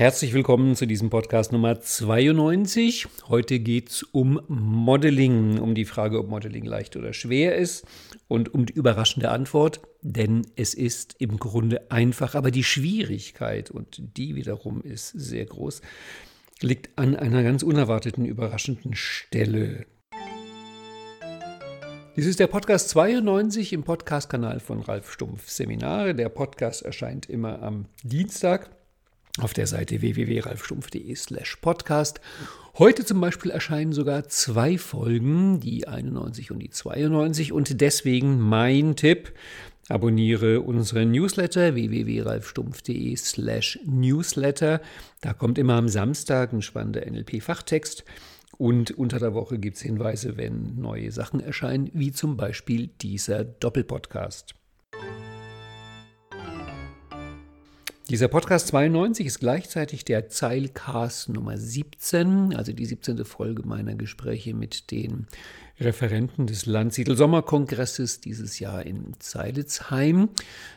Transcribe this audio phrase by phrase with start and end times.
[0.00, 3.06] Herzlich willkommen zu diesem Podcast Nummer 92.
[3.28, 7.84] Heute geht es um Modeling, um die Frage, ob Modeling leicht oder schwer ist
[8.26, 14.16] und um die überraschende Antwort, denn es ist im Grunde einfach, aber die Schwierigkeit, und
[14.16, 15.82] die wiederum ist sehr groß,
[16.62, 19.84] liegt an einer ganz unerwarteten, überraschenden Stelle.
[22.16, 26.14] Dies ist der Podcast 92 im Podcast-Kanal von Ralf Stumpf Seminare.
[26.14, 28.70] Der Podcast erscheint immer am Dienstag
[29.38, 32.20] auf der Seite www.ralfstumpf.de slash podcast.
[32.78, 38.96] Heute zum Beispiel erscheinen sogar zwei Folgen, die 91 und die 92 und deswegen mein
[38.96, 39.32] Tipp,
[39.88, 44.80] abonniere unseren Newsletter www.ralfstumpf.de slash newsletter.
[45.20, 48.04] Da kommt immer am Samstag ein spannender NLP-Fachtext
[48.56, 53.42] und unter der Woche gibt es Hinweise, wenn neue Sachen erscheinen, wie zum Beispiel dieser
[53.42, 54.54] Doppelpodcast.
[58.10, 63.24] Dieser Podcast 92 ist gleichzeitig der Zeilcast Nummer 17, also die 17.
[63.24, 65.28] Folge meiner Gespräche mit den
[65.78, 70.28] Referenten des Landsiedel Sommerkongresses dieses Jahr in Zeilitzheim.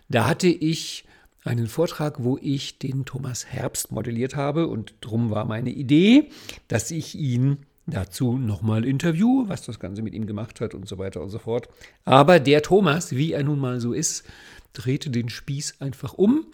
[0.09, 1.05] Da hatte ich
[1.43, 6.29] einen Vortrag, wo ich den Thomas Herbst modelliert habe und drum war meine Idee,
[6.67, 10.99] dass ich ihn dazu nochmal interview, was das Ganze mit ihm gemacht hat und so
[10.99, 11.67] weiter und so fort.
[12.05, 14.23] Aber der Thomas, wie er nun mal so ist,
[14.73, 16.45] drehte den Spieß einfach um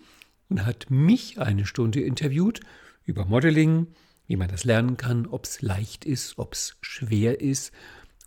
[0.49, 2.59] und hat mich eine Stunde interviewt
[3.05, 3.87] über Modeling,
[4.27, 7.71] wie man das lernen kann, ob es leicht ist, ob es schwer ist.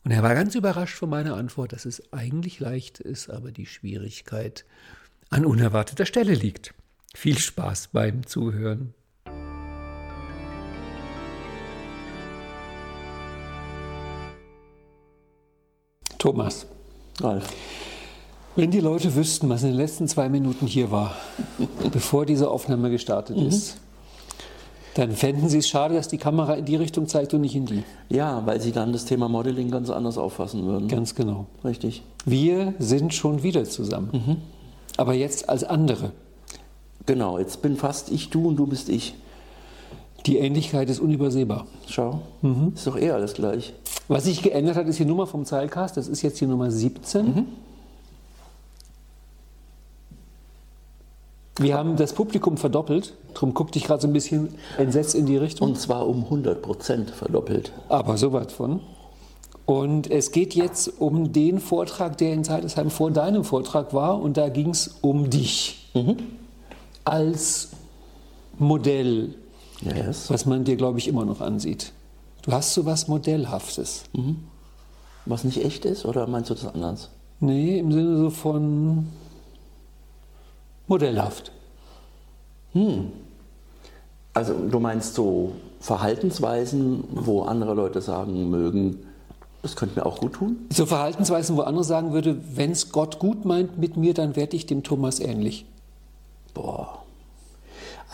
[0.04, 3.66] Und er war ganz überrascht von meiner Antwort, dass es eigentlich leicht ist, aber die
[3.66, 4.64] Schwierigkeit
[5.30, 6.74] an unerwarteter Stelle liegt.
[7.14, 8.94] Viel Spaß beim Zuhören.
[16.18, 16.66] Thomas.
[17.20, 17.52] Ralf.
[18.54, 21.16] Wenn die Leute wüssten, was in den letzten zwei Minuten hier war,
[21.92, 23.46] bevor diese Aufnahme gestartet mhm.
[23.46, 23.78] ist,
[24.94, 27.64] dann fänden sie es schade, dass die Kamera in die Richtung zeigt und nicht in
[27.64, 27.82] die.
[28.10, 30.88] Ja, weil sie dann das Thema Modeling ganz anders auffassen würden.
[30.88, 31.46] Ganz genau.
[31.64, 32.02] Richtig.
[32.26, 34.10] Wir sind schon wieder zusammen.
[34.12, 34.36] Mhm.
[34.98, 36.12] Aber jetzt als andere.
[37.06, 39.14] Genau, jetzt bin fast ich du und du bist ich.
[40.26, 41.66] Die Ähnlichkeit ist unübersehbar.
[41.88, 42.72] Schau, mhm.
[42.74, 43.72] ist doch eher alles gleich.
[44.08, 45.96] Was sich geändert hat, ist die Nummer vom Zeilcast.
[45.96, 47.46] Das ist jetzt die Nummer 17.
[51.58, 55.36] Wir haben das Publikum verdoppelt, darum guckte ich gerade so ein bisschen entsetzt in die
[55.36, 55.68] Richtung.
[55.68, 57.72] Und zwar um 100 Prozent verdoppelt.
[57.88, 58.80] Aber so weit von.
[59.66, 64.20] Und es geht jetzt um den Vortrag, der in Zeitesheim vor deinem Vortrag war.
[64.20, 66.16] Und da ging es um dich mhm.
[67.04, 67.68] als
[68.58, 69.34] Modell,
[69.82, 70.30] yes.
[70.30, 71.92] was man dir, glaube ich, immer noch ansieht.
[72.42, 74.04] Du hast so was Modellhaftes.
[74.14, 74.44] Mhm.
[75.26, 77.10] Was nicht echt ist, oder meinst du das anders?
[77.38, 79.08] Nee, im Sinne so von
[80.92, 81.50] modellhaft.
[82.74, 83.12] Hm.
[84.34, 88.98] Also du meinst so Verhaltensweisen, wo andere Leute sagen mögen,
[89.62, 90.56] das könnte mir auch gut tun?
[90.70, 94.54] So Verhaltensweisen, wo andere sagen würde, wenn es Gott gut meint mit mir, dann werde
[94.54, 95.64] ich dem Thomas ähnlich.
[96.52, 97.02] Boah.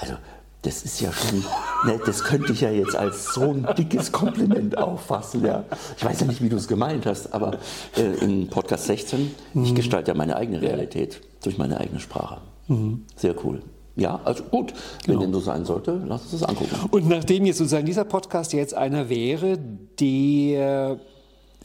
[0.01, 0.15] Also
[0.63, 1.45] das ist ja schon,
[1.85, 5.45] ne, das könnte ich ja jetzt als so ein dickes Kompliment auffassen.
[5.45, 5.65] Ja.
[5.97, 7.59] Ich weiß ja nicht, wie du es gemeint hast, aber
[7.97, 9.75] äh, in Podcast 16, ich mhm.
[9.75, 12.39] gestalte ja meine eigene Realität durch meine eigene Sprache.
[12.69, 13.05] Mhm.
[13.17, 13.61] Sehr cool.
[13.97, 14.73] Ja, also gut,
[15.05, 15.21] genau.
[15.21, 16.71] wenn dem so sein sollte, lass uns das angucken.
[16.93, 19.59] Und nachdem jetzt sozusagen dieser Podcast jetzt einer wäre,
[19.99, 21.01] der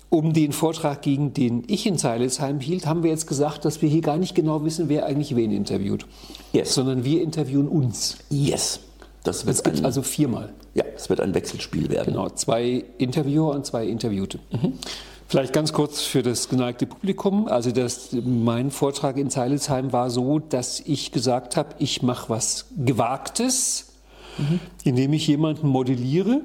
[0.09, 3.89] um den Vortrag ging, den ich in Zeilesheim hielt, haben wir jetzt gesagt, dass wir
[3.89, 6.05] hier gar nicht genau wissen, wer eigentlich wen interviewt.
[6.53, 6.75] Yes.
[6.75, 8.17] Sondern wir interviewen uns.
[8.29, 8.79] Yes.
[9.23, 10.53] Das wird es also viermal.
[10.75, 12.13] Ja, es wird ein Wechselspiel werden.
[12.13, 14.39] Genau, zwei Interviewer und zwei Interviewte.
[14.51, 14.73] Mhm.
[15.28, 17.47] Vielleicht ganz kurz für das geneigte Publikum.
[17.47, 22.66] Also das, mein Vortrag in Zeilesheim war so, dass ich gesagt habe, ich mache was
[22.78, 23.94] Gewagtes,
[24.38, 24.59] mhm.
[24.83, 26.41] indem ich jemanden modelliere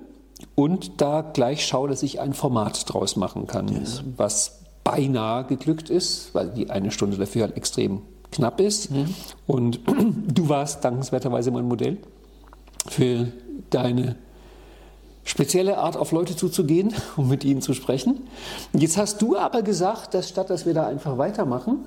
[0.54, 4.02] und da gleich schaue, dass ich ein Format draus machen kann, yes.
[4.16, 8.90] was beinahe geglückt ist, weil die eine Stunde dafür halt extrem knapp ist.
[8.90, 9.14] Mhm.
[9.46, 9.80] Und
[10.34, 11.98] du warst dankenswerterweise mein Modell
[12.88, 13.28] für
[13.70, 14.16] deine
[15.28, 18.20] spezielle Art, auf Leute zuzugehen, um mit ihnen zu sprechen.
[18.72, 21.84] Jetzt hast du aber gesagt, dass statt dass wir da einfach weitermachen,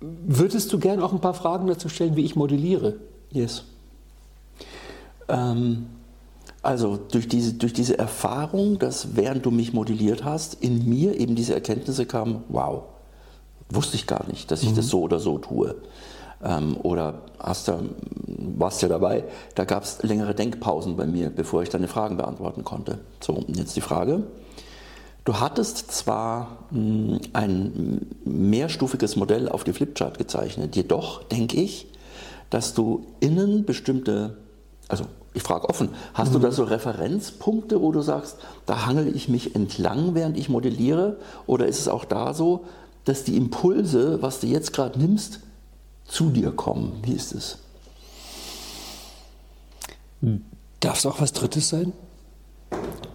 [0.00, 2.96] würdest du gerne auch ein paar Fragen dazu stellen, wie ich modelliere?
[3.30, 3.64] Yes.
[5.28, 5.86] Ähm,
[6.62, 11.34] also durch diese, durch diese Erfahrung, dass während du mich modelliert hast, in mir eben
[11.34, 12.84] diese Erkenntnisse kamen, wow,
[13.70, 14.76] wusste ich gar nicht, dass ich mhm.
[14.76, 15.74] das so oder so tue
[16.42, 17.90] ähm, oder hast du,
[18.56, 22.64] warst ja dabei, da gab es längere Denkpausen bei mir, bevor ich deine Fragen beantworten
[22.64, 22.98] konnte.
[23.20, 24.24] So, jetzt die Frage.
[25.24, 31.86] Du hattest zwar mh, hm, ein mehrstufiges Modell auf die Flipchart gezeichnet, jedoch denke ich,
[32.50, 34.36] dass du innen bestimmte
[34.88, 36.34] Also ich frage offen, hast mhm.
[36.34, 38.36] du da so Referenzpunkte, wo du sagst,
[38.66, 41.16] da hangel ich mich entlang, während ich modelliere?
[41.46, 42.64] Oder ist es auch da so,
[43.04, 45.40] dass die Impulse, was du jetzt gerade nimmst,
[46.06, 46.92] zu dir kommen?
[47.02, 47.58] Wie ist es?
[50.80, 51.92] Darf es auch was Drittes sein?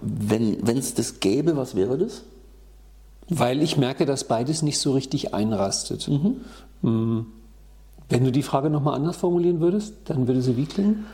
[0.01, 2.23] Wenn es das gäbe, was wäre das?
[3.29, 6.07] Weil ich merke, dass beides nicht so richtig einrastet.
[6.07, 6.41] Mhm.
[6.81, 7.25] Mm.
[8.09, 11.05] Wenn du die Frage nochmal anders formulieren würdest, dann würde sie wie klingen?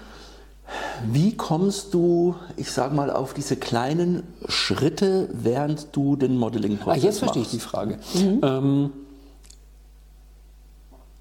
[1.12, 7.06] Wie kommst du, ich sag mal, auf diese kleinen Schritte, während du den Modeling-Prozess ah,
[7.06, 8.00] jetzt verstehe ich die Frage.
[8.14, 8.40] Mhm.
[8.42, 8.90] Ähm,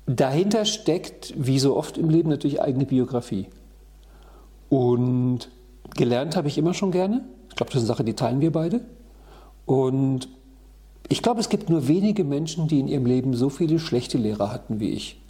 [0.06, 3.46] dahinter steckt, wie so oft im Leben, natürlich eigene Biografie.
[4.68, 5.50] Und
[5.94, 7.24] gelernt habe ich immer schon gerne.
[7.50, 8.80] Ich glaube, das ist eine Sache, die teilen wir beide.
[9.66, 10.28] Und
[11.08, 14.52] ich glaube, es gibt nur wenige Menschen, die in ihrem Leben so viele schlechte Lehrer
[14.52, 15.20] hatten wie ich.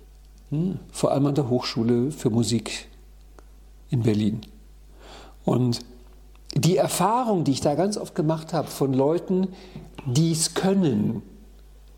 [0.50, 0.78] Hm.
[0.92, 2.88] Vor allem an der Hochschule für Musik
[3.90, 4.40] in Berlin.
[5.44, 5.80] Und
[6.54, 9.48] die Erfahrung, die ich da ganz oft gemacht habe von Leuten,
[10.06, 11.22] die es können,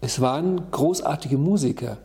[0.01, 1.99] es waren großartige Musiker,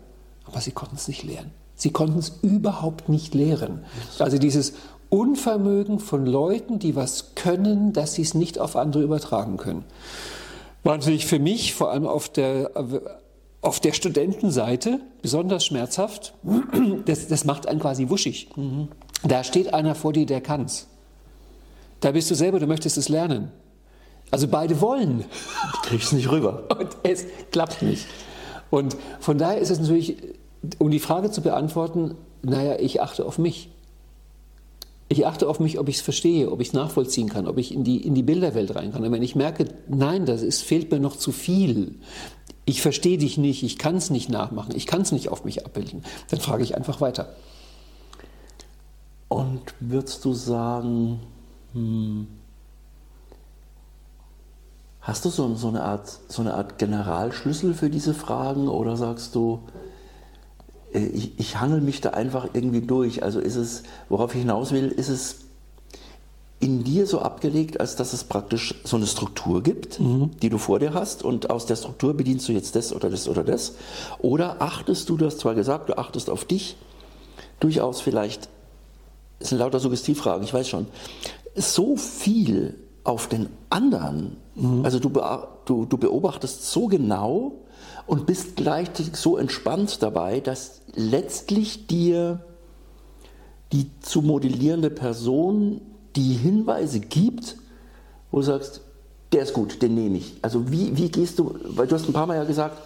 [0.52, 1.52] aber sie konnten es nicht lernen.
[1.76, 3.84] Sie konnten es überhaupt nicht lehren.
[4.20, 4.74] Also dieses
[5.10, 9.84] Unvermögen von Leuten, die was können, dass sie es nicht auf andere übertragen können.
[10.84, 12.72] War natürlich für mich, vor allem auf der,
[13.62, 16.34] auf der Studentenseite, besonders schmerzhaft.
[17.06, 18.50] Das, das macht einen quasi wuschig.
[19.24, 20.88] Da steht einer vor dir, der kann's.
[22.00, 23.52] Da bist du selber, du möchtest es lernen.
[24.32, 25.26] Also beide wollen.
[25.74, 26.64] Du kriegst es nicht rüber.
[26.80, 28.08] Und es klappt nicht.
[28.70, 30.18] Und von daher ist es natürlich,
[30.78, 33.70] um die Frage zu beantworten, naja, ich achte auf mich.
[35.08, 37.74] Ich achte auf mich, ob ich es verstehe, ob ich es nachvollziehen kann, ob ich
[37.74, 39.04] in die, in die Bilderwelt rein kann.
[39.04, 41.96] Und wenn ich merke, nein, das ist, fehlt mir noch zu viel,
[42.66, 45.66] ich verstehe dich nicht, ich kann es nicht nachmachen, ich kann es nicht auf mich
[45.66, 47.36] abbilden, dann frage ich einfach weiter.
[49.28, 51.20] Und würdest du sagen,
[51.74, 52.28] hm,
[55.02, 59.36] hast du so, so, eine Art, so eine Art Generalschlüssel für diese Fragen oder sagst
[59.36, 59.60] du,
[60.94, 63.24] ich, ich hangel mich da einfach irgendwie durch.
[63.24, 65.38] Also ist es, worauf ich hinaus will, ist es
[66.62, 70.30] in dir so abgelegt, als dass es praktisch so eine Struktur gibt, mhm.
[70.42, 73.28] die du vor dir hast und aus der Struktur bedienst du jetzt das oder das
[73.28, 73.74] oder das?
[74.20, 76.78] Oder achtest du, du hast zwar gesagt, du achtest auf dich,
[77.60, 78.48] durchaus vielleicht,
[79.40, 80.86] es sind lauter Suggestivfragen, ich weiß schon,
[81.56, 84.86] so viel auf den anderen, mhm.
[84.86, 85.10] also du,
[85.66, 87.54] du, du beobachtest so genau,
[88.12, 92.42] und bist gleichzeitig so entspannt dabei, dass letztlich dir
[93.72, 95.80] die zu modellierende Person
[96.18, 97.56] die Hinweise gibt,
[98.30, 98.82] wo du sagst,
[99.32, 100.36] der ist gut, den nehme ich.
[100.42, 102.80] Also wie, wie gehst du, weil du hast ein paar Mal ja gesagt,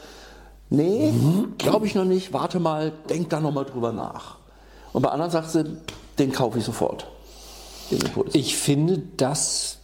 [0.69, 1.11] nee,
[1.57, 4.37] glaube ich noch nicht, warte mal, denk da nochmal drüber nach.
[4.93, 5.81] Und bei anderen sagst du,
[6.19, 7.07] den kaufe ich sofort.
[8.33, 9.74] Ich finde das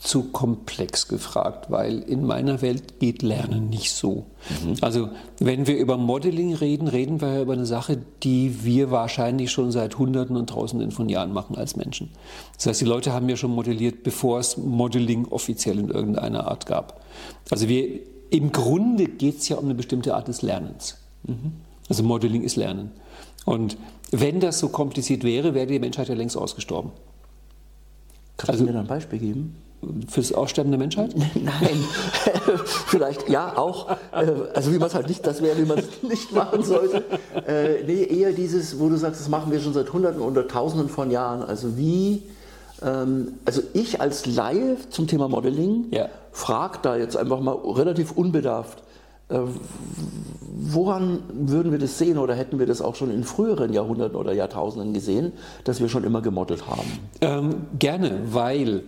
[0.00, 4.26] zu komplex gefragt, weil in meiner Welt geht Lernen nicht so.
[4.64, 4.76] Mhm.
[4.80, 5.08] Also
[5.40, 9.98] wenn wir über Modeling reden, reden wir über eine Sache, die wir wahrscheinlich schon seit
[9.98, 12.10] Hunderten und Tausenden von Jahren machen als Menschen.
[12.56, 16.66] Das heißt, die Leute haben ja schon modelliert, bevor es Modeling offiziell in irgendeiner Art
[16.66, 17.02] gab.
[17.50, 20.98] Also wir, im Grunde geht es ja um eine bestimmte Art des Lernens.
[21.24, 21.54] Mhm.
[21.88, 22.92] Also Modeling ist Lernen.
[23.44, 23.76] Und
[24.12, 26.92] wenn das so kompliziert wäre, wäre die Menschheit ja längst ausgestorben.
[28.36, 29.56] Kannst also, du mir da ein Beispiel geben?
[30.08, 31.14] Fürs Aussterben der Menschheit?
[31.34, 31.84] Nein,
[32.64, 33.90] vielleicht ja auch.
[34.12, 37.04] Äh, also wie man es halt nicht, das wäre, wie man es nicht machen sollte.
[37.46, 40.88] Äh, nee, eher dieses, wo du sagst, das machen wir schon seit Hunderten oder Tausenden
[40.88, 41.42] von Jahren.
[41.42, 42.24] Also wie,
[42.82, 46.08] ähm, also ich als Laie zum Thema Modeling ja.
[46.32, 48.82] frage da jetzt einfach mal relativ unbedarft,
[49.28, 49.38] äh,
[50.40, 54.32] woran würden wir das sehen oder hätten wir das auch schon in früheren Jahrhunderten oder
[54.32, 55.32] Jahrtausenden gesehen,
[55.64, 56.98] dass wir schon immer gemodelt haben?
[57.20, 58.82] Ähm, gerne, weil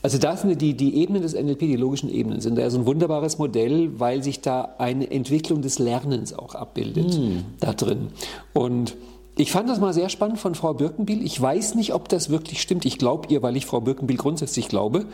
[0.00, 2.86] also da sind die, die Ebenen des NLP, die logischen Ebenen, sind da so ein
[2.86, 7.44] wunderbares Modell, weil sich da eine Entwicklung des Lernens auch abbildet hm.
[7.60, 8.08] da drin.
[8.54, 8.96] Und
[9.34, 11.24] ich fand das mal sehr spannend von Frau Birkenbiel.
[11.24, 12.84] Ich weiß nicht, ob das wirklich stimmt.
[12.84, 15.06] Ich glaube ihr, weil ich Frau Birkenbiel grundsätzlich glaube.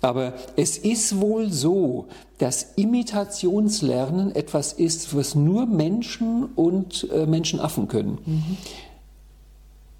[0.00, 2.06] Aber es ist wohl so,
[2.38, 8.18] dass Imitationslernen etwas ist, was nur Menschen und äh, Menschenaffen können.
[8.24, 8.56] Mhm.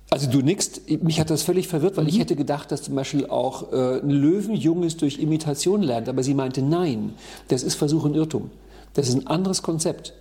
[0.09, 2.11] Also du nickst, mich hat das völlig verwirrt, weil mhm.
[2.11, 6.35] ich hätte gedacht, dass zum Beispiel auch äh, ein Löwenjunges durch Imitation lernt, aber sie
[6.35, 7.15] meinte, nein,
[7.49, 8.51] das ist Versuch und Irrtum.
[8.95, 10.15] Das ist ein anderes Konzept.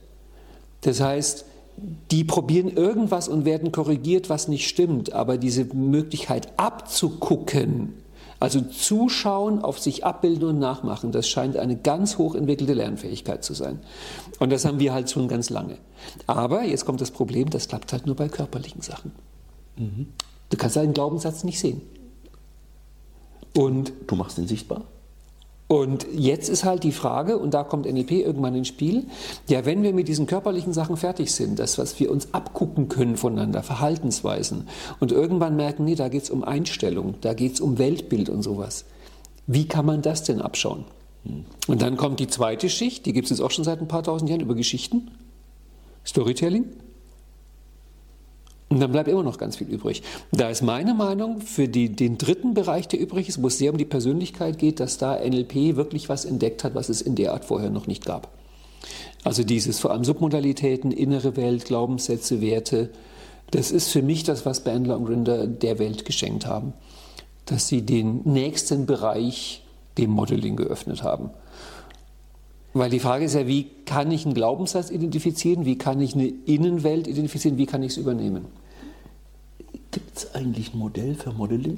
[0.82, 1.46] Das heißt,
[2.12, 7.94] die probieren irgendwas und werden korrigiert, was nicht stimmt, aber diese Möglichkeit abzugucken,
[8.39, 13.54] also zuschauen, auf sich abbilden und nachmachen, das scheint eine ganz hoch entwickelte Lernfähigkeit zu
[13.54, 13.80] sein.
[14.39, 15.77] Und das haben wir halt schon ganz lange.
[16.27, 19.12] Aber jetzt kommt das Problem, das klappt halt nur bei körperlichen Sachen.
[19.77, 20.08] Mhm.
[20.50, 21.82] Du kannst einen Glaubenssatz nicht sehen.
[23.55, 24.84] Und Du machst ihn sichtbar?
[25.67, 29.08] Und jetzt ist halt die Frage, und da kommt NLP irgendwann ins Spiel,
[29.48, 33.17] ja, wenn wir mit diesen körperlichen Sachen fertig sind, das, was wir uns abgucken können
[33.17, 34.67] voneinander, Verhaltensweisen,
[35.00, 38.44] und irgendwann merken, nee, da geht es um Einstellung, da geht es um Weltbild und
[38.44, 38.86] sowas.
[39.48, 40.86] Wie kann man das denn abschauen?
[41.67, 44.03] Und dann kommt die zweite Schicht, die gibt es jetzt auch schon seit ein paar
[44.03, 45.10] tausend Jahren, über Geschichten,
[46.05, 46.65] Storytelling.
[48.67, 50.01] Und dann bleibt immer noch ganz viel übrig.
[50.31, 53.72] Da ist meine Meinung für die, den dritten Bereich, der übrig ist, wo es sehr
[53.72, 57.34] um die Persönlichkeit geht, dass da NLP wirklich was entdeckt hat, was es in der
[57.34, 58.29] Art vorher noch nicht gab.
[59.24, 62.89] Also dieses vor allem Submodalitäten, innere Welt, Glaubenssätze, Werte,
[63.51, 66.74] das ist für mich das, was Bandler und Grinder der Welt geschenkt haben.
[67.45, 69.63] Dass sie den nächsten Bereich
[69.98, 71.29] dem Modeling geöffnet haben.
[72.75, 76.27] Weil die Frage ist ja, wie kann ich einen Glaubenssatz identifizieren, wie kann ich eine
[76.27, 78.48] Innenwelt identifizieren, wie kann ich es übernehmen?
[79.91, 81.77] Gibt es eigentlich ein Modell für Modeling?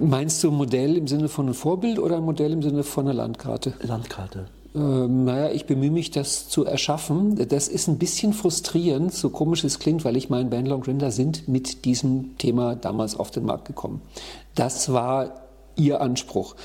[0.00, 3.04] Meinst du ein Modell im Sinne von einem Vorbild oder ein Modell im Sinne von
[3.04, 3.74] einer Landkarte?
[3.80, 4.46] Landkarte.
[4.74, 7.36] Ähm, naja, ich bemühe mich, das zu erschaffen.
[7.48, 11.12] Das ist ein bisschen frustrierend, so komisch es klingt, weil ich meine, Bandler und Grinder
[11.12, 14.02] sind mit diesem Thema damals auf den Markt gekommen.
[14.56, 15.47] Das war
[15.78, 16.56] ihr Anspruch.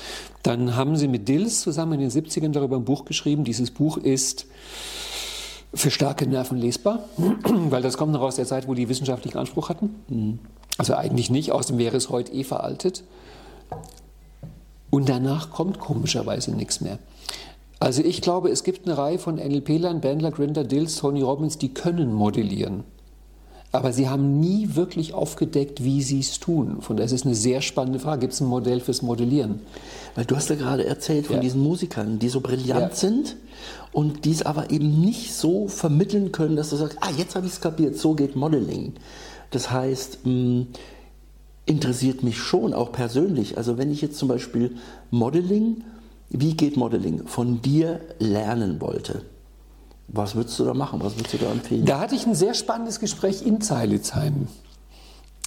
[0.42, 3.44] Dann haben sie mit Dills zusammen in den 70ern darüber ein Buch geschrieben.
[3.44, 4.46] Dieses Buch ist
[5.72, 7.08] für starke Nerven lesbar,
[7.44, 10.38] weil das kommt noch aus der Zeit, wo die wissenschaftlichen Anspruch hatten.
[10.78, 13.04] Also eigentlich nicht, außerdem wäre es heute eh veraltet.
[14.90, 16.98] Und danach kommt komischerweise nichts mehr.
[17.80, 21.74] Also ich glaube, es gibt eine Reihe von NLP-Lern, Bandler, Grinder, Dills, Tony Robbins, die
[21.74, 22.84] können modellieren.
[23.74, 26.76] Aber sie haben nie wirklich aufgedeckt, wie sie es tun.
[26.80, 28.20] Von daher ist es eine sehr spannende Frage.
[28.20, 29.60] Gibt es ein Modell fürs Modellieren?
[30.14, 31.42] Weil du hast ja gerade erzählt von Ja.
[31.42, 32.94] diesen Musikern, die so brillant Ja.
[32.94, 33.36] sind
[33.92, 37.46] und die es aber eben nicht so vermitteln können, dass du sagst, ah, jetzt habe
[37.46, 38.92] ich es kapiert, so geht Modeling.
[39.50, 40.66] Das heißt, mh,
[41.66, 43.56] interessiert mich schon auch persönlich.
[43.56, 44.76] Also wenn ich jetzt zum Beispiel
[45.10, 45.82] Modeling,
[46.30, 49.22] wie geht Modeling, von dir lernen wollte,
[50.08, 51.00] was würdest du da machen?
[51.02, 51.84] Was würdest du da empfehlen?
[51.84, 54.48] Da hatte ich ein sehr spannendes Gespräch in Zeilitzheim.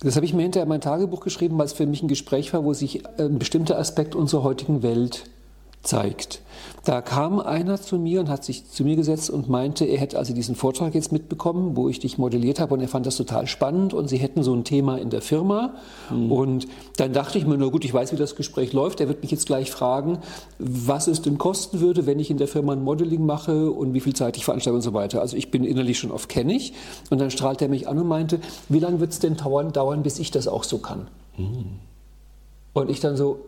[0.02, 2.54] Das habe ich mir hinterher in mein Tagebuch geschrieben, weil es für mich ein Gespräch
[2.54, 5.24] war, wo sich ein bestimmter Aspekt unserer heutigen Welt
[5.84, 6.42] zeigt.
[6.84, 10.18] Da kam einer zu mir und hat sich zu mir gesetzt und meinte, er hätte
[10.18, 13.46] also diesen Vortrag jetzt mitbekommen, wo ich dich modelliert habe und er fand das total
[13.46, 15.76] spannend und sie hätten so ein Thema in der Firma.
[16.30, 19.02] Und dann dachte ich mir, na gut, ich weiß, wie das Gespräch läuft.
[19.02, 20.20] Er wird mich jetzt gleich fragen,
[20.60, 24.00] was es denn kosten würde, wenn ich in der Firma ein Modeling mache und wie
[24.00, 25.20] viel Zeit ich veranstalte und so weiter.
[25.22, 26.74] Also ich bin innerlich schon auf kennig.
[27.10, 30.04] Und dann strahlt er mich an und meinte, wie lange wird es denn dauern, dauern,
[30.04, 31.08] bis ich das auch so kann?
[32.74, 33.40] Und ich dann so,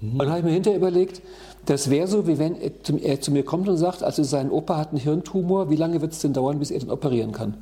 [0.00, 1.22] und dann habe ich mir hinterher überlegt,
[1.64, 4.90] das wäre so, wie wenn er zu, mir kommt und sagt, also sein Opa hat
[4.90, 7.56] einen Hirntumor, wie lange wird es denn dauern, bis er den operieren kann?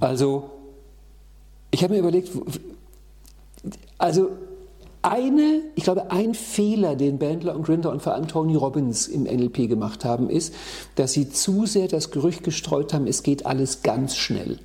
[0.00, 0.50] Also,
[1.70, 2.30] ich habe mir überlegt,
[3.98, 4.30] also
[5.02, 9.24] eine, ich glaube, ein Fehler, den Bandler und Grinder und vor allem Tony Robbins im
[9.24, 10.54] NLP gemacht haben, ist,
[10.94, 14.58] dass sie zu sehr das Gerücht gestreut haben, es geht alles ganz schnell.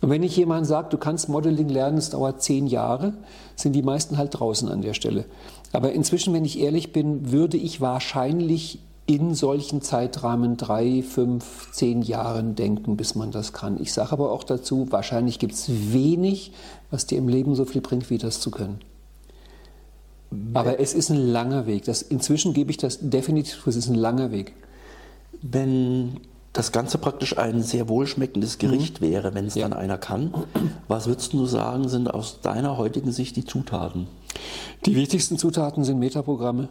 [0.00, 3.12] Und wenn ich jemand sagt, du kannst Modeling lernen, es dauert zehn Jahre,
[3.54, 5.26] sind die meisten halt draußen an der Stelle.
[5.72, 12.00] Aber inzwischen, wenn ich ehrlich bin, würde ich wahrscheinlich in solchen Zeitrahmen drei, fünf, zehn
[12.02, 13.80] Jahren denken, bis man das kann.
[13.80, 16.52] Ich sage aber auch dazu, wahrscheinlich gibt es wenig,
[16.90, 18.80] was dir im Leben so viel bringt, wie das zu können.
[20.54, 21.84] Aber es ist ein langer Weg.
[21.86, 24.54] Das, inzwischen gebe ich das definitiv, es ist ein langer Weg.
[25.42, 26.20] Wenn
[26.52, 30.34] das Ganze praktisch ein sehr wohlschmeckendes Gericht wäre, wenn es dann einer kann,
[30.88, 34.08] was würdest du sagen, sind aus deiner heutigen Sicht die Zutaten?
[34.86, 36.68] Die wichtigsten Zutaten sind Metaprogramme.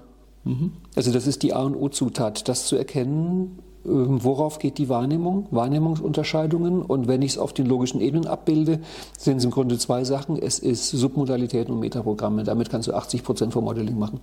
[0.96, 5.48] Also das ist die A und O-Zutat, das zu erkennen, ähm, worauf geht die Wahrnehmung,
[5.52, 6.82] Wahrnehmungsunterscheidungen.
[6.82, 8.80] Und wenn ich es auf den logischen Ebenen abbilde,
[9.18, 10.38] sind es im Grunde zwei Sachen.
[10.38, 12.44] Es ist Submodalitäten und Metaprogramme.
[12.44, 14.20] Damit kannst du 80 Prozent vom Modeling machen.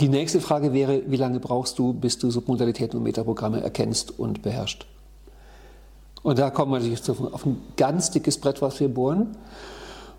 [0.00, 4.42] Die nächste Frage wäre, wie lange brauchst du, bis du Submodalitäten und Metaprogramme erkennst und
[4.42, 4.86] beherrschst?
[6.22, 9.36] Und da kommen wir natürlich auf ein ganz dickes Brett, was wir bohren.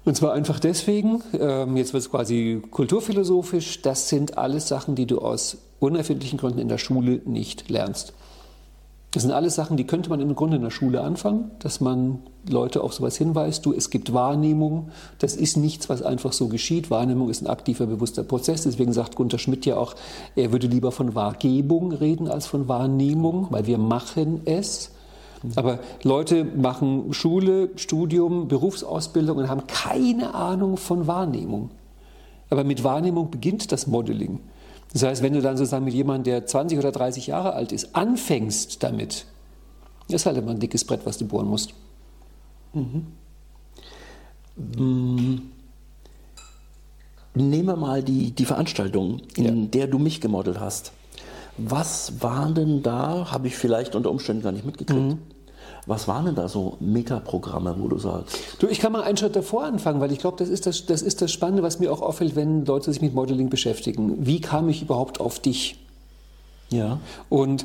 [0.04, 5.06] Und zwar einfach deswegen, ähm, jetzt wird es quasi kulturphilosophisch, das sind alles Sachen, die
[5.06, 8.14] du aus unerfindlichen Gründen in der Schule nicht lernst.
[9.12, 12.20] Das sind alles Sachen, die könnte man im Grunde in der Schule anfangen, dass man
[12.48, 13.66] Leute auf sowas hinweist.
[13.66, 14.90] Du, es gibt Wahrnehmung.
[15.18, 16.92] Das ist nichts, was einfach so geschieht.
[16.92, 18.64] Wahrnehmung ist ein aktiver, bewusster Prozess.
[18.64, 19.96] Deswegen sagt Gunter Schmidt ja auch,
[20.36, 24.92] er würde lieber von Wahrgebung reden als von Wahrnehmung, weil wir machen es.
[25.56, 31.72] Aber Leute machen Schule, Studium, Berufsausbildung und haben keine Ahnung von Wahrnehmung.
[32.52, 34.40] Aber mit Wahrnehmung beginnt das Modeling.
[34.92, 37.96] Das heißt, wenn du dann sozusagen mit jemandem, der 20 oder 30 Jahre alt ist,
[37.96, 39.26] anfängst damit,
[40.08, 41.74] ist halt immer ein dickes Brett, was du bohren musst.
[42.74, 43.08] Mhm.
[44.56, 45.42] Mm.
[47.36, 49.52] Nehmen wir mal die, die Veranstaltung, in ja.
[49.52, 50.92] der du mich gemodelt hast.
[51.58, 55.20] Was waren denn da, habe ich vielleicht unter Umständen gar nicht mitgekriegt, mhm.
[55.90, 58.38] Was waren denn da so Metaprogramme, wo du sagst?
[58.60, 61.02] Du, ich kann mal einen Schritt davor anfangen, weil ich glaube, das, ist das, das
[61.02, 64.24] ist das Spannende, was mir auch auffällt, wenn Leute sich mit Modeling beschäftigen.
[64.24, 65.80] Wie kam ich überhaupt auf dich?
[66.70, 67.00] Ja.
[67.28, 67.64] Und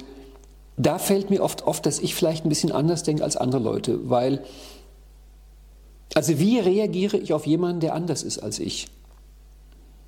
[0.78, 4.08] da fällt mir oft auf, dass ich vielleicht ein bisschen anders denke als andere Leute,
[4.08, 4.42] weil,
[6.14, 8.88] also wie reagiere ich auf jemanden, der anders ist als ich?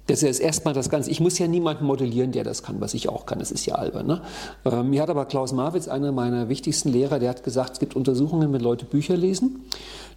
[0.07, 1.11] Das ist erstmal das Ganze.
[1.11, 3.41] Ich muss ja niemanden modellieren, der das kann, was ich auch kann.
[3.41, 4.07] Das ist ja albern.
[4.07, 4.23] Ne?
[4.65, 7.97] Ähm, mir hat aber Klaus Marwitz, einer meiner wichtigsten Lehrer, der hat gesagt, es gibt
[7.97, 9.65] Untersuchungen, wenn Leute Bücher lesen.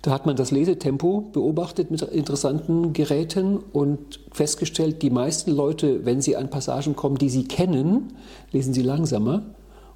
[0.01, 6.22] Da hat man das Lesetempo beobachtet mit interessanten Geräten und festgestellt, die meisten Leute, wenn
[6.22, 8.13] sie an Passagen kommen, die sie kennen,
[8.51, 9.43] lesen sie langsamer.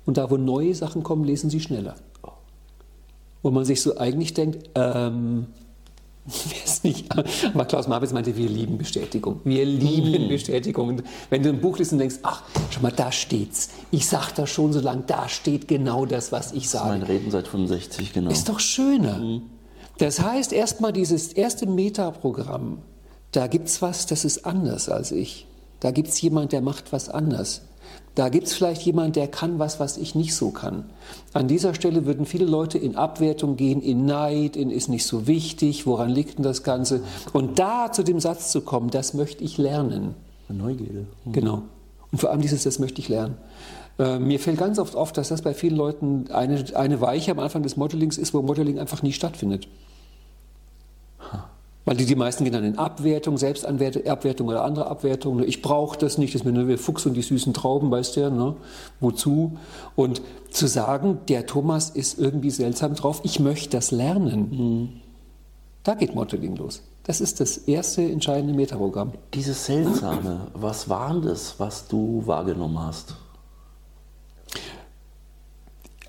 [0.06, 1.96] Und da, wo neue Sachen kommen, lesen sie schneller.
[3.44, 5.48] Wo man sich so eigentlich denkt, ähm,
[6.26, 9.42] weiß nicht, aber Klaus Marwitz meinte, wir lieben Bestätigung.
[9.44, 10.30] Wir lieben mm.
[10.30, 10.88] Bestätigung.
[10.88, 13.70] Und wenn du ein Buch liest und denkst, ach, schau mal, da steht's.
[13.92, 16.86] Ich sag das schon so lange, da steht genau das, was ich sage.
[16.88, 18.32] Das ist mein Reden seit 65, genau.
[18.32, 19.18] Ist doch schöner.
[19.18, 19.42] Mm.
[19.98, 22.80] Das heißt, erstmal dieses erste Metaprogramm,
[23.32, 25.48] da gibt's was, das ist anders als ich.
[25.82, 27.64] Da gibt's jemand, der macht was anders.
[28.16, 30.86] Da gibt es vielleicht jemand, der kann was, was ich nicht so kann.
[31.34, 35.26] An dieser Stelle würden viele Leute in Abwertung gehen, in Neid, in ist nicht so
[35.26, 37.02] wichtig, woran liegt denn das Ganze?
[37.34, 40.14] Und da zu dem Satz zu kommen, das möchte ich lernen.
[40.48, 41.08] Neugierde.
[41.26, 41.32] Mhm.
[41.32, 41.64] Genau.
[42.12, 43.38] Und vor allem dieses, das möchte ich lernen.
[43.98, 47.40] Äh, mir fällt ganz oft auf, dass das bei vielen Leuten eine, eine Weiche am
[47.40, 49.68] Anfang des Modellings ist, wo Modeling einfach nie stattfindet.
[51.86, 55.44] Weil die, die meisten gehen dann in Abwertung, Selbstabwertung oder andere Abwertung.
[55.44, 58.16] Ich brauche das nicht, das ist mir nur der Fuchs und die süßen Trauben, weißt
[58.16, 58.56] du ja, ne?
[59.02, 59.58] wozu?
[59.96, 64.50] Und zu sagen, der Thomas ist irgendwie seltsam drauf, ich möchte das lernen.
[64.50, 64.90] Mhm.
[65.84, 66.82] Da geht Modeling los.
[67.04, 69.12] Das ist das erste entscheidende Metaprogramm.
[69.34, 73.16] Dieses Seltsame, was war das, was du wahrgenommen hast?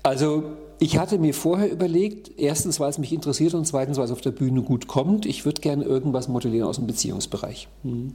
[0.03, 0.43] Also
[0.79, 4.21] ich hatte mir vorher überlegt, erstens, weil es mich interessiert und zweitens, weil es auf
[4.21, 7.67] der Bühne gut kommt, ich würde gerne irgendwas modellieren aus dem Beziehungsbereich.
[7.83, 8.13] Mhm.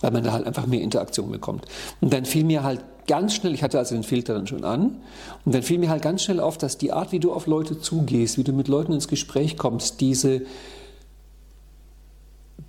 [0.00, 1.64] Weil man da halt einfach mehr Interaktion bekommt.
[2.00, 4.98] Und dann fiel mir halt ganz schnell, ich hatte also den Filter dann schon an,
[5.44, 7.80] und dann fiel mir halt ganz schnell auf, dass die Art, wie du auf Leute
[7.80, 10.42] zugehst, wie du mit Leuten ins Gespräch kommst, diese,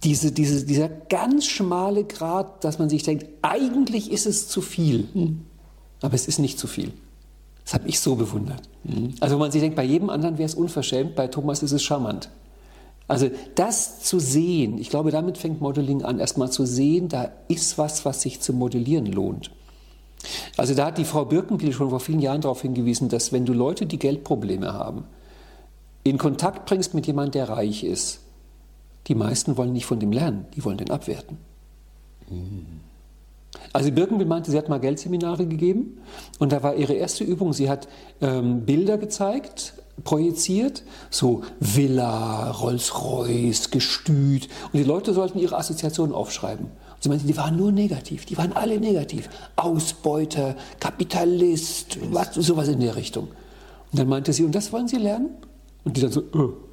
[0.04, 5.08] diese, diese, dieser ganz schmale Grad, dass man sich denkt, eigentlich ist es zu viel,
[5.14, 5.42] mhm.
[6.02, 6.94] aber es ist nicht zu viel.
[7.70, 8.64] Das habe ich so bewundert.
[8.84, 9.14] Mhm.
[9.20, 11.84] Also wenn man sich denkt, bei jedem anderen wäre es unverschämt, bei Thomas ist es
[11.84, 12.32] charmant.
[13.08, 17.78] Also das zu sehen, ich glaube, damit fängt Modeling an, erstmal zu sehen, da ist
[17.78, 19.52] was, was sich zu modellieren lohnt.
[20.58, 23.54] Also da hat die Frau Birkenbiel schon vor vielen Jahren darauf hingewiesen, dass wenn du
[23.54, 25.04] Leute, die Geldprobleme haben,
[26.04, 28.22] in Kontakt bringst mit jemandem, der reich ist,
[29.06, 31.38] die meisten wollen nicht von dem lernen, die wollen den abwerten.
[32.32, 32.79] Mhm.
[33.74, 36.02] Also Birkenbill meinte, sie hat mal Geldseminare gegeben
[36.40, 37.88] und da war ihre erste Übung, sie hat
[38.22, 46.66] ähm, Bilder gezeigt, projiziert, so Villa, Rolls-Royce, Gestüt und die Leute sollten ihre Assoziationen aufschreiben.
[46.66, 49.30] Und sie meinte, die waren nur negativ, die waren alle negativ.
[49.56, 53.28] Ausbeuter, Kapitalist, was, sowas in der Richtung.
[53.92, 55.30] Und dann meinte sie, und das wollen Sie lernen?
[55.84, 56.69] Und die dann so, äh.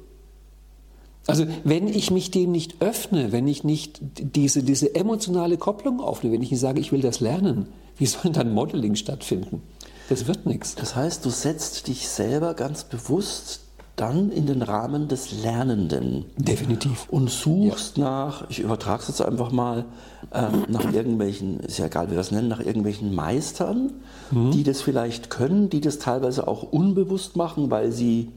[1.27, 6.35] Also wenn ich mich dem nicht öffne, wenn ich nicht diese, diese emotionale Kopplung aufnehme,
[6.35, 9.61] wenn ich nicht sage, ich will das lernen, wie soll dann Modeling stattfinden?
[10.09, 10.75] Das wird nichts.
[10.75, 13.61] Das heißt, du setzt dich selber ganz bewusst
[13.97, 16.25] dann in den Rahmen des Lernenden.
[16.37, 17.07] Definitiv.
[17.09, 18.03] Und suchst ja.
[18.03, 19.85] nach, ich übertrage es jetzt einfach mal,
[20.31, 23.93] äh, nach irgendwelchen, ist ja egal, wie wir das nennen, nach irgendwelchen Meistern,
[24.29, 24.51] mhm.
[24.51, 28.31] die das vielleicht können, die das teilweise auch unbewusst machen, weil sie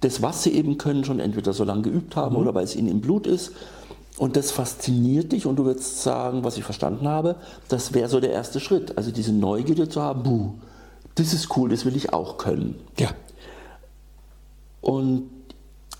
[0.00, 2.42] das, was sie eben können, schon entweder so lange geübt haben mhm.
[2.42, 3.52] oder weil es ihnen im Blut ist.
[4.18, 7.36] Und das fasziniert dich und du würdest sagen, was ich verstanden habe,
[7.68, 8.98] das wäre so der erste Schritt.
[8.98, 10.50] Also diese Neugierde zu haben, buh,
[11.14, 12.76] das ist cool, das will ich auch können.
[12.98, 13.10] Ja.
[14.82, 15.30] Und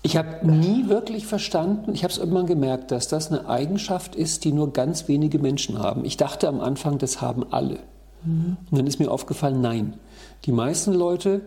[0.03, 4.43] ich habe nie wirklich verstanden, ich habe es irgendwann gemerkt, dass das eine Eigenschaft ist,
[4.43, 6.05] die nur ganz wenige Menschen haben.
[6.05, 7.79] Ich dachte am Anfang, das haben alle.
[8.23, 8.57] Mhm.
[8.69, 9.93] Und dann ist mir aufgefallen, nein.
[10.45, 11.41] Die meisten Leute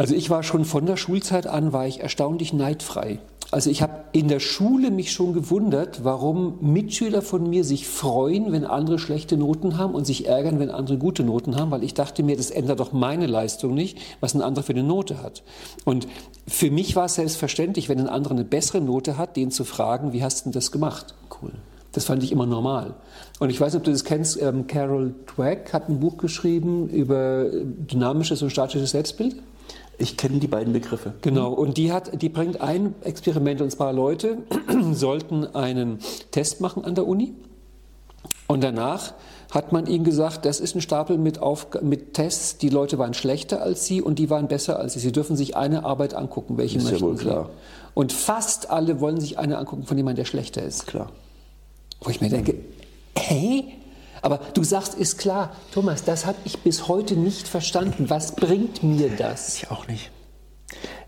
[0.00, 3.18] also ich war schon von der Schulzeit an, war ich erstaunlich neidfrei.
[3.50, 8.50] Also ich habe in der Schule mich schon gewundert, warum Mitschüler von mir sich freuen,
[8.50, 11.92] wenn andere schlechte Noten haben und sich ärgern, wenn andere gute Noten haben, weil ich
[11.92, 15.42] dachte mir, das ändert doch meine Leistung nicht, was ein anderer für eine Note hat.
[15.84, 16.08] Und
[16.48, 20.14] für mich war es selbstverständlich, wenn ein anderer eine bessere Note hat, den zu fragen,
[20.14, 21.14] wie hast du denn das gemacht?
[21.42, 21.52] Cool.
[21.92, 22.94] Das fand ich immer normal.
[23.38, 26.88] Und ich weiß nicht, ob du das kennst, ähm, Carol Dweck hat ein Buch geschrieben
[26.88, 29.36] über dynamisches und statisches Selbstbild.
[30.00, 31.14] Ich kenne die beiden Begriffe.
[31.20, 34.38] Genau, und die, hat, die bringt ein Experiment, und zwar Leute
[34.92, 35.98] sollten einen
[36.30, 37.34] Test machen an der Uni
[38.46, 39.14] und danach
[39.50, 43.14] hat man ihnen gesagt, das ist ein Stapel mit, Auf mit Tests, die Leute waren
[43.14, 45.00] schlechter als sie und die waren besser als sie.
[45.00, 47.24] Sie dürfen sich eine Arbeit angucken, welche Ist ja möchten wohl sie.
[47.24, 47.50] klar.
[47.94, 50.86] Und fast alle wollen sich eine angucken von jemandem, der schlechter ist.
[50.86, 51.10] Klar.
[52.00, 52.54] Wo ich mir denke,
[53.16, 53.64] hey,
[54.22, 58.10] aber du sagst, ist klar, Thomas, das habe ich bis heute nicht verstanden.
[58.10, 59.56] Was bringt mir das?
[59.56, 60.10] Ich auch nicht.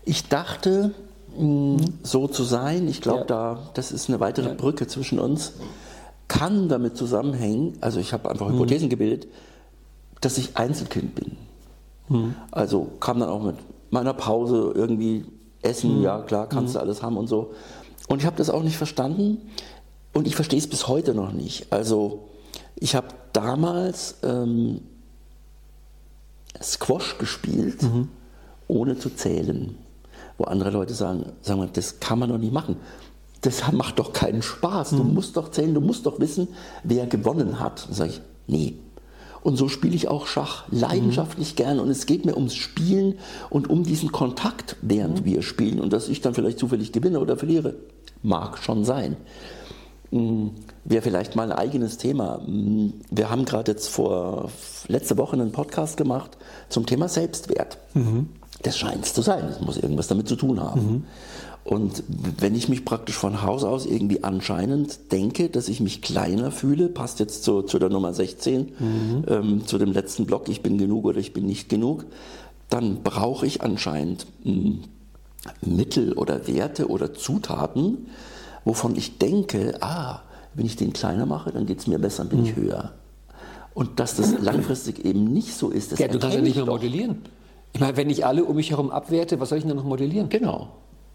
[0.05, 0.91] Ich dachte,
[1.37, 3.25] mh, so zu sein, ich glaube, Ja.
[3.25, 4.53] da, das ist eine weitere Ja.
[4.55, 5.53] Brücke zwischen uns,
[6.27, 9.27] kann damit zusammenhängen, also ich habe einfach Hypothesen gebildet,
[10.21, 11.37] dass ich Einzelkind bin.
[12.51, 13.55] Also kam dann auch mit
[13.89, 15.25] meiner Pause irgendwie
[15.61, 17.53] essen, ja klar, kannst du alles haben und so.
[18.07, 19.37] Und ich habe das auch nicht verstanden
[20.13, 21.71] und ich verstehe es bis heute noch nicht.
[21.71, 22.25] Also
[22.83, 24.81] ich habe damals ähm,
[26.61, 27.77] Squash gespielt,
[28.67, 29.77] ohne zu zählen.
[30.37, 32.75] Wo andere Leute sagen, sagen wir, das kann man doch nicht machen.
[33.39, 34.89] Das macht doch keinen Spaß.
[34.89, 36.49] Du musst doch zählen, du musst doch wissen,
[36.83, 37.85] wer gewonnen hat.
[37.87, 38.75] Dann sage ich, nee.
[39.43, 41.79] Und so spiele ich auch Schach leidenschaftlich gern.
[41.79, 43.17] Und es geht mir ums Spielen
[43.49, 45.79] und um diesen Kontakt, während wir spielen.
[45.79, 47.75] Und dass ich dann vielleicht zufällig gewinne oder verliere,
[48.23, 49.15] mag schon sein.
[50.13, 50.51] Hm,
[50.85, 52.41] Wäre vielleicht mal ein eigenes Thema.
[52.45, 54.49] Hm, Wir haben gerade jetzt vor
[54.87, 56.37] letzte Woche einen Podcast gemacht
[56.69, 57.77] zum Thema Selbstwert.
[58.61, 59.45] Das scheint es zu sein.
[59.47, 61.05] Das muss irgendwas damit zu tun haben.
[61.63, 62.03] Und
[62.39, 66.89] wenn ich mich praktisch von Haus aus irgendwie anscheinend denke, dass ich mich kleiner fühle,
[66.89, 68.73] passt jetzt zu, zu der Nummer 16,
[69.27, 72.05] ähm, zu dem letzten Block, ich bin genug oder ich bin nicht genug,
[72.69, 74.81] dann brauche ich anscheinend hm,
[75.61, 78.07] Mittel oder Werte oder Zutaten,
[78.65, 80.21] wovon ich denke, ah,
[80.53, 82.91] wenn ich den kleiner mache, dann geht es mir besser, dann bin ich höher.
[83.73, 86.55] Und dass das langfristig eben nicht so ist, das Ja, du kannst ja nicht ich
[86.57, 86.73] mehr doch.
[86.73, 87.23] modellieren.
[87.73, 90.29] Ich meine, wenn ich alle um mich herum abwerte, was soll ich denn noch modellieren?
[90.29, 90.69] Genau.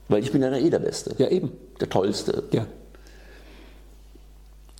[0.08, 1.14] Weil ich bin ja eh der Beste.
[1.18, 1.52] Ja, eben.
[1.80, 2.44] Der Tollste.
[2.50, 2.66] Ja.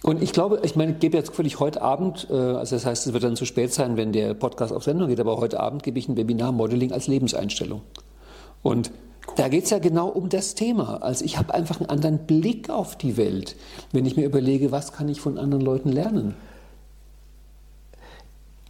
[0.03, 3.07] Und ich glaube, ich meine, ich gebe jetzt völlig heute Abend, äh, also das heißt,
[3.07, 5.83] es wird dann zu spät sein, wenn der Podcast auf Sendung geht, aber heute Abend
[5.83, 7.83] gebe ich ein Webinar Modeling als Lebenseinstellung.
[8.63, 8.91] Und
[9.37, 11.03] da geht es ja genau um das Thema.
[11.03, 13.57] Also ich habe einfach einen anderen Blick auf die Welt,
[13.93, 16.35] wenn ich mir überlege, was kann ich von anderen Leuten lernen.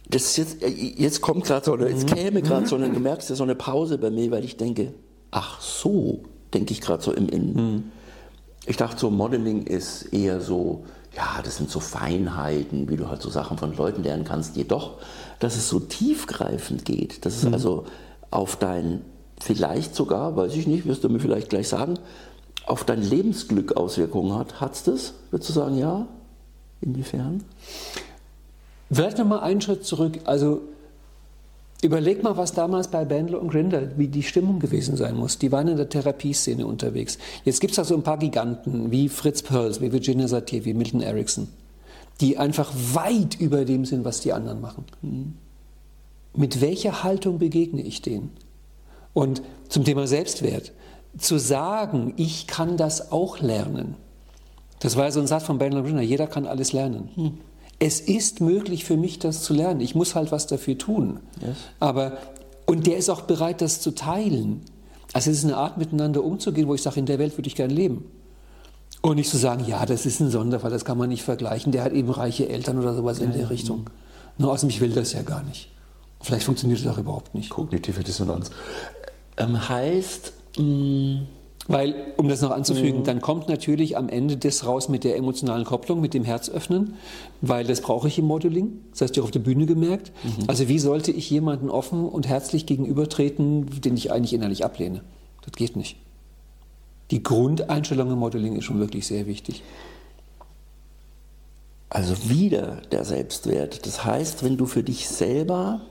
[0.09, 3.29] Das jetzt, äh, jetzt kommt gerade so, oder jetzt käme gerade so eine, du merkst
[3.29, 4.93] ja so eine Pause bei mir, weil ich denke,
[5.31, 6.21] ach so,
[6.53, 7.91] denke ich gerade so im Innen.
[8.65, 10.83] Ich dachte so, Modeling ist eher so,
[11.15, 14.55] ja, das sind so Feinheiten, wie du halt so Sachen von Leuten lernen kannst.
[14.55, 14.97] Jedoch,
[15.39, 17.85] dass es so tiefgreifend geht, dass es also
[18.31, 19.01] auf dein,
[19.39, 21.99] vielleicht sogar, weiß ich nicht, wirst du mir vielleicht gleich sagen,
[22.65, 24.61] auf dein Lebensglück Auswirkungen hat.
[24.61, 25.13] Hat's das?
[25.31, 26.07] Würdest du sagen, ja?
[26.81, 27.43] Inwiefern?
[28.91, 30.19] Vielleicht nochmal einen Schritt zurück.
[30.25, 30.61] Also
[31.81, 35.37] überleg mal, was damals bei Bandler und Grinder, wie die Stimmung gewesen sein muss.
[35.37, 37.17] Die waren in der Therapieszene unterwegs.
[37.45, 40.73] Jetzt gibt es da so ein paar Giganten wie Fritz Perls, wie Virginia Satir, wie
[40.73, 41.47] Milton Erickson,
[42.21, 44.85] die einfach weit über dem sind, was die anderen machen.
[46.35, 48.31] Mit welcher Haltung begegne ich denen?
[49.19, 50.71] Und zum Thema Selbstwert.
[51.17, 53.95] Zu sagen, ich kann das auch lernen.
[54.79, 57.37] Das war ja so ein Satz von und Grinder, jeder kann alles lernen.
[57.79, 59.81] Es ist möglich für mich, das zu lernen.
[59.81, 61.19] Ich muss halt was dafür tun.
[61.41, 61.57] Yes.
[61.81, 62.17] Aber,
[62.65, 64.61] und der ist auch bereit, das zu teilen.
[65.11, 67.55] Also es ist eine Art, miteinander umzugehen, wo ich sage, in der Welt würde ich
[67.55, 68.05] gern leben.
[69.01, 71.83] Und nicht zu sagen, ja, das ist ein Sonderfall, das kann man nicht vergleichen, der
[71.83, 73.89] hat eben reiche Eltern oder sowas in der Richtung.
[74.37, 75.69] Nur außerdem, ich will das ja gar nicht.
[76.21, 77.49] Vielleicht funktioniert das auch überhaupt nicht.
[77.49, 78.51] Kognitive Dissonanz.
[79.39, 81.21] Ähm, heißt, mh,
[81.67, 85.65] Weil, um das noch anzufügen, dann kommt natürlich am Ende das raus mit der emotionalen
[85.65, 86.95] Kopplung, mit dem Herzöffnen,
[87.41, 88.81] weil das brauche ich im Modeling.
[88.91, 90.11] Das hast du auch auf der Bühne gemerkt.
[90.47, 95.01] Also wie sollte ich jemanden offen und herzlich gegenübertreten, den ich eigentlich innerlich ablehne?
[95.43, 95.95] Das geht nicht.
[97.11, 99.63] Die Grundeinstellung im Modeling ist schon wirklich sehr wichtig.
[101.89, 103.85] also wieder der Selbstwert.
[103.85, 105.81] Das heißt, wenn du für dich selber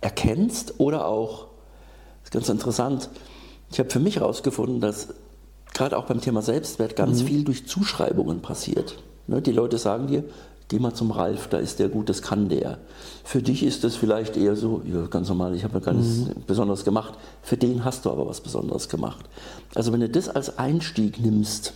[0.00, 1.46] erkennst oder auch,
[2.22, 3.10] das ist ganz interessant,
[3.70, 5.08] ich habe für mich herausgefunden, dass
[5.72, 8.98] gerade auch beim Thema Selbstwert ganz viel durch Zuschreibungen passiert.
[9.26, 10.24] Ne, die Leute sagen dir,
[10.68, 12.78] geh mal zum Ralf, da ist der gut, das kann der.
[13.24, 16.30] Für dich ist das vielleicht eher so, ja, ganz normal, ich habe ja gar nichts
[16.46, 17.14] Besonderes gemacht.
[17.42, 19.24] Für den hast du aber was Besonderes gemacht.
[19.74, 21.74] Also wenn du das als Einstieg nimmst,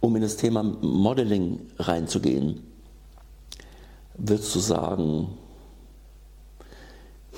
[0.00, 2.62] um in das Thema Modeling reinzugehen,
[4.16, 5.28] würdest du sagen,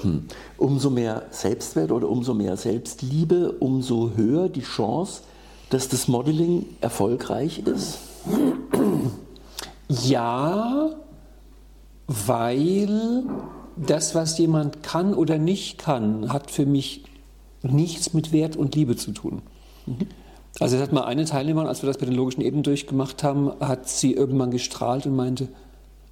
[0.00, 0.24] hm,
[0.56, 5.22] umso mehr Selbstwert oder umso mehr Selbstliebe, umso höher die Chance,
[5.70, 7.98] dass das Modeling erfolgreich ist?
[9.88, 10.90] Ja,
[12.06, 13.24] weil
[13.76, 17.04] das, was jemand kann oder nicht kann, hat für mich
[17.62, 19.42] nichts mit Wert und Liebe zu tun.
[20.60, 23.52] Also es hat mal eine Teilnehmerin, als wir das bei den logischen Ebenen durchgemacht haben,
[23.60, 25.48] hat sie irgendwann gestrahlt und meinte,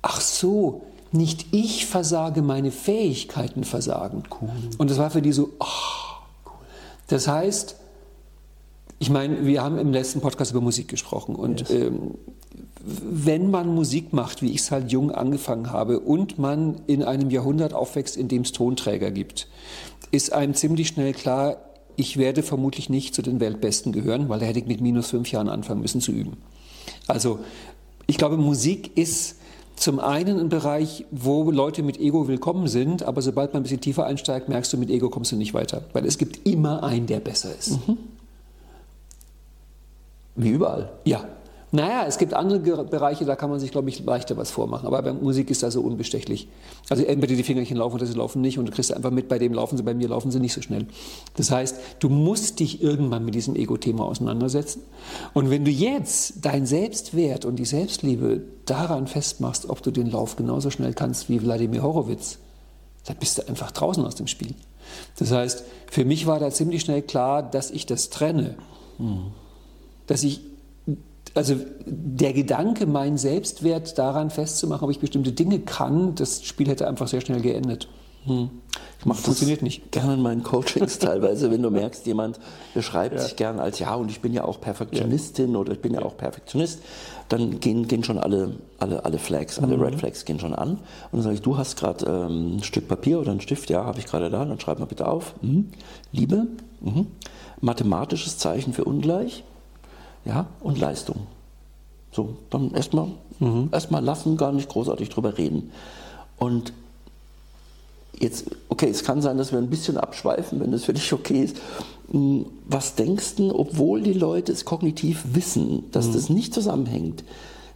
[0.03, 4.23] ach so, nicht ich versage, meine Fähigkeiten versagen.
[4.41, 4.51] Cool.
[4.79, 5.65] Und das war für die so, oh,
[6.47, 6.53] cool.
[7.09, 7.77] Das heißt,
[8.99, 11.71] ich meine, wir haben im letzten Podcast über Musik gesprochen und yes.
[11.71, 12.15] ähm,
[12.83, 17.31] wenn man Musik macht, wie ich es halt jung angefangen habe, und man in einem
[17.31, 19.49] Jahrhundert aufwächst, in dem es Tonträger gibt,
[20.11, 21.57] ist einem ziemlich schnell klar,
[21.97, 25.31] ich werde vermutlich nicht zu den Weltbesten gehören, weil da hätte ich mit minus fünf
[25.31, 26.39] Jahren anfangen müssen zu üben.
[27.07, 27.41] Also
[28.07, 29.37] ich glaube, Musik ist
[29.81, 33.81] zum einen ein Bereich, wo Leute mit Ego willkommen sind, aber sobald man ein bisschen
[33.81, 37.07] tiefer einsteigt, merkst du, mit Ego kommst du nicht weiter, weil es gibt immer einen,
[37.07, 37.89] der besser ist.
[37.89, 37.97] Mhm.
[40.37, 40.91] Wie überall.
[41.05, 41.25] Ja,
[41.73, 44.89] naja, es gibt andere Bereiche, da kann man sich, glaube ich, leichter was vormachen.
[44.89, 46.49] Aber bei Musik ist das so unbestechlich.
[46.89, 49.39] Also entweder die Fingerchen laufen oder sie laufen nicht und du kriegst einfach mit, bei
[49.39, 50.87] dem laufen sie, bei mir laufen sie nicht so schnell.
[51.37, 54.83] Das heißt, du musst dich irgendwann mit diesem Ego-Thema auseinandersetzen.
[55.33, 60.35] Und wenn du jetzt dein Selbstwert und die Selbstliebe daran festmachst, ob du den Lauf
[60.35, 62.39] genauso schnell kannst wie Wladimir Horowitz,
[63.07, 64.55] dann bist du einfach draußen aus dem Spiel.
[65.21, 68.57] Das heißt, für mich war da ziemlich schnell klar, dass ich das trenne.
[68.99, 69.27] Hm.
[70.09, 70.50] Dass ich
[71.35, 71.57] also
[71.87, 77.09] der Gedanke, meinen Selbstwert daran festzumachen, ob ich bestimmte Dinge kann, das Spiel hätte einfach
[77.09, 77.89] sehr schnell geendet.
[78.25, 78.51] Hm.
[78.99, 79.93] Ich mache Funktioniert nicht.
[79.93, 82.39] gerne in meinen Coachings teilweise, wenn du merkst, jemand
[82.75, 83.23] beschreibt ja.
[83.23, 85.59] sich gern als ja und ich bin ja auch Perfektionistin ja.
[85.59, 86.01] oder ich bin ja.
[86.01, 86.81] ja, auch Perfektionist,
[87.31, 89.85] dann gehen, gehen schon alle, alle, alle Flags, alle mhm.
[89.85, 90.73] Red Flags gehen schon an.
[90.73, 90.81] Und
[91.13, 93.99] dann sage ich, du hast gerade ähm, ein Stück Papier oder einen Stift, ja, habe
[93.99, 95.35] ich gerade da, dann schreib mal bitte auf.
[95.41, 95.71] Mhm.
[96.13, 96.49] Liebe,
[96.81, 97.07] mhm.
[97.63, 99.45] mathematisches Zeichen für ungleich,
[100.25, 101.27] ja, und Leistung.
[102.13, 103.69] So, dann erstmal mhm.
[103.73, 105.71] erst lassen, gar nicht großartig drüber reden.
[106.39, 106.73] Und
[108.19, 111.45] jetzt, okay, es kann sein, dass wir ein bisschen abschweifen, wenn das für dich okay
[111.45, 111.57] ist.
[112.11, 116.13] Hm, was denkst du, obwohl die Leute es kognitiv wissen, dass mhm.
[116.15, 117.25] das nicht zusammenhängt,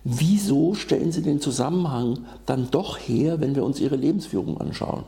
[0.03, 5.05] wieso stellen sie den Zusammenhang dann doch her, wenn wir uns ihre Lebensführung anschauen?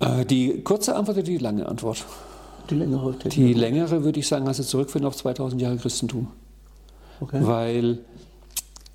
[0.00, 2.04] Äh, die kurze Antwort oder die lange Antwort?
[2.70, 3.14] Die längere.
[3.24, 6.28] Die längere würde ich sagen, hast du zurückfinden auf 2000 Jahre Christentum.
[7.20, 7.40] Okay.
[7.42, 8.00] Weil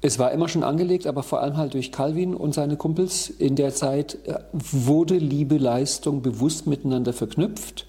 [0.02, 3.30] es war immer schon angelegt, aber vor allem halt durch Calvin und seine Kumpels.
[3.30, 7.88] In der Zeit äh, wurde Liebe, Leistung bewusst miteinander verknüpft.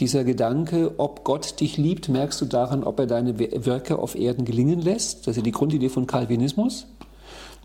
[0.00, 4.44] Dieser Gedanke, ob Gott dich liebt, merkst du daran, ob er deine Werke auf Erden
[4.44, 5.26] gelingen lässt.
[5.26, 6.86] Das ist ja die Grundidee von Calvinismus.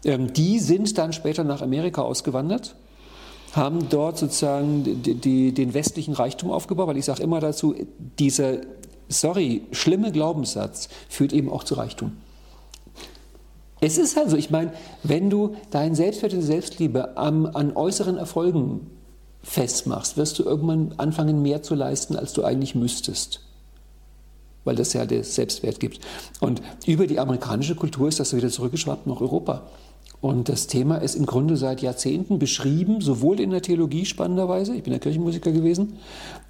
[0.05, 2.75] Ähm, die sind dann später nach Amerika ausgewandert
[3.57, 7.75] haben dort sozusagen die, die, den westlichen Reichtum aufgebaut, weil ich sage immer dazu,
[8.19, 8.59] dieser,
[9.09, 12.13] sorry, schlimme Glaubenssatz führt eben auch zu Reichtum.
[13.79, 18.87] Es ist also, ich meine, wenn du dein Selbstwert und Selbstliebe am, an äußeren Erfolgen
[19.43, 23.41] festmachst, wirst du irgendwann anfangen, mehr zu leisten, als du eigentlich müsstest.
[24.63, 25.99] Weil das ja der Selbstwert gibt.
[26.41, 29.63] Und über die amerikanische Kultur ist das wieder zurückgeschwappt nach Europa.
[30.19, 34.83] Und das Thema ist im Grunde seit Jahrzehnten beschrieben, sowohl in der Theologie spannenderweise, ich
[34.83, 35.93] bin ja Kirchenmusiker gewesen,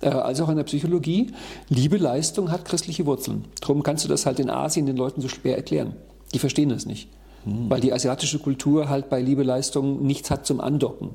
[0.02, 1.34] äh, als auch in der Psychologie.
[1.68, 3.46] Liebe Leistung hat christliche Wurzeln.
[3.60, 5.94] Darum kannst du das halt in Asien den Leuten so schwer erklären.
[6.34, 7.10] Die verstehen das nicht.
[7.44, 7.70] Hm.
[7.70, 11.10] Weil die asiatische Kultur halt bei Liebe Leistung nichts hat zum Andocken.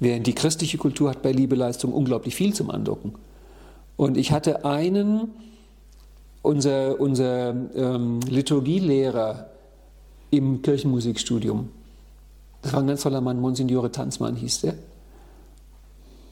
[0.00, 3.12] Während die christliche Kultur hat bei Liebe Leistung unglaublich viel zum Andocken.
[3.96, 5.30] Und ich hatte einen,
[6.42, 9.50] unser, unser ähm, Liturgielehrer
[10.30, 11.68] im Kirchenmusikstudium,
[12.64, 14.74] das war ein ganz toller Mann, Monsignore Tanzmann hieß der.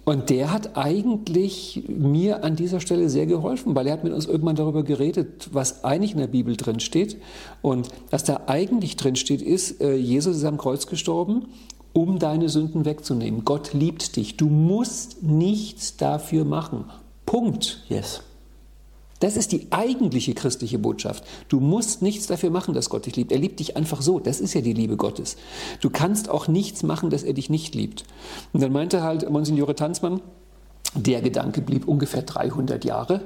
[0.05, 4.27] Und der hat eigentlich mir an dieser Stelle sehr geholfen, weil er hat mit uns
[4.27, 7.19] irgendwann darüber geredet, was eigentlich in der Bibel drin steht.
[7.61, 11.47] Und was da eigentlich drin steht, ist, äh, Jesus ist am Kreuz gestorben,
[11.93, 13.45] um deine Sünden wegzunehmen.
[13.45, 14.37] Gott liebt dich.
[14.37, 16.87] Du musst nichts dafür machen.
[17.25, 17.85] Punkt.
[17.89, 18.23] Yes.
[19.23, 21.23] Das ist die eigentliche christliche Botschaft.
[21.49, 23.31] Du musst nichts dafür machen, dass Gott dich liebt.
[23.31, 24.19] Er liebt dich einfach so.
[24.19, 25.37] Das ist ja die Liebe Gottes.
[25.81, 28.05] Du kannst auch nichts machen, dass er dich nicht liebt.
[28.53, 30.21] Und dann meinte halt Monsignore Tanzmann,
[30.97, 33.21] der Gedanke blieb ungefähr 300 Jahre.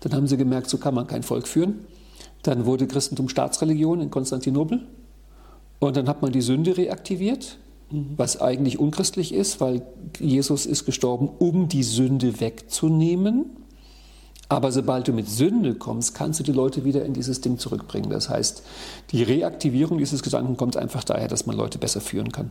[0.00, 1.80] Dann haben sie gemerkt, so kann man kein Volk führen.
[2.42, 4.86] Dann wurde Christentum Staatsreligion in Konstantinopel.
[5.78, 7.58] Und dann hat man die Sünde reaktiviert,
[7.90, 9.82] was eigentlich unchristlich ist, weil
[10.18, 13.63] Jesus ist gestorben, um die Sünde wegzunehmen.
[14.48, 18.10] Aber sobald du mit Sünde kommst, kannst du die Leute wieder in dieses Ding zurückbringen.
[18.10, 18.62] Das heißt,
[19.10, 22.50] die Reaktivierung dieses Gedanken kommt einfach daher, dass man Leute besser führen kann.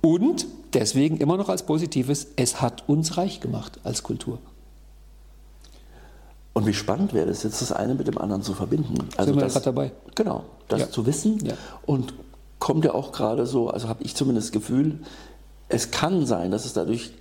[0.00, 4.38] Und deswegen immer noch als Positives, es hat uns reich gemacht als Kultur.
[6.52, 8.94] Und wie spannend wäre es jetzt, das eine mit dem anderen zu verbinden.
[9.16, 9.92] Also Sind wir gerade dabei.
[10.14, 10.90] Genau, das ja.
[10.90, 11.44] zu wissen.
[11.44, 11.54] Ja.
[11.86, 12.14] Und
[12.58, 15.00] kommt ja auch gerade so, also habe ich zumindest das Gefühl,
[15.68, 17.12] es kann sein, dass es dadurch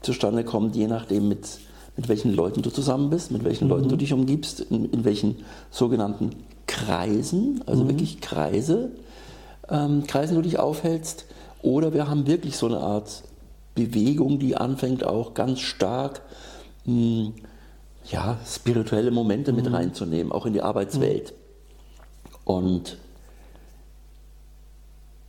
[0.00, 1.46] zustande kommt, je nachdem mit,
[1.96, 3.70] mit welchen Leuten du zusammen bist, mit welchen mhm.
[3.70, 5.36] Leuten du dich umgibst, in, in welchen
[5.70, 6.30] sogenannten
[6.66, 7.88] Kreisen, also mhm.
[7.88, 8.90] wirklich Kreise,
[9.68, 11.24] ähm, Kreisen du dich aufhältst.
[11.62, 13.22] Oder wir haben wirklich so eine Art
[13.74, 16.22] Bewegung, die anfängt auch ganz stark
[16.84, 17.32] mh, hm,
[18.10, 19.62] ja, spirituelle Momente mhm.
[19.62, 21.34] mit reinzunehmen, auch in die Arbeitswelt.
[22.44, 22.98] Und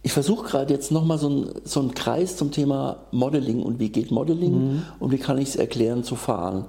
[0.03, 3.89] ich versuche gerade jetzt nochmal so, ein, so einen Kreis zum Thema Modeling und wie
[3.89, 4.83] geht Modeling mhm.
[4.99, 6.65] und wie kann ich es erklären zu fahren.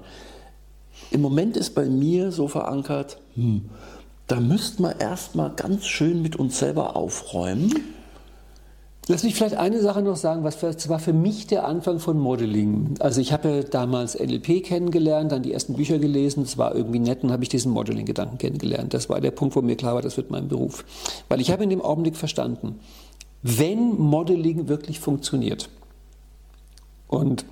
[1.10, 3.66] Im Moment ist bei mir so verankert, hm,
[4.26, 7.72] da müsste man erstmal ganz schön mit uns selber aufräumen.
[9.10, 12.94] Lass mich vielleicht eine Sache noch sagen, was war für mich der Anfang von Modeling.
[13.00, 16.98] Also ich habe ja damals NLP kennengelernt, dann die ersten Bücher gelesen, es war irgendwie
[16.98, 18.92] nett und habe ich diesen Modeling-Gedanken kennengelernt.
[18.92, 20.84] Das war der Punkt, wo mir klar war, das wird mein Beruf.
[21.30, 22.80] Weil ich habe in dem Augenblick verstanden,
[23.42, 25.68] wenn Modeling wirklich funktioniert
[27.06, 27.44] und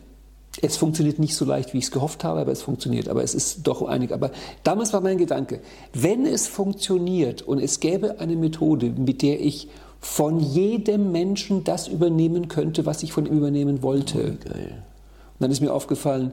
[0.63, 3.09] es funktioniert nicht so leicht, wie ich es gehofft habe, aber es funktioniert.
[3.09, 4.13] Aber es ist doch einig.
[4.13, 4.31] Aber
[4.63, 5.61] damals war mein Gedanke,
[5.93, 9.69] wenn es funktioniert und es gäbe eine Methode, mit der ich
[10.01, 14.39] von jedem Menschen das übernehmen könnte, was ich von ihm übernehmen wollte.
[14.47, 14.53] Oh.
[14.53, 16.33] Und dann ist mir aufgefallen,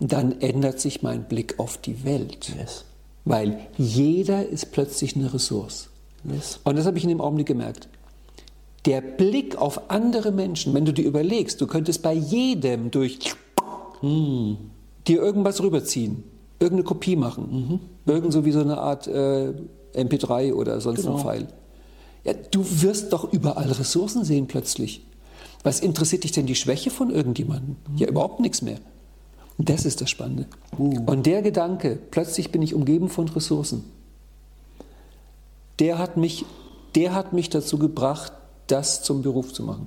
[0.00, 2.52] dann ändert sich mein Blick auf die Welt.
[2.58, 2.84] Yes.
[3.24, 5.88] Weil jeder ist plötzlich eine Ressource.
[6.24, 6.60] Yes.
[6.64, 7.88] Und das habe ich in dem Augenblick gemerkt.
[8.84, 13.18] Der Blick auf andere Menschen, wenn du dir überlegst, du könntest bei jedem durch
[14.00, 14.56] hm,
[15.06, 16.24] dir irgendwas rüberziehen,
[16.58, 18.12] irgendeine Kopie machen, mhm.
[18.12, 19.52] irgend so wie so eine Art äh,
[19.94, 21.16] MP3 oder sonst genau.
[21.16, 21.48] ein File.
[22.24, 25.04] Ja, du wirst doch überall Ressourcen sehen plötzlich.
[25.62, 27.76] Was interessiert dich denn die Schwäche von irgendjemandem?
[27.88, 27.98] Mhm.
[27.98, 28.78] Ja, überhaupt nichts mehr.
[29.58, 30.46] Und das ist das Spannende.
[30.78, 30.98] Uh.
[31.06, 33.84] Und der Gedanke, plötzlich bin ich umgeben von Ressourcen,
[35.78, 36.44] der hat mich,
[36.94, 38.32] der hat mich dazu gebracht,
[38.66, 39.86] das zum Beruf zu machen.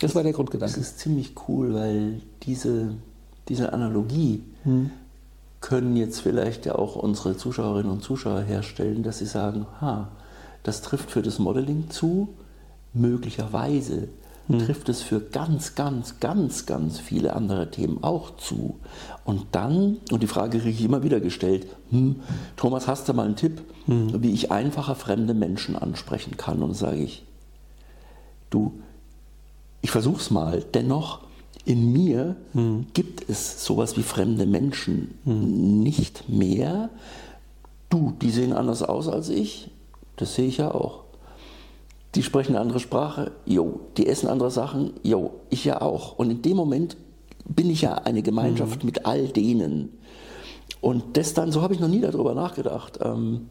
[0.00, 0.74] Das war der Grundgedanke.
[0.74, 2.94] Das ist ziemlich cool, weil diese,
[3.48, 4.90] diese Analogie hm.
[5.60, 10.08] können jetzt vielleicht ja auch unsere Zuschauerinnen und Zuschauer herstellen, dass sie sagen, ha,
[10.64, 12.30] das trifft für das Modeling zu,
[12.92, 14.08] möglicherweise
[14.48, 14.58] hm.
[14.58, 18.80] trifft es für ganz, ganz, ganz, ganz viele andere Themen auch zu.
[19.24, 22.16] Und dann, und die Frage kriege ich immer wieder gestellt, hm,
[22.56, 24.22] Thomas, hast du mal einen Tipp, hm.
[24.22, 26.62] wie ich einfacher fremde Menschen ansprechen kann?
[26.62, 27.24] Und sage ich,
[28.50, 28.80] du,
[29.80, 31.20] ich versuche es mal, dennoch
[31.64, 32.86] in mir hm.
[32.92, 35.80] gibt es sowas wie fremde Menschen hm.
[35.82, 36.90] nicht mehr.
[37.88, 39.70] Du, die sehen anders aus als ich,
[40.16, 41.02] das sehe ich ja auch.
[42.14, 43.80] Die sprechen eine andere Sprache, jo.
[43.96, 45.34] Die essen andere Sachen, jo.
[45.50, 46.18] Ich ja auch.
[46.18, 46.96] Und in dem Moment
[47.44, 48.86] bin ich ja eine Gemeinschaft hm.
[48.86, 49.90] mit all denen.
[50.80, 53.46] Und das dann, so habe ich noch nie darüber nachgedacht, ähm,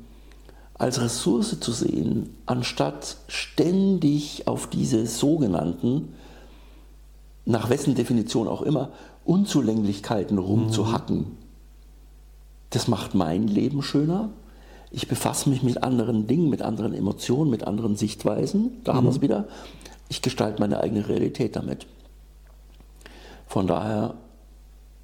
[0.82, 6.16] als Ressource zu sehen, anstatt ständig auf diese sogenannten
[7.46, 8.90] nach wessen Definition auch immer,
[9.24, 11.18] Unzulänglichkeiten rumzuhacken.
[11.18, 11.38] Mhm.
[12.72, 14.30] Das macht mein Leben schöner.
[14.90, 18.82] Ich befasse mich mit anderen Dingen, mit anderen Emotionen, mit anderen Sichtweisen.
[18.84, 18.98] Da mhm.
[18.98, 19.48] haben wir es wieder.
[20.10, 21.86] Ich gestalte meine eigene Realität damit.
[23.46, 24.16] Von daher,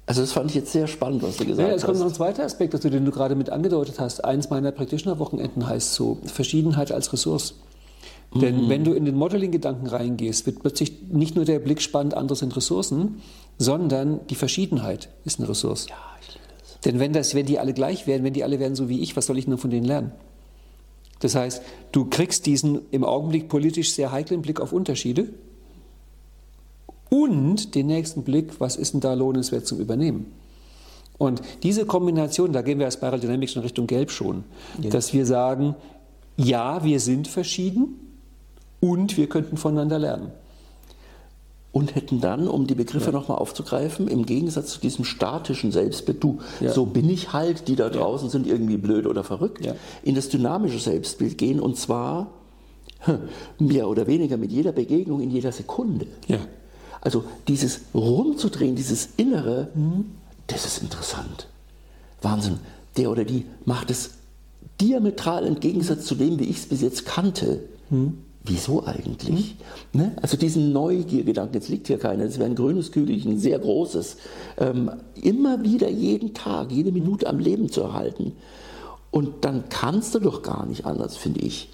[0.08, 1.82] also das fand ich jetzt sehr spannend, was du gesagt ja, hast.
[1.82, 4.24] Es kommt noch ein zweiter Aspekt, also, den du gerade mit angedeutet hast.
[4.24, 7.56] Eins meiner Practitioner-Wochenenden heißt so, Verschiedenheit als Ressource.
[8.34, 8.68] Denn mhm.
[8.70, 12.56] wenn du in den Modeling-Gedanken reingehst, wird plötzlich nicht nur der Blick spannend, andere sind
[12.56, 13.20] Ressourcen,
[13.58, 15.88] sondern die Verschiedenheit ist eine Ressource.
[15.90, 16.80] Ja, ich liebe das.
[16.80, 19.14] Denn wenn, das, wenn die alle gleich wären, wenn die alle wären so wie ich,
[19.14, 20.12] was soll ich nur von denen lernen?
[21.20, 21.60] Das heißt,
[21.92, 25.28] du kriegst diesen im Augenblick politisch sehr heiklen Blick auf Unterschiede
[27.10, 30.32] und den nächsten Blick, was ist denn da lohnenswert zum Übernehmen?
[31.16, 34.44] Und diese Kombination, da gehen wir als Spiral Dynamics in Richtung Gelb schon,
[34.80, 34.90] ja.
[34.90, 35.74] dass wir sagen,
[36.36, 37.96] ja, wir sind verschieden,
[38.80, 40.32] und wir könnten voneinander lernen.
[41.70, 43.12] Und hätten dann, um die Begriffe ja.
[43.12, 46.72] nochmal aufzugreifen, im Gegensatz zu diesem statischen Selbstbild, du, ja.
[46.72, 48.32] so bin ich halt, die da draußen ja.
[48.32, 49.74] sind irgendwie blöd oder verrückt, ja.
[50.02, 52.30] in das dynamische Selbstbild gehen und zwar
[53.58, 56.06] mehr oder weniger mit jeder Begegnung in jeder Sekunde.
[57.00, 60.06] Also dieses rumzudrehen, dieses Innere, mhm.
[60.46, 61.48] das ist interessant.
[62.22, 62.58] Wahnsinn.
[62.96, 64.10] Der oder die macht es
[64.80, 67.60] diametral im Gegensatz zu dem, wie ich es bis jetzt kannte.
[67.90, 68.18] Mhm.
[68.44, 69.56] Wieso eigentlich?
[69.92, 70.00] Mhm.
[70.00, 70.12] Ne?
[70.22, 74.16] Also diesen Neugiergedanken, jetzt liegt hier keiner, das wäre ein grünes Kügelchen, sehr großes,
[74.58, 74.90] ähm,
[75.20, 78.32] immer wieder jeden Tag, jede Minute am Leben zu erhalten.
[79.10, 81.70] Und dann kannst du doch gar nicht anders, finde ich,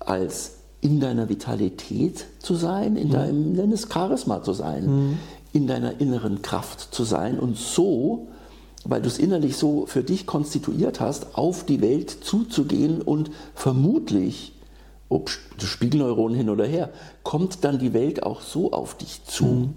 [0.00, 3.12] als in deiner Vitalität zu sein, in mhm.
[3.12, 5.18] deinem, nenn es Charisma zu sein, mhm.
[5.52, 8.28] in deiner inneren Kraft zu sein und so,
[8.84, 14.52] weil du es innerlich so für dich konstituiert hast, auf die Welt zuzugehen und vermutlich
[15.08, 16.90] ob Spiegelneuronen hin oder her,
[17.22, 19.44] kommt dann die Welt auch so auf dich zu.
[19.44, 19.74] Mhm.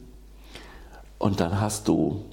[1.19, 2.25] Und dann hast du,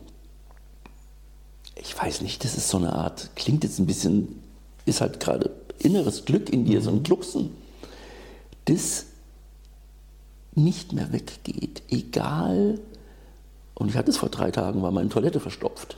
[1.77, 4.43] ich weiß nicht, das ist so eine Art, klingt jetzt ein bisschen,
[4.85, 6.85] ist halt gerade inneres Glück in dir, mhm.
[6.85, 7.51] so ein Glucksen,
[8.69, 9.07] das
[10.55, 12.79] nicht mehr weggeht, egal.
[13.75, 15.97] Und ich hatte es vor drei Tagen, war meine Toilette verstopft.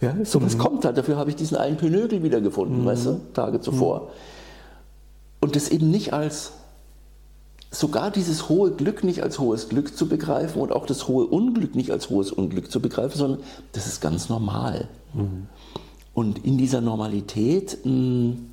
[0.00, 0.58] Ja, so was mhm.
[0.58, 2.86] kommt halt, dafür habe ich diesen einen Pinögel wiedergefunden, mhm.
[2.86, 4.10] weißt du, Tage zuvor.
[5.40, 6.52] Und das eben nicht als,
[7.70, 11.74] sogar dieses hohe Glück nicht als hohes Glück zu begreifen und auch das hohe Unglück
[11.74, 13.40] nicht als hohes Unglück zu begreifen, sondern
[13.72, 14.88] das ist ganz normal.
[15.14, 15.46] Mhm.
[16.12, 18.46] Und in dieser Normalität mh, hm,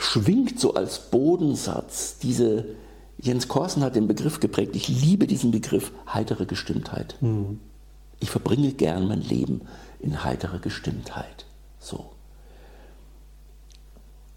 [0.00, 2.64] schwingt so als Bodensatz diese,
[3.18, 7.16] Jens Korsen hat den Begriff geprägt, ich liebe diesen Begriff, heitere Gestimmtheit.
[7.20, 7.60] Mhm.
[8.18, 9.62] Ich verbringe gern mein Leben
[10.00, 11.44] in heiterer Gestimmtheit.
[11.78, 12.06] So.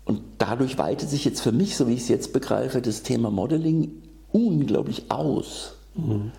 [0.06, 3.32] Und dadurch weitet sich jetzt für mich, so wie ich es jetzt begreife, das Thema
[3.32, 3.92] Modeling
[4.34, 5.76] unglaublich aus.
[5.96, 6.34] Mhm.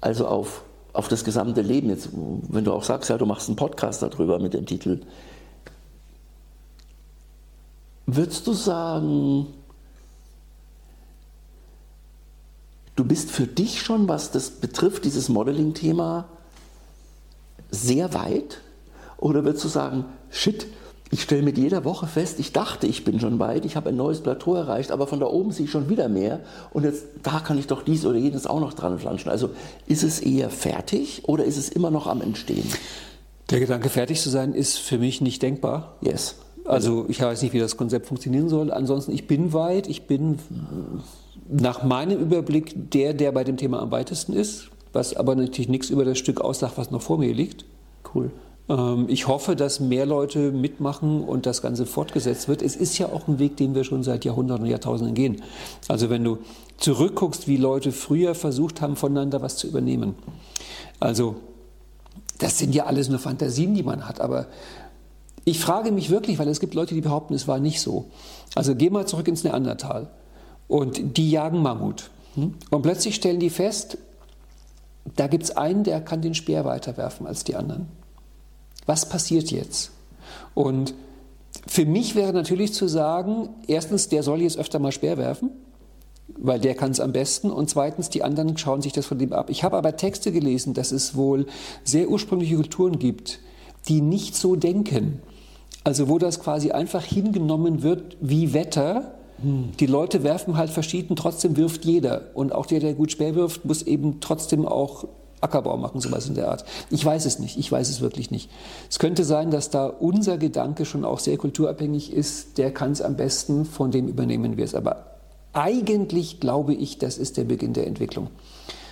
[0.00, 0.62] Also auf,
[0.92, 1.90] auf das gesamte Leben.
[1.90, 5.00] Jetzt, wenn du auch sagst, ja, du machst einen Podcast darüber mit dem Titel.
[8.12, 9.46] Würdest du sagen,
[12.96, 16.26] du bist für dich schon, was das betrifft, dieses Modeling-Thema,
[17.70, 18.62] sehr weit?
[19.16, 20.66] Oder würdest du sagen, shit,
[21.12, 23.96] ich stelle mit jeder Woche fest, ich dachte, ich bin schon weit, ich habe ein
[23.96, 26.40] neues Plateau erreicht, aber von da oben sehe ich schon wieder mehr
[26.72, 29.30] und jetzt da kann ich doch dies oder jenes auch noch dran flanschen.
[29.30, 29.50] Also
[29.86, 32.68] ist es eher fertig oder ist es immer noch am Entstehen?
[33.50, 35.96] Der Gedanke, fertig zu sein, ist für mich nicht denkbar.
[36.00, 36.34] Yes.
[36.70, 38.70] Also ich weiß nicht, wie das Konzept funktionieren soll.
[38.70, 40.38] Ansonsten, ich bin weit, ich bin
[41.48, 45.90] nach meinem Überblick der, der bei dem Thema am weitesten ist, was aber natürlich nichts
[45.90, 47.64] über das Stück aussagt, was noch vor mir liegt.
[48.14, 48.30] Cool.
[48.68, 52.62] Ähm, ich hoffe, dass mehr Leute mitmachen und das Ganze fortgesetzt wird.
[52.62, 55.42] Es ist ja auch ein Weg, den wir schon seit Jahrhunderten und Jahrtausenden gehen.
[55.88, 56.38] Also wenn du
[56.78, 60.14] zurückguckst, wie Leute früher versucht haben, voneinander was zu übernehmen.
[61.00, 61.34] Also
[62.38, 64.20] das sind ja alles nur Fantasien, die man hat.
[64.20, 64.46] Aber
[65.44, 68.06] ich frage mich wirklich, weil es gibt Leute, die behaupten, es war nicht so.
[68.54, 70.08] Also geh mal zurück ins Neandertal
[70.68, 72.10] und die jagen Mammut.
[72.34, 72.54] Hm?
[72.70, 73.98] Und plötzlich stellen die fest,
[75.16, 77.88] da gibt es einen, der kann den Speer weiterwerfen als die anderen.
[78.86, 79.90] Was passiert jetzt?
[80.54, 80.94] Und
[81.66, 85.50] für mich wäre natürlich zu sagen, erstens, der soll jetzt öfter mal Speer werfen,
[86.38, 87.50] weil der kann es am besten.
[87.50, 89.50] Und zweitens, die anderen schauen sich das von dem ab.
[89.50, 91.46] Ich habe aber Texte gelesen, dass es wohl
[91.84, 93.40] sehr ursprüngliche Kulturen gibt,
[93.88, 95.20] die nicht so denken.
[95.84, 99.14] Also wo das quasi einfach hingenommen wird wie Wetter.
[99.42, 99.70] Hm.
[99.78, 102.22] Die Leute werfen halt verschieden, trotzdem wirft jeder.
[102.34, 105.06] Und auch der, der gut Speer wirft, muss eben trotzdem auch
[105.40, 106.64] Ackerbau machen, sowas in der Art.
[106.90, 108.50] Ich weiß es nicht, ich weiß es wirklich nicht.
[108.90, 113.00] Es könnte sein, dass da unser Gedanke schon auch sehr kulturabhängig ist, der kann es
[113.00, 114.74] am besten, von dem übernehmen wir es.
[114.74, 115.16] Aber
[115.54, 118.28] eigentlich glaube ich, das ist der Beginn der Entwicklung.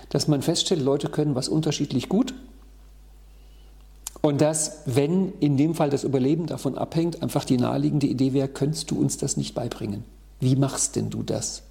[0.09, 2.35] Dass man feststellt, Leute können was unterschiedlich gut
[4.21, 8.49] und dass, wenn in dem Fall das Überleben davon abhängt, einfach die naheliegende Idee wäre,
[8.49, 10.05] könntest du uns das nicht beibringen?
[10.41, 11.63] Wie machst denn du das?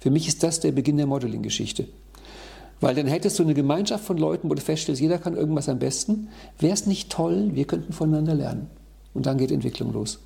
[0.00, 1.88] Für mich ist das der Beginn der Modeling-Geschichte.
[2.80, 5.80] Weil dann hättest du eine Gemeinschaft von Leuten, wo du feststellst, jeder kann irgendwas am
[5.80, 6.28] besten.
[6.60, 8.70] Wäre es nicht toll, wir könnten voneinander lernen.
[9.14, 10.20] Und dann geht Entwicklung los.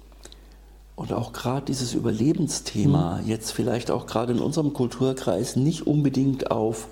[0.95, 3.27] Und auch gerade dieses Überlebensthema, hm.
[3.27, 6.89] jetzt vielleicht auch gerade in unserem Kulturkreis, nicht unbedingt auf,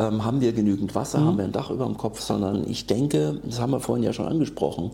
[0.00, 1.26] ähm, haben wir genügend Wasser, hm.
[1.26, 4.12] haben wir ein Dach über dem Kopf, sondern ich denke, das haben wir vorhin ja
[4.12, 4.92] schon angesprochen,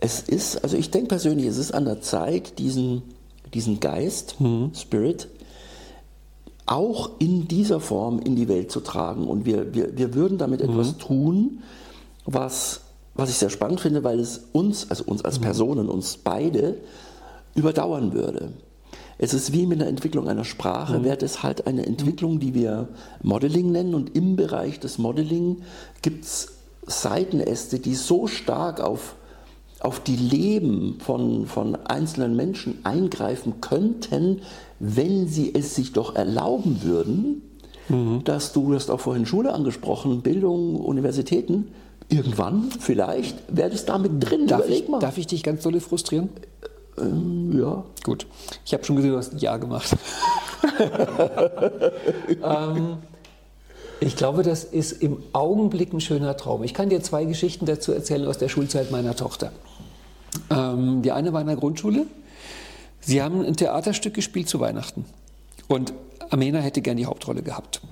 [0.00, 3.02] es ist, also ich denke persönlich, es ist an der Zeit, diesen,
[3.54, 4.72] diesen Geist, hm.
[4.74, 5.28] Spirit,
[6.66, 9.26] auch in dieser Form in die Welt zu tragen.
[9.26, 10.70] Und wir, wir, wir würden damit mhm.
[10.70, 11.62] etwas tun,
[12.24, 12.80] was,
[13.14, 15.44] was ich sehr spannend finde, weil es uns, also uns als mhm.
[15.44, 16.78] Personen, uns beide,
[17.54, 18.50] überdauern würde.
[19.18, 21.04] Es ist wie mit der Entwicklung einer Sprache, mhm.
[21.04, 22.88] wäre es halt eine Entwicklung, die wir
[23.22, 23.94] Modeling nennen.
[23.94, 25.62] Und im Bereich des Modeling
[26.02, 26.48] gibt es
[26.86, 29.14] Seitenäste, die so stark auf,
[29.80, 34.42] auf die Leben von, von einzelnen Menschen eingreifen könnten,
[34.80, 37.42] wenn sie es sich doch erlauben würden,
[37.88, 38.22] mhm.
[38.24, 41.68] dass du, du hast auch vorhin Schule angesprochen, Bildung, Universitäten,
[42.08, 44.46] irgendwann vielleicht wäre das damit drin.
[44.46, 46.28] Darf ich, darf ich dich ganz dolle frustrieren?
[46.98, 47.84] Ähm, ja.
[48.02, 48.26] Gut.
[48.64, 49.96] Ich habe schon gesehen, du hast ein Ja gemacht.
[52.42, 52.98] ähm,
[54.00, 56.62] ich glaube, das ist im Augenblick ein schöner Traum.
[56.62, 59.52] Ich kann dir zwei Geschichten dazu erzählen aus der Schulzeit meiner Tochter.
[60.50, 62.06] Ähm, die eine war in der Grundschule
[63.06, 65.04] Sie haben ein Theaterstück gespielt zu Weihnachten.
[65.68, 65.92] Und
[66.30, 67.82] Amena hätte gern die Hauptrolle gehabt.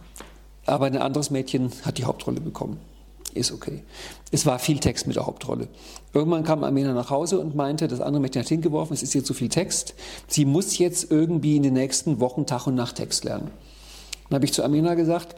[0.65, 2.79] Aber ein anderes Mädchen hat die Hauptrolle bekommen.
[3.35, 3.83] Ist okay.
[4.31, 5.69] Es war viel Text mit der Hauptrolle.
[6.15, 9.25] Irgendwann kam Amina nach Hause und meinte, das andere Mädchen hat hingeworfen, es ist hier
[9.25, 9.95] zu viel Text.
[10.27, 13.51] Sie muss jetzt irgendwie in den nächsten Wochen Tag und Nacht Text lernen.
[14.29, 15.37] Dann habe ich zu Amina gesagt,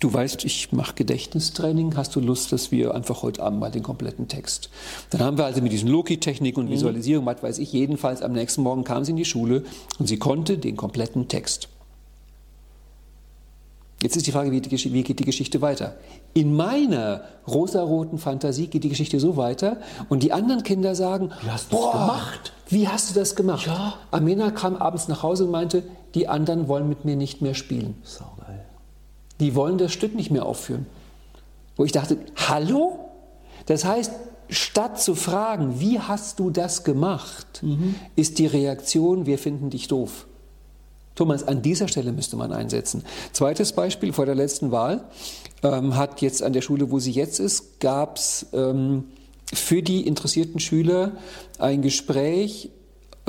[0.00, 3.82] du weißt, ich mache Gedächtnistraining, hast du Lust, dass wir einfach heute Abend mal den
[3.82, 4.70] kompletten Text.
[5.10, 6.72] Dann haben wir also mit diesen Loki-Techniken und mhm.
[6.72, 9.64] Visualisierung, was weiß ich, jedenfalls am nächsten Morgen kam sie in die Schule
[9.98, 11.68] und sie konnte den kompletten Text.
[14.04, 15.94] Jetzt ist die Frage, wie, die, wie, geht die Geschichte weiter?
[16.34, 19.78] In meiner rosaroten Fantasie geht die Geschichte so weiter
[20.10, 22.52] und die anderen Kinder sagen, wie hast du das gemacht?
[22.68, 23.66] Wie hast du das gemacht?
[23.66, 23.94] Ja.
[24.10, 25.84] Amina kam abends nach Hause und meinte,
[26.14, 27.94] die anderen wollen mit mir nicht mehr spielen.
[28.02, 28.66] Saugeil.
[29.40, 30.84] Die wollen das Stück nicht mehr aufführen.
[31.76, 32.98] Wo ich dachte, hallo?
[33.64, 34.12] Das heißt,
[34.50, 37.94] statt zu fragen, wie hast du das gemacht, mhm.
[38.16, 40.26] ist die Reaktion, wir finden dich doof.
[41.14, 43.04] Thomas, an dieser Stelle müsste man einsetzen.
[43.32, 45.04] Zweites Beispiel vor der letzten Wahl
[45.62, 49.04] ähm, hat jetzt an der Schule, wo sie jetzt ist, gab es ähm,
[49.52, 51.12] für die interessierten Schüler
[51.58, 52.70] ein Gespräch,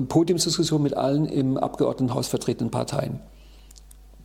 [0.07, 3.19] Podiumsdiskussion mit allen im Abgeordnetenhaus vertretenen Parteien.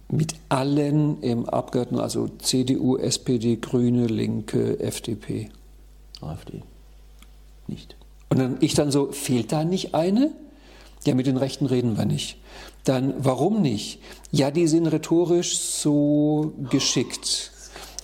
[0.09, 5.51] Mit allen im Abgeordneten, also CDU, SPD, Grüne, Linke, FDP.
[6.21, 6.63] AfD.
[7.69, 7.95] Nicht.
[8.31, 10.33] Und dann ich dann so, fehlt da nicht eine?
[11.05, 12.40] Ja, mit den Rechten reden wir nicht.
[12.85, 14.01] Dann, warum nicht?
[14.31, 17.53] Ja, die sind rhetorisch so geschickt.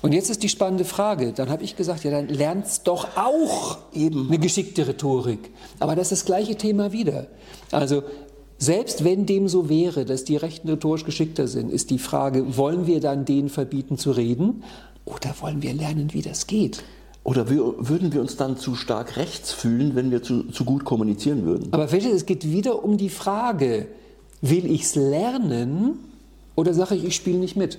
[0.03, 1.33] Und jetzt ist die spannende Frage.
[1.33, 5.51] Dann habe ich gesagt, ja, dann lernst doch auch eben eine geschickte Rhetorik.
[5.81, 7.27] Aber das ist das gleiche Thema wieder.
[7.73, 8.03] Also
[8.59, 12.87] selbst wenn dem so wäre, dass die Rechten rhetorisch geschickter sind, ist die Frage, wollen
[12.87, 14.63] wir dann denen verbieten zu reden
[15.05, 16.83] oder wollen wir lernen, wie das geht?
[17.23, 20.85] Oder wir, würden wir uns dann zu stark rechts fühlen, wenn wir zu, zu gut
[20.85, 21.73] kommunizieren würden?
[21.73, 23.89] Aber versteht, es geht wieder um die Frage,
[24.51, 25.99] will ich es lernen
[26.55, 27.79] oder sage ich, ich spiele nicht mit?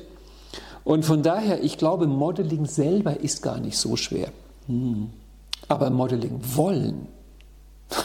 [0.84, 4.30] Und von daher, ich glaube, Modeling selber ist gar nicht so schwer.
[4.68, 5.10] Hm.
[5.68, 7.08] Aber Modeling wollen.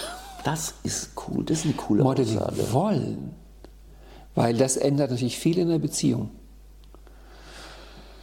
[0.44, 2.72] Das ist cool, das ist eine coole Modeling Aussage.
[2.72, 3.30] wollen.
[4.34, 6.30] Weil das ändert natürlich viel in der Beziehung.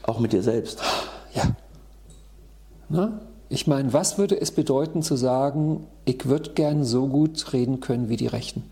[0.03, 0.81] Auch mit dir selbst.
[1.33, 1.55] Ja.
[2.89, 3.21] Na?
[3.47, 8.09] Ich meine, was würde es bedeuten zu sagen, ich würde gern so gut reden können
[8.09, 8.63] wie die Rechten?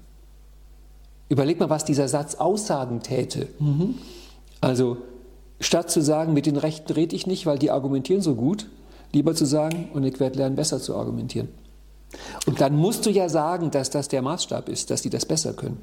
[1.30, 3.47] Überleg mal, was dieser Satz aussagen täte.
[3.59, 3.95] Mhm.
[4.61, 4.97] Also,
[5.59, 8.67] statt zu sagen, mit den Rechten rede ich nicht, weil die argumentieren so gut,
[9.13, 11.49] lieber zu sagen, und ich werde lernen, besser zu argumentieren.
[12.45, 15.53] Und dann musst du ja sagen, dass das der Maßstab ist, dass die das besser
[15.53, 15.80] können.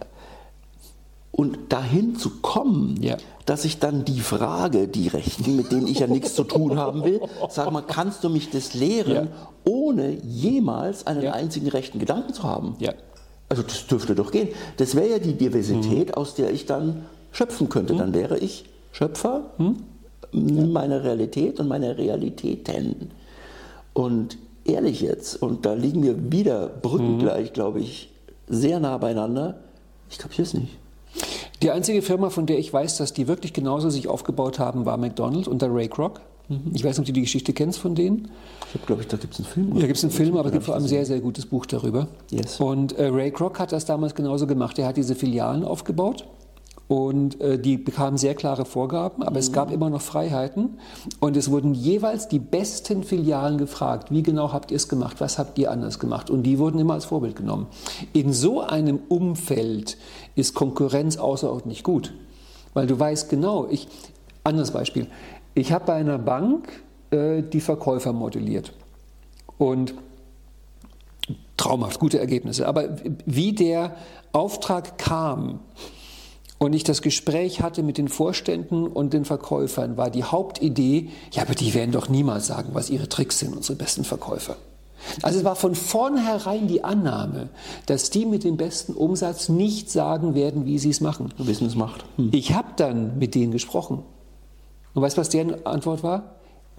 [1.31, 3.17] Und dahin zu kommen, ja.
[3.45, 7.03] dass ich dann die Frage, die Rechten, mit denen ich ja nichts zu tun haben
[7.03, 7.21] will,
[7.51, 9.49] sag mal, kannst du mich das lehren, ja.
[9.65, 11.33] ohne jemals einen ja.
[11.33, 12.77] einzigen rechten Gedanken zu haben?
[12.79, 12.93] Ja.
[13.55, 14.49] Also das dürfte doch gehen.
[14.79, 16.15] Das wäre ja die Diversität, mhm.
[16.15, 17.95] aus der ich dann schöpfen könnte.
[17.95, 17.99] Mhm.
[17.99, 20.73] Dann wäre ich Schöpfer mhm.
[20.73, 23.13] meiner Realität und meiner Realitäten.
[23.93, 27.55] Und ehrlich jetzt, und da liegen wir wieder brückengleich, mhm.
[27.55, 28.13] glaube ich,
[28.49, 29.61] sehr nah beieinander,
[30.11, 30.77] ich kapiere es nicht.
[31.63, 34.97] Die einzige Firma, von der ich weiß, dass die wirklich genauso sich aufgebaut haben, war
[34.97, 36.21] McDonald's unter Ray Kroc.
[36.73, 38.29] Ich weiß nicht, ob du die Geschichte kennst von denen.
[38.75, 39.69] Ich glaube ich, da gibt es einen Film.
[39.75, 41.47] Ja, da gibt es einen Film, aber es gibt vor allem ein sehr, sehr gutes
[41.47, 42.09] Buch darüber.
[42.31, 42.61] Yes.
[42.61, 44.79] Und äh, Ray Kroc hat das damals genauso gemacht.
[44.79, 46.27] Er hat diese Filialen aufgebaut
[46.87, 49.39] und äh, die bekamen sehr klare Vorgaben, aber mhm.
[49.39, 50.79] es gab immer noch Freiheiten.
[51.19, 55.39] Und es wurden jeweils die besten Filialen gefragt, wie genau habt ihr es gemacht, was
[55.39, 56.29] habt ihr anders gemacht?
[56.29, 57.69] Und die wurden immer als Vorbild genommen.
[58.13, 59.97] In so einem Umfeld
[60.35, 62.13] ist Konkurrenz außerordentlich gut.
[62.75, 63.89] Weil du weißt genau, ich,
[64.43, 65.07] anderes Beispiel,
[65.55, 66.69] ich habe bei einer Bank
[67.11, 68.73] äh, die Verkäufer modelliert.
[69.59, 69.95] Und
[71.57, 72.67] traumhaft, gute Ergebnisse.
[72.67, 73.97] Aber wie der
[74.33, 75.61] Auftrag kam,
[76.59, 81.43] und ich das Gespräch hatte mit den Vorständen und den Verkäufern, war die Hauptidee, ja,
[81.43, 84.57] aber die werden doch niemals sagen, was ihre Tricks sind, unsere besten Verkäufer.
[85.23, 87.51] Also es war von vornherein die Annahme,
[87.87, 91.35] dass die mit dem besten Umsatz nicht sagen werden, wie sie es machen.
[91.37, 92.05] Wissen es macht.
[92.17, 92.31] Hm.
[92.33, 94.03] Ich habe dann mit denen gesprochen.
[94.95, 96.35] Und weißt du, was deren Antwort war?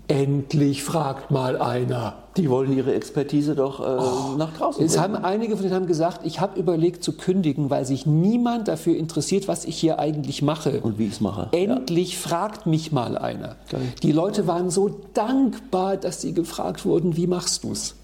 [0.08, 2.14] Endlich fragt mal einer.
[2.38, 5.88] Die wollen ihre Expertise doch äh, oh, nach draußen Es haben einige von denen haben
[5.88, 10.44] gesagt, ich habe überlegt zu kündigen, weil sich niemand dafür interessiert, was ich hier eigentlich
[10.44, 10.80] mache.
[10.82, 11.50] Und wie ich es mache.
[11.54, 12.20] Endlich ja.
[12.20, 13.56] fragt mich mal einer.
[14.04, 17.96] Die Leute waren so dankbar, dass sie gefragt wurden, wie machst du es?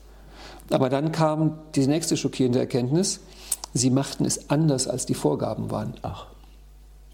[0.72, 3.20] Aber dann kam die nächste schockierende Erkenntnis,
[3.74, 5.93] sie machten es anders, als die Vorgaben waren.
[6.01, 6.26] Ach.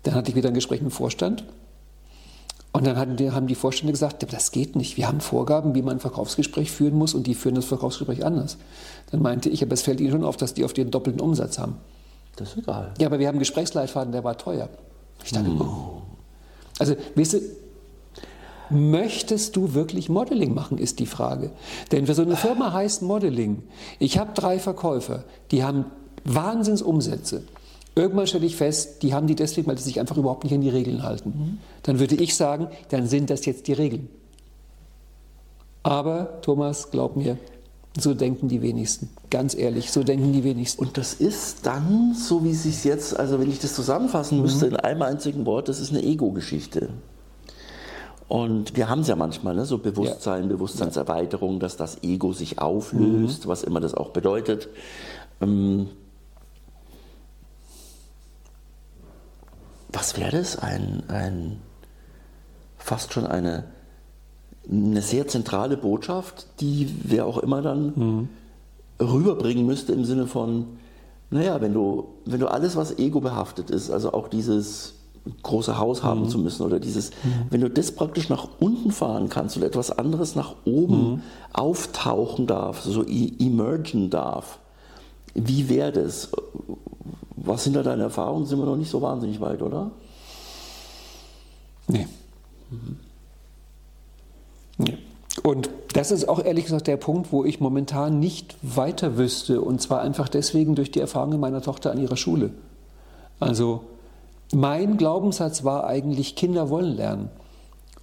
[0.03, 1.43] Dann hatte ich wieder ein Gespräch mit dem Vorstand
[2.77, 4.97] und dann haben die Vorstände gesagt, das geht nicht.
[4.97, 8.57] Wir haben Vorgaben, wie man ein Verkaufsgespräch führen muss und die führen das Verkaufsgespräch anders.
[9.11, 11.57] Dann meinte ich, aber es fällt Ihnen schon auf, dass die auf den doppelten Umsatz
[11.57, 11.77] haben.
[12.35, 12.93] Das ist egal.
[12.99, 14.69] Ja, aber wir haben einen Gesprächsleitfaden, der war teuer.
[15.23, 15.61] Ich dachte, mm.
[15.61, 16.01] oh.
[16.77, 17.39] Also, weißt du,
[18.69, 21.51] Möchtest du wirklich Modeling machen, ist die Frage.
[21.91, 23.63] Denn für so eine Firma heißt Modeling,
[23.97, 25.85] ich habe drei Verkäufer, die haben
[26.25, 27.43] Wahnsinnsumsätze.
[27.97, 30.61] Irgendwann stelle ich fest, die haben die deswegen, weil sie sich einfach überhaupt nicht an
[30.61, 31.59] die Regeln halten.
[31.81, 34.07] Dann würde ich sagen, dann sind das jetzt die Regeln.
[35.81, 37.39] Aber Thomas, glaub mir,
[37.99, 39.09] so denken die wenigsten.
[39.31, 40.83] Ganz ehrlich, so denken die wenigsten.
[40.83, 44.67] Und das ist dann, so wie es sich jetzt, also wenn ich das zusammenfassen müsste
[44.67, 46.89] in einem einzigen Wort, das ist eine Ego-Geschichte.
[48.27, 50.49] Und wir haben es ja manchmal, ne, so Bewusstsein, ja.
[50.49, 53.49] Bewusstseinserweiterung, dass das Ego sich auflöst, mhm.
[53.49, 54.67] was immer das auch bedeutet.
[55.41, 55.87] Ähm,
[59.97, 60.57] was wäre das?
[60.59, 61.59] Ein, ein,
[62.77, 63.63] fast schon eine,
[64.69, 68.29] eine sehr zentrale Botschaft, die wer auch immer dann mhm.
[69.01, 70.67] rüberbringen müsste im Sinne von,
[71.31, 74.93] naja, wenn du, wenn du alles, was ego behaftet ist, also auch dieses
[75.41, 76.29] große Haus haben mhm.
[76.29, 77.47] zu müssen oder dieses, mhm.
[77.49, 81.21] wenn du das praktisch nach unten fahren kannst und etwas anderes nach oben mhm.
[81.53, 84.59] auftauchen darf, so emergen darf,
[85.33, 86.29] wie wäre das?
[87.37, 88.45] Was sind da deine Erfahrungen?
[88.45, 89.91] Sind wir noch nicht so wahnsinnig weit, oder?
[91.87, 92.07] Nee.
[92.69, 92.99] Mhm.
[94.79, 94.97] Nee.
[95.43, 99.61] Und das ist auch ehrlich gesagt der Punkt, wo ich momentan nicht weiter wüsste.
[99.61, 102.51] Und zwar einfach deswegen durch die Erfahrungen meiner Tochter an ihrer Schule.
[103.39, 103.83] Also
[104.53, 107.29] mein Glaubenssatz war eigentlich, Kinder wollen lernen.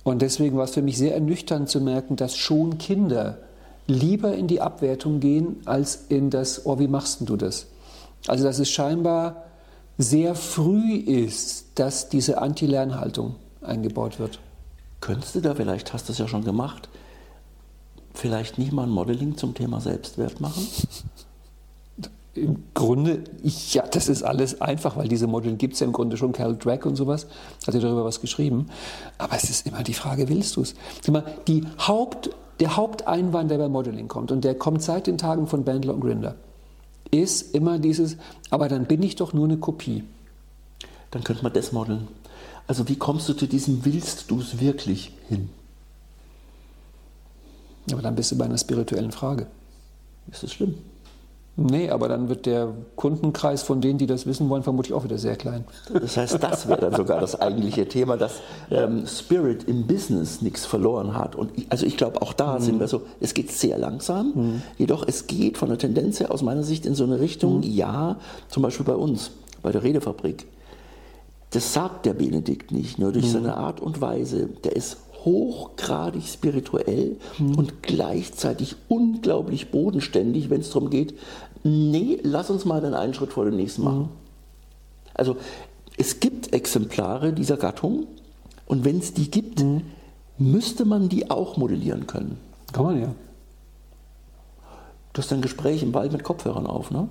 [0.05, 3.39] Und deswegen war es für mich sehr ernüchternd zu merken, dass schon Kinder
[3.87, 7.67] lieber in die Abwertung gehen, als in das, oh, wie machst du das?
[8.27, 9.45] Also dass es scheinbar
[9.99, 14.41] sehr früh ist, dass diese Anti-Lernhaltung eingebaut wird.
[15.01, 16.89] Könntest du da vielleicht, hast du es ja schon gemacht,
[18.15, 20.67] vielleicht nicht mal ein Modeling zum Thema Selbstwert machen?
[22.35, 26.17] Im Grunde, ja, das ist alles einfach, weil diese Modelle gibt es ja im Grunde
[26.17, 26.33] schon.
[26.33, 27.29] Carol Drake und sowas
[27.65, 28.67] hat ja darüber was geschrieben.
[29.19, 30.75] Aber es ist immer die Frage, willst du es?
[31.47, 35.63] Die Haupt, der Haupteinwand, der beim Modeling kommt, und der kommt seit den Tagen von
[35.65, 36.35] Bandler und Grinder,
[37.15, 38.17] ist immer dieses,
[38.51, 40.05] aber dann bin ich doch nur eine Kopie.
[41.11, 42.09] Dann könnte man das modeln.
[42.67, 45.51] Also wie kommst du zu diesem Willst du es wirklich hin?
[47.93, 49.47] Aber dann bist du bei einer spirituellen Frage.
[50.31, 50.75] Ist das schlimm?
[51.57, 55.19] Nee, aber dann wird der Kundenkreis von denen, die das wissen wollen, vermutlich auch wieder
[55.19, 55.65] sehr klein.
[55.93, 58.41] Das heißt, das wäre dann sogar das eigentliche Thema, dass
[58.73, 61.37] ähm, Spirit im Business nichts verloren hat.
[61.37, 62.63] Und ich, also ich glaube, auch da mhm.
[62.63, 64.63] sind wir so, es geht sehr langsam, mhm.
[64.79, 67.63] jedoch es geht von der Tendenz her aus meiner Sicht in so eine Richtung, mhm.
[67.63, 68.17] ja,
[68.49, 69.31] zum Beispiel bei uns,
[69.63, 70.47] bei der Redefabrik.
[71.51, 73.31] Das sagt der Benedikt nicht, nur durch mhm.
[73.31, 74.49] seine Art und Weise.
[74.65, 77.55] Der ist hochgradig spirituell mhm.
[77.57, 81.15] und gleichzeitig unglaublich bodenständig, wenn es darum geht,
[81.63, 84.01] nee, lass uns mal den einen Schritt vor dem nächsten machen.
[84.01, 84.09] Mhm.
[85.15, 85.37] Also
[85.97, 88.07] es gibt Exemplare dieser Gattung
[88.67, 89.83] und wenn es die gibt, mhm.
[90.39, 92.39] müsste man die auch modellieren können.
[92.73, 93.15] Kann man ja.
[95.13, 97.09] Du hast ein Gespräch im Wald mit Kopfhörern auf, ne?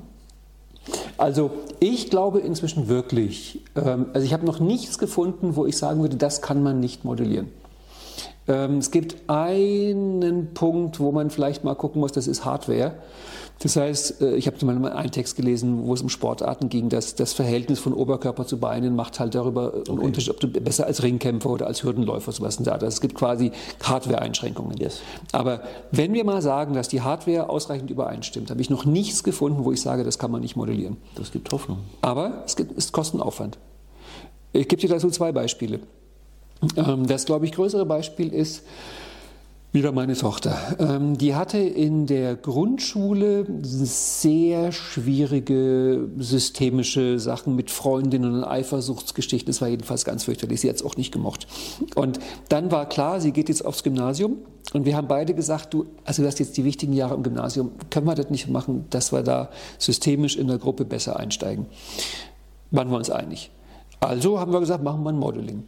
[1.17, 6.01] Also ich glaube inzwischen wirklich, ähm, also ich habe noch nichts gefunden, wo ich sagen
[6.01, 7.47] würde, das kann man nicht modellieren.
[8.47, 12.95] Ähm, es gibt einen Punkt, wo man vielleicht mal gucken muss, das ist Hardware.
[13.59, 17.15] Das heißt, äh, ich habe mal einen Text gelesen, wo es um Sportarten ging, dass
[17.15, 19.91] das Verhältnis von Oberkörper zu Beinen macht halt darüber okay.
[19.91, 22.73] einen Unterschied, ob du besser als Ringkämpfer oder als Hürdenläufer sowas da.
[22.73, 23.51] Also es gibt quasi
[23.83, 24.77] Hardware-Einschränkungen.
[24.77, 24.99] Yes.
[25.31, 29.63] Aber wenn wir mal sagen, dass die Hardware ausreichend übereinstimmt, habe ich noch nichts gefunden,
[29.63, 30.97] wo ich sage, das kann man nicht modellieren.
[31.15, 31.79] Das gibt Hoffnung.
[32.01, 33.57] Aber es gibt, ist Kostenaufwand.
[34.51, 35.79] Ich gebe dir dazu zwei Beispiele.
[36.77, 38.63] Ähm, das, glaube ich, größere Beispiel ist
[39.73, 40.55] wieder meine Tochter.
[40.77, 49.51] Ähm, die hatte in der Grundschule sehr schwierige systemische Sachen mit Freundinnen und Eifersuchtsgeschichten.
[49.51, 50.61] Das war jedenfalls ganz fürchterlich.
[50.61, 51.47] Sie hat es auch nicht gemocht.
[51.95, 54.37] Und dann war klar, sie geht jetzt aufs Gymnasium.
[54.73, 57.71] Und wir haben beide gesagt, du, also du hast jetzt die wichtigen Jahre im Gymnasium,
[57.89, 59.49] können wir das nicht machen, dass wir da
[59.79, 61.65] systemisch in der Gruppe besser einsteigen?
[62.69, 63.49] Waren wir uns einig.
[63.99, 65.63] Also haben wir gesagt, machen wir ein Modeling.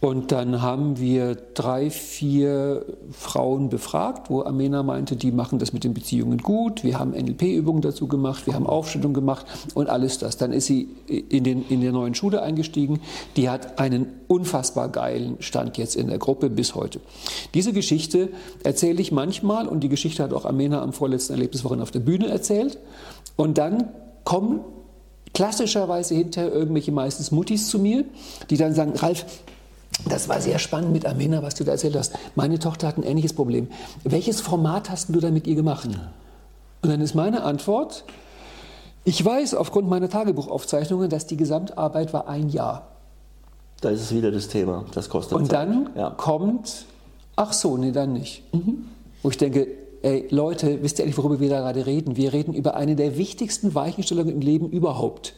[0.00, 5.84] Und dann haben wir drei, vier Frauen befragt, wo Amena meinte, die machen das mit
[5.84, 6.84] den Beziehungen gut.
[6.84, 10.36] Wir haben NLP-Übungen dazu gemacht, wir haben Aufstellung gemacht und alles das.
[10.36, 13.00] Dann ist sie in, den, in der neuen Schule eingestiegen.
[13.36, 17.00] Die hat einen unfassbar geilen Stand jetzt in der Gruppe bis heute.
[17.54, 18.28] Diese Geschichte
[18.64, 22.28] erzähle ich manchmal und die Geschichte hat auch Amena am vorletzten Erlebniswochen auf der Bühne
[22.28, 22.78] erzählt.
[23.36, 23.88] Und dann
[24.24, 24.60] kommen
[25.32, 28.04] klassischerweise hinterher irgendwelche meistens Muttis zu mir,
[28.50, 29.24] die dann sagen, Ralf,
[30.04, 32.12] das war sehr spannend mit Amena, was du da erzählt hast.
[32.34, 33.68] Meine Tochter hat ein ähnliches Problem.
[34.04, 35.88] Welches Format hast du da mit ihr gemacht?
[36.82, 38.04] Und dann ist meine Antwort,
[39.04, 42.88] ich weiß aufgrund meiner Tagebuchaufzeichnungen, dass die Gesamtarbeit war ein Jahr.
[43.80, 46.10] Da ist es wieder das Thema, das kostet Und dann ja.
[46.10, 46.86] kommt
[47.36, 48.42] Ach so, nee, dann nicht.
[48.54, 48.86] Mhm.
[49.22, 49.68] Wo ich denke,
[50.00, 52.16] ey, Leute, wisst ihr eigentlich, worüber wir da gerade reden?
[52.16, 55.34] Wir reden über eine der wichtigsten Weichenstellungen im Leben überhaupt.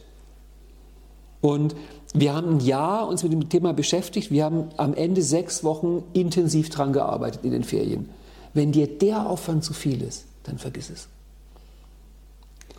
[1.41, 1.75] Und
[2.13, 4.31] wir haben ein Jahr uns mit dem Thema beschäftigt.
[4.31, 8.09] Wir haben am Ende sechs Wochen intensiv dran gearbeitet in den Ferien.
[8.53, 11.07] Wenn dir der Aufwand zu viel ist, dann vergiss es.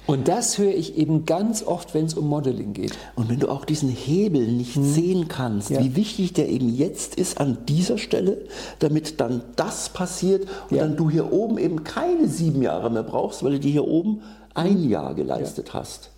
[0.06, 2.98] Und das höre ich eben ganz oft, wenn es um Modeling geht.
[3.14, 4.84] Und wenn du auch diesen Hebel nicht hm.
[4.84, 5.78] sehen kannst, ja.
[5.84, 8.38] wie wichtig der eben jetzt ist an dieser Stelle,
[8.80, 10.82] damit dann das passiert und ja.
[10.82, 14.22] dann du hier oben eben keine sieben Jahre mehr brauchst, weil du dir hier oben
[14.54, 15.74] ein Jahr geleistet ja.
[15.74, 16.10] hast.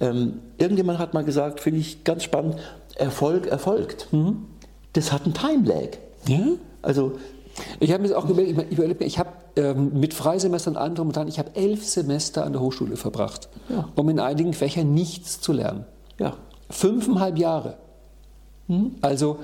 [0.00, 2.56] Ähm, irgendjemand hat mal gesagt, finde ich ganz spannend,
[2.96, 4.12] Erfolg erfolgt.
[4.12, 4.46] Mhm.
[4.92, 5.98] Das hat einen Time-Lag.
[6.26, 6.46] Ja?
[6.82, 7.12] Also
[7.80, 11.28] ich habe mir auch überlegt, ich, überlegt, ich habe ähm, mit Freisemestern und anderem dran,
[11.28, 13.88] ich habe elf Semester an der Hochschule verbracht, ja.
[13.94, 15.86] um in einigen Fächern nichts zu lernen.
[16.18, 16.36] Ja.
[16.70, 17.76] Fünfeinhalb Jahre.
[18.66, 18.96] Hm?
[19.00, 19.38] Also,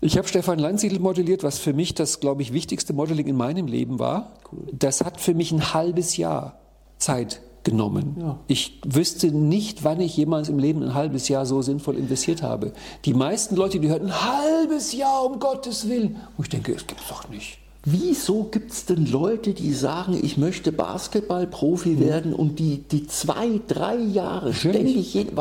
[0.00, 3.66] ich habe Stefan Landsiedel modelliert, was für mich das, glaube ich, wichtigste Modeling in meinem
[3.66, 4.32] Leben war.
[4.50, 4.60] Cool.
[4.72, 6.58] Das hat für mich ein halbes Jahr
[7.02, 8.16] Zeit genommen.
[8.18, 8.38] Ja.
[8.48, 12.72] Ich wüsste nicht, wann ich jemals im Leben ein halbes Jahr so sinnvoll investiert habe.
[13.04, 16.16] Die meisten Leute, die hören, ein halbes Jahr, um Gottes Willen.
[16.36, 17.58] Und ich denke, es gibt es doch nicht.
[17.84, 22.00] Wieso gibt es denn Leute, die sagen, ich möchte Basketballprofi mhm.
[22.00, 25.36] werden und die, die zwei, drei Jahre ständig, jeden,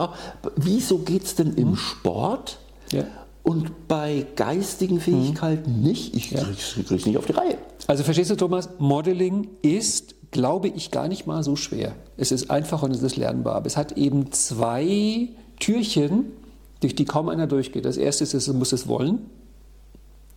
[0.55, 1.75] wieso geht es denn im mhm.
[1.75, 2.57] Sport
[2.91, 3.03] ja.
[3.43, 5.01] und bei geistigen mhm.
[5.01, 5.83] Fähigkeiten mhm.
[5.83, 6.15] nicht?
[6.15, 6.41] Ich ja.
[6.41, 7.57] kriege es nicht auf die Reihe.
[7.87, 11.93] Also verstehst du, Thomas, Modeling ist, glaube ich, gar nicht mal so schwer.
[12.17, 13.55] Es ist einfach und es ist lernbar.
[13.55, 15.29] Aber es hat eben zwei
[15.59, 16.31] Türchen,
[16.79, 17.85] durch die kaum einer durchgeht.
[17.85, 19.29] Das erste ist, es muss es wollen.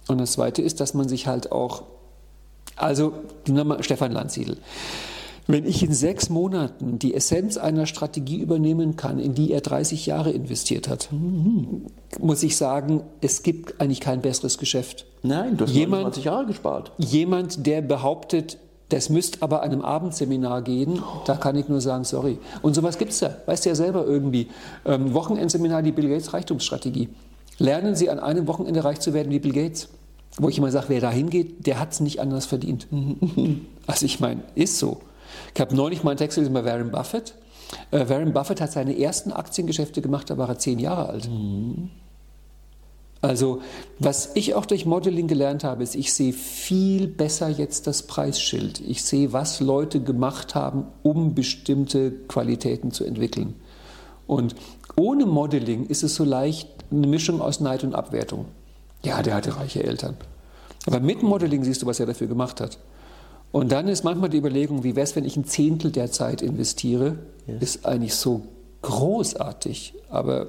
[0.08, 1.84] Und das Zweite ist, dass man sich halt auch,
[2.76, 3.14] also
[3.80, 4.58] Stefan Landsiedel,
[5.46, 10.06] wenn ich in sechs Monaten die Essenz einer Strategie übernehmen kann, in die er 30
[10.06, 11.08] Jahre investiert hat,
[12.18, 15.06] muss ich sagen, es gibt eigentlich kein besseres Geschäft.
[15.22, 16.92] Nein, du hast jemand, 20 Jahre gespart.
[16.98, 22.38] Jemand, der behauptet, das müsste aber einem Abendseminar gehen, da kann ich nur sagen, sorry.
[22.62, 24.48] Und sowas gibt es da, weißt du ja selber irgendwie.
[24.84, 27.08] Ähm, Wochenendseminar, die Bill Gates Reichtumsstrategie.
[27.58, 29.88] Lernen Sie an einem Wochenende reich zu werden wie Bill Gates.
[30.36, 32.88] Wo ich immer sage, wer da hingeht, der hat es nicht anders verdient.
[33.86, 35.00] also ich meine, ist so.
[35.54, 37.34] Ich habe neulich mal einen Text gelesen bei Warren Buffett.
[37.90, 41.28] Äh, Warren Buffett hat seine ersten Aktiengeschäfte gemacht, da war er zehn Jahre alt.
[41.28, 41.90] Mhm.
[43.24, 43.62] Also
[43.98, 48.80] was ich auch durch Modeling gelernt habe, ist, ich sehe viel besser jetzt das Preisschild.
[48.80, 53.54] Ich sehe, was Leute gemacht haben, um bestimmte Qualitäten zu entwickeln.
[54.26, 54.54] Und
[54.96, 58.44] ohne Modeling ist es so leicht eine Mischung aus Neid und Abwertung.
[59.02, 60.16] Ja, der hatte reiche Eltern.
[60.86, 62.78] Aber mit Modeling siehst du, was er dafür gemacht hat.
[63.54, 66.42] Und dann ist manchmal die Überlegung, wie wäre es, wenn ich ein Zehntel der Zeit
[66.42, 67.18] investiere?
[67.46, 67.62] Yes.
[67.62, 68.42] Ist eigentlich so
[68.82, 69.94] großartig.
[70.10, 70.48] Aber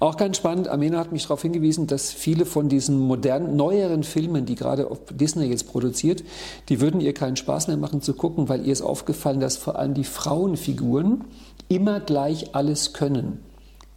[0.00, 4.46] auch ganz spannend, Amena hat mich darauf hingewiesen, dass viele von diesen modernen, neueren Filmen,
[4.46, 6.24] die gerade auf Disney jetzt produziert,
[6.70, 9.78] die würden ihr keinen Spaß mehr machen zu gucken, weil ihr ist aufgefallen, dass vor
[9.78, 11.24] allem die Frauenfiguren
[11.68, 13.40] immer gleich alles können.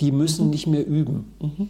[0.01, 0.51] Die müssen mhm.
[0.51, 1.33] nicht mehr üben.
[1.39, 1.69] Mhm.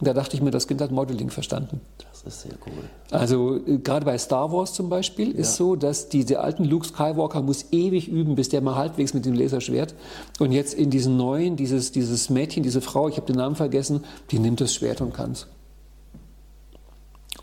[0.00, 1.80] Da dachte ich mir, das Kind hat Modeling verstanden.
[2.28, 2.84] Das ist sehr cool.
[3.10, 5.38] Also äh, gerade bei Star Wars zum Beispiel ja.
[5.38, 9.24] ist so, dass diese alten Luke Skywalker muss ewig üben, bis der mal halbwegs mit
[9.24, 9.94] dem Laserschwert.
[10.38, 14.04] Und jetzt in diesen neuen, dieses, dieses Mädchen, diese Frau, ich habe den Namen vergessen,
[14.30, 15.46] die nimmt das Schwert und kann es.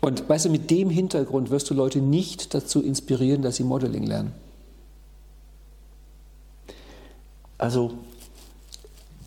[0.02, 4.04] Und weißt du, mit dem Hintergrund wirst du Leute nicht dazu inspirieren, dass sie Modeling
[4.04, 4.34] lernen.
[7.58, 7.90] Also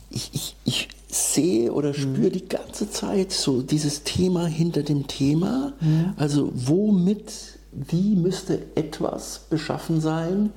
[0.10, 2.34] ich, ich, ich sehe oder spüre mhm.
[2.34, 5.74] die ganze Zeit so dieses Thema hinter dem Thema.
[5.82, 6.14] Mhm.
[6.18, 7.34] Also womit,
[7.72, 10.52] wie müsste etwas beschaffen sein,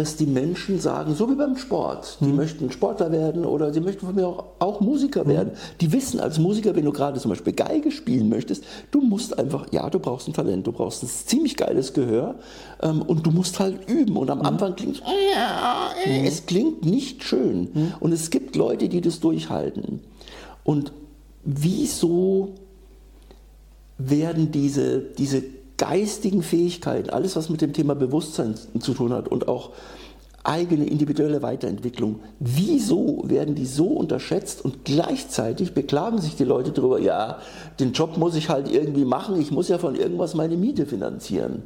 [0.00, 2.36] dass die Menschen sagen, so wie beim Sport, die mhm.
[2.36, 5.28] möchten Sportler werden oder sie möchten von mir auch, auch Musiker mhm.
[5.28, 5.50] werden.
[5.82, 9.66] Die wissen als Musiker, wenn du gerade zum Beispiel Geige spielen möchtest, du musst einfach,
[9.72, 12.36] ja, du brauchst ein Talent, du brauchst ein ziemlich geiles Gehör
[12.82, 14.16] ähm, und du musst halt üben.
[14.16, 14.46] Und am mhm.
[14.46, 16.24] Anfang klingt es, mhm.
[16.24, 17.68] es klingt nicht schön.
[17.74, 17.92] Mhm.
[18.00, 20.00] Und es gibt Leute, die das durchhalten.
[20.64, 20.92] Und
[21.44, 22.54] wieso
[23.98, 25.42] werden diese, diese
[25.80, 29.70] geistigen Fähigkeiten, alles was mit dem Thema Bewusstsein zu tun hat und auch
[30.44, 36.98] eigene individuelle Weiterentwicklung, wieso werden die so unterschätzt und gleichzeitig beklagen sich die Leute darüber,
[36.98, 37.38] ja,
[37.78, 41.62] den Job muss ich halt irgendwie machen, ich muss ja von irgendwas meine Miete finanzieren.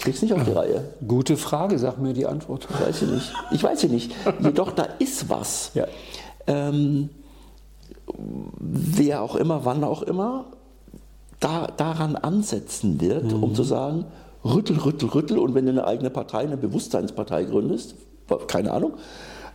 [0.00, 0.84] Kriegst nicht auf die Reihe.
[1.06, 2.66] Gute Frage, sag mir die Antwort.
[2.68, 3.32] Ich weiß ich nicht.
[3.52, 4.12] Ich weiß sie nicht.
[4.40, 5.70] Jedoch, da ist was.
[5.74, 5.86] Ja.
[6.48, 7.10] Ähm,
[8.58, 10.46] wer auch immer, wann auch immer,
[11.42, 13.42] da, daran ansetzen wird, mhm.
[13.42, 14.06] um zu sagen,
[14.44, 17.96] rüttel, rüttel, rüttel und wenn du eine eigene Partei, eine Bewusstseinspartei gründest,
[18.46, 18.94] keine Ahnung,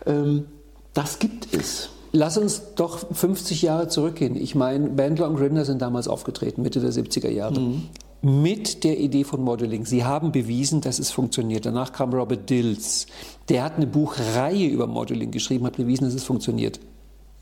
[0.06, 0.46] ähm,
[0.94, 1.90] das gibt es.
[2.12, 4.34] Lass uns doch 50 Jahre zurückgehen.
[4.34, 7.60] Ich meine, Bandler und Grinder sind damals aufgetreten, Mitte der 70er Jahre.
[7.60, 7.82] Mhm.
[8.20, 9.84] Mit der Idee von Modeling.
[9.84, 11.66] Sie haben bewiesen, dass es funktioniert.
[11.66, 13.06] Danach kam Robert Dills.
[13.48, 16.80] Der hat eine Buchreihe über Modeling geschrieben, hat bewiesen, dass es funktioniert.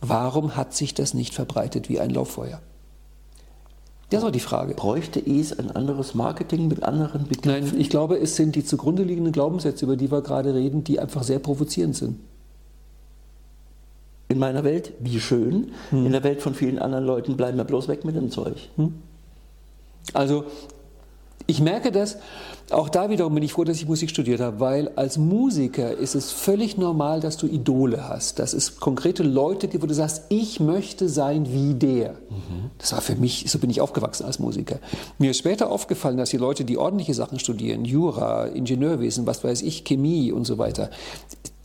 [0.01, 2.61] Warum hat sich das nicht verbreitet wie ein Lauffeuer?
[4.11, 4.75] Das war die Frage.
[4.75, 7.71] Bräuchte es ein anderes Marketing mit anderen Begriffen?
[7.71, 11.01] Nein, ich glaube, es sind die zugrunde liegenden Glaubenssätze, über die wir gerade reden, die
[11.01, 12.21] einfach sehr provozierend sind.
[14.29, 15.73] In meiner Welt, wie schön.
[15.91, 16.07] Hm.
[16.07, 18.57] In der Welt von vielen anderen Leuten bleiben wir bloß weg mit dem Zeug.
[18.77, 18.95] Hm.
[20.13, 20.45] Also
[21.47, 22.18] ich merke das,
[22.70, 26.16] auch da wiederum bin ich froh, dass ich Musik studiert habe, weil als Musiker ist
[26.16, 30.24] es völlig normal, dass du Idole hast, dass es konkrete Leute gibt, wo du sagst,
[30.30, 32.12] ich möchte sein wie der.
[32.12, 32.70] Mhm.
[32.78, 34.80] Das war für mich, so bin ich aufgewachsen als Musiker.
[35.18, 39.62] Mir ist später aufgefallen, dass die Leute, die ordentliche Sachen studieren, Jura, Ingenieurwesen, was weiß
[39.62, 40.91] ich, Chemie und so weiter,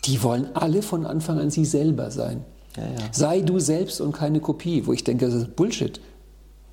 [0.05, 2.45] die wollen alle von Anfang an sie selber sein.
[2.77, 2.89] Ja, ja.
[3.11, 5.99] Sei du selbst und keine Kopie, wo ich denke, das ist Bullshit.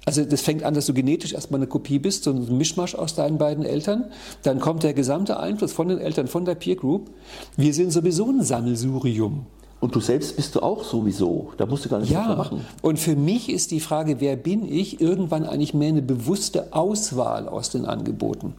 [0.09, 3.15] Also das fängt an, dass du genetisch erstmal eine Kopie bist, so ein Mischmasch aus
[3.15, 4.07] deinen beiden Eltern.
[4.43, 7.11] Dann kommt der gesamte Einfluss von den Eltern, von der Peer Group.
[7.57, 9.45] Wir sind sowieso ein Sammelsurium.
[9.81, 11.53] Und du selbst bist du auch sowieso.
[11.59, 12.35] Da musst du gar nicht ja.
[12.35, 12.63] machen.
[12.81, 17.47] Und für mich ist die Frage, wer bin ich, irgendwann eigentlich mehr eine bewusste Auswahl
[17.47, 18.55] aus den Angeboten.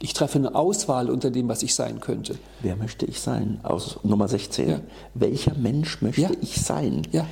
[0.00, 2.36] Ich treffe eine Auswahl unter dem, was ich sein könnte.
[2.62, 3.58] Wer möchte ich sein?
[3.62, 4.68] Aus Nummer 16.
[4.68, 4.80] Ja.
[5.14, 6.30] Welcher Mensch möchte ja.
[6.40, 7.02] ich sein?
[7.12, 7.26] Ja.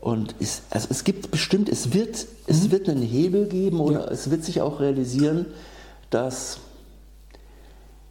[0.00, 2.70] Und es, also es gibt bestimmt, es wird, es mhm.
[2.70, 4.10] wird einen Hebel geben oder ja.
[4.10, 5.46] es wird sich auch realisieren,
[6.08, 6.58] dass,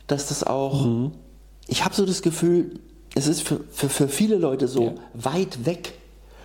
[0.05, 1.11] dass das auch, mhm.
[1.67, 2.79] ich habe so das Gefühl,
[3.15, 4.93] es ist für, für, für viele Leute so ja.
[5.15, 5.95] weit weg,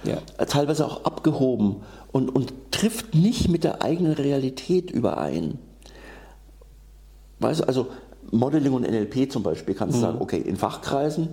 [0.03, 0.17] ja.
[0.47, 1.77] teilweise auch abgehoben
[2.11, 5.59] und, und trifft nicht mit der eigenen Realität überein.
[7.41, 7.89] Weißt du, also
[8.31, 10.03] Modeling und NLP zum Beispiel, kannst du mhm.
[10.03, 11.29] sagen, okay, in Fachkreisen,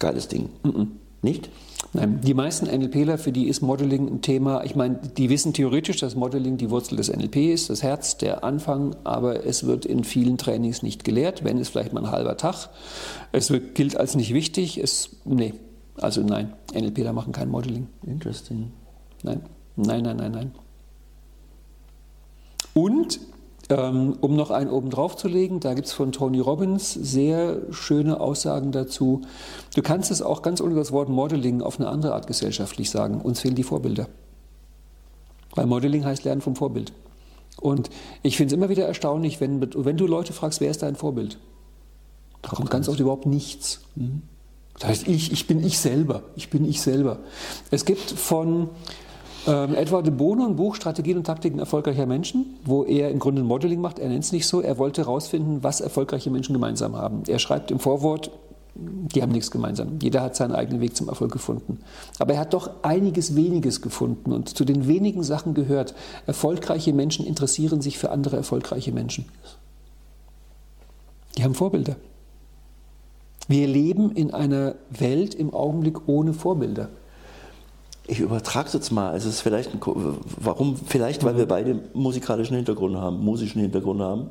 [0.00, 0.48] geiles Ding.
[0.64, 0.98] Mhm.
[1.22, 1.50] Nicht?
[1.94, 4.64] Nein, die meisten NLPler, für die ist Modeling ein Thema.
[4.64, 8.44] Ich meine, die wissen theoretisch, dass Modeling die Wurzel des NLP ist, das Herz, der
[8.44, 12.38] Anfang, aber es wird in vielen Trainings nicht gelehrt, wenn es vielleicht mal ein halber
[12.38, 12.70] Tag.
[13.32, 14.78] Es wird, gilt als nicht wichtig.
[14.78, 15.52] Es, nee,
[15.96, 17.88] also nein, NLPler machen kein Modeling.
[18.06, 18.72] Interesting.
[19.22, 19.42] Nein,
[19.76, 20.52] nein, nein, nein, nein.
[22.72, 23.31] Und ähm,
[23.70, 28.20] um noch einen oben drauf zu legen, da gibt es von Tony Robbins sehr schöne
[28.20, 29.22] Aussagen dazu.
[29.74, 33.20] Du kannst es auch ganz ohne das Wort Modeling auf eine andere Art gesellschaftlich sagen.
[33.20, 34.08] Uns fehlen die Vorbilder.
[35.54, 36.92] Weil Modeling heißt Lernen vom Vorbild.
[37.60, 37.90] Und
[38.22, 41.38] ich finde es immer wieder erstaunlich, wenn, wenn du Leute fragst, wer ist dein Vorbild?
[42.42, 43.82] Da kommt ganz oft überhaupt nichts.
[43.94, 44.22] Mhm.
[44.78, 46.22] Das heißt, ich, ich bin ich selber.
[46.34, 47.20] Ich bin ich selber.
[47.70, 48.70] Es gibt von
[49.46, 53.42] ähm, Edward de Bono, ein Buch Strategien und Taktiken erfolgreicher Menschen, wo er im Grunde
[53.42, 53.98] ein Modeling macht.
[53.98, 54.60] Er nennt es nicht so.
[54.60, 57.22] Er wollte herausfinden, was erfolgreiche Menschen gemeinsam haben.
[57.26, 58.30] Er schreibt im Vorwort,
[58.74, 59.98] die haben nichts gemeinsam.
[60.00, 61.80] Jeder hat seinen eigenen Weg zum Erfolg gefunden.
[62.18, 64.32] Aber er hat doch einiges weniges gefunden.
[64.32, 65.94] Und zu den wenigen Sachen gehört,
[66.26, 69.26] erfolgreiche Menschen interessieren sich für andere erfolgreiche Menschen.
[71.36, 71.96] Die haben Vorbilder.
[73.48, 76.88] Wir leben in einer Welt im Augenblick ohne Vorbilder
[78.06, 79.16] ich übertrage es jetzt mal.
[79.16, 79.80] Es ist vielleicht, ein,
[80.36, 80.76] warum?
[80.76, 84.30] Vielleicht, weil wir beide musikalischen Hintergrund haben, musischen Hintergrund haben.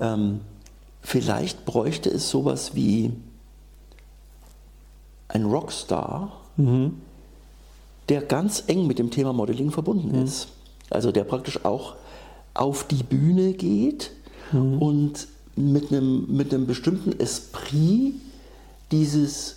[0.00, 0.40] Ähm,
[1.00, 3.12] vielleicht bräuchte es sowas wie
[5.28, 7.00] ein Rockstar, mhm.
[8.08, 10.24] der ganz eng mit dem Thema Modeling verbunden mhm.
[10.24, 10.48] ist.
[10.90, 11.94] Also der praktisch auch
[12.54, 14.12] auf die Bühne geht
[14.52, 14.78] mhm.
[14.78, 18.14] und mit einem, mit einem bestimmten Esprit
[18.90, 19.56] dieses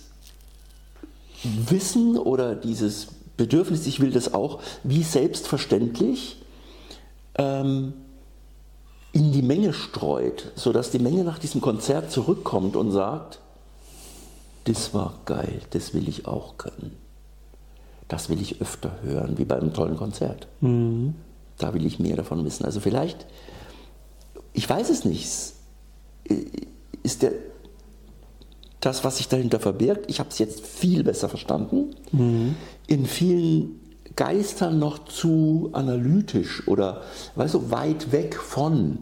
[1.42, 3.08] Wissen oder dieses
[3.38, 6.42] Bedürfnis, ich will das auch, wie selbstverständlich
[7.36, 7.94] ähm,
[9.12, 13.38] in die Menge streut, sodass die Menge nach diesem Konzert zurückkommt und sagt,
[14.64, 16.94] das war geil, das will ich auch können.
[18.08, 20.48] Das will ich öfter hören, wie bei einem tollen Konzert.
[20.60, 21.14] Mhm.
[21.58, 22.64] Da will ich mehr davon wissen.
[22.64, 23.26] Also vielleicht,
[24.52, 25.26] ich weiß es nicht,
[27.02, 27.32] ist der,
[28.80, 32.54] das, was sich dahinter verbirgt, ich habe es jetzt viel besser verstanden, mhm.
[32.86, 33.80] in vielen
[34.16, 37.02] Geistern noch zu analytisch oder
[37.36, 38.98] weißt du, weit weg von.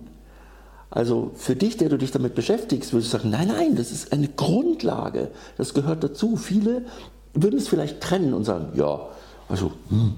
[0.90, 4.12] Also für dich, der du dich damit beschäftigst, würdest du sagen, nein, nein, das ist
[4.12, 6.36] eine Grundlage, das gehört dazu.
[6.36, 6.86] Viele
[7.34, 9.08] würden es vielleicht trennen und sagen, ja,
[9.48, 10.14] also hm,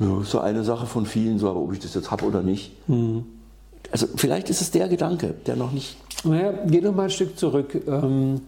[0.00, 2.72] ja, so eine Sache von vielen, so, aber ob ich das jetzt habe oder nicht.
[2.88, 3.24] Mhm.
[3.90, 5.96] Also vielleicht ist es der Gedanke, der noch nicht.
[6.24, 7.74] Naja, geh noch mal ein Stück zurück.
[7.86, 8.40] Ähm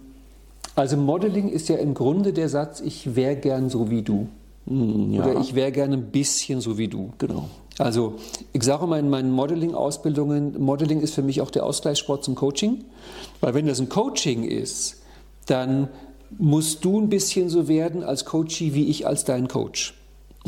[0.75, 4.29] also Modeling ist ja im Grunde der Satz, ich wäre gern so wie du.
[4.67, 5.25] Hm, ja.
[5.25, 7.13] Oder ich wäre gerne ein bisschen so wie du.
[7.19, 7.49] Genau.
[7.79, 8.15] Also
[8.53, 12.85] ich sage immer in meinen Modeling-Ausbildungen, Modeling ist für mich auch der Ausgleichssport zum Coaching.
[13.41, 15.03] Weil wenn das ein Coaching ist,
[15.47, 15.89] dann
[16.39, 19.95] musst du ein bisschen so werden als Coachie wie ich als dein Coach.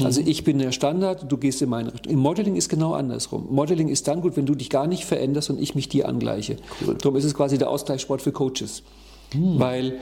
[0.04, 2.12] Also ich bin der Standard, du gehst in meine Richtung.
[2.12, 3.46] Im Modeling ist genau andersrum.
[3.50, 6.56] Modeling ist dann gut, wenn du dich gar nicht veränderst und ich mich dir angleiche.
[6.86, 6.96] Cool.
[6.96, 8.82] Darum ist es quasi der Ausgleichssport für Coaches.
[9.32, 9.58] Hm.
[9.58, 10.00] Weil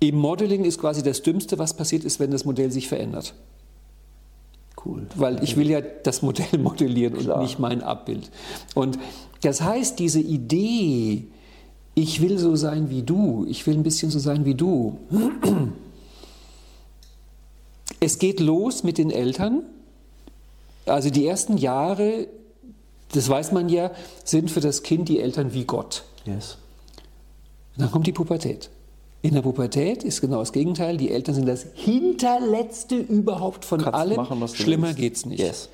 [0.00, 3.34] im Modeling ist quasi das Dümmste, was passiert ist, wenn das Modell sich verändert.
[4.84, 5.06] Cool.
[5.14, 7.36] Weil ich will ja das Modell modellieren Klar.
[7.36, 8.30] und nicht mein Abbild.
[8.74, 8.98] Und
[9.40, 11.26] das heißt, diese Idee,
[11.94, 14.98] ich will so sein wie du, ich will ein bisschen so sein wie du.
[18.00, 19.62] Es geht los mit den Eltern.
[20.84, 22.26] Also die ersten Jahre,
[23.12, 23.92] das weiß man ja,
[24.24, 26.04] sind für das Kind die Eltern wie Gott.
[26.26, 26.58] Yes.
[27.76, 28.70] Dann kommt die Pubertät.
[29.22, 30.96] In der Pubertät ist genau das Gegenteil.
[30.96, 34.16] Die Eltern sind das Hinterletzte überhaupt von Kannst allem.
[34.16, 35.40] Machen, Schlimmer geht es nicht.
[35.40, 35.70] Yes.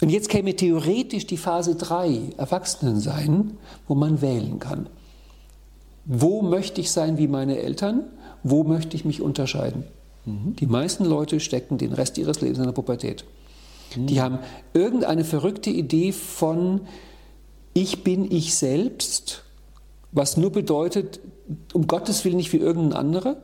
[0.00, 3.52] Und jetzt käme theoretisch die Phase 3, Erwachsenen sein,
[3.86, 4.88] wo man wählen kann.
[6.04, 8.04] Wo möchte ich sein wie meine Eltern?
[8.42, 9.84] Wo möchte ich mich unterscheiden?
[10.24, 10.56] Mhm.
[10.56, 13.24] Die meisten Leute stecken den Rest ihres Lebens in der Pubertät.
[13.96, 14.06] Mhm.
[14.08, 14.40] Die haben
[14.74, 16.80] irgendeine verrückte Idee von
[17.74, 19.41] ich bin ich selbst,
[20.12, 21.20] was nur bedeutet,
[21.72, 23.36] um Gottes Willen nicht wie irgendein anderer.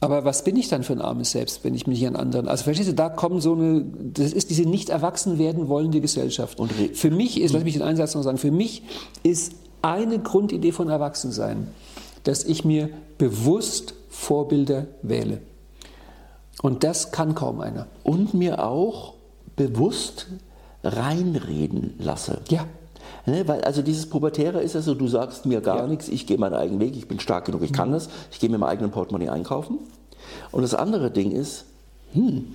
[0.00, 2.48] Aber was bin ich dann für ein armes Selbst, wenn ich mich an anderen.
[2.48, 6.60] Also verstehst du, da kommen so eine, das ist diese nicht erwachsen werden wollende Gesellschaft.
[6.60, 8.82] Und für mich ist, lass mich den Einsatz noch sagen, für mich
[9.22, 11.68] ist eine Grundidee von Erwachsensein,
[12.24, 15.40] dass ich mir bewusst Vorbilder wähle.
[16.60, 17.86] Und das kann kaum einer.
[18.02, 19.14] Und mir auch
[19.56, 20.26] bewusst
[20.82, 22.40] reinreden lasse.
[22.48, 22.66] Ja.
[23.26, 25.86] Ne, weil also dieses Pubertäre ist ja so, du sagst mir gar ja.
[25.86, 27.94] nichts, ich gehe meinen eigenen Weg, ich bin stark genug, ich kann mhm.
[27.94, 29.78] das, ich gehe mit meinem eigenen Portemonnaie einkaufen.
[30.52, 31.64] Und das andere Ding ist,
[32.12, 32.54] hm,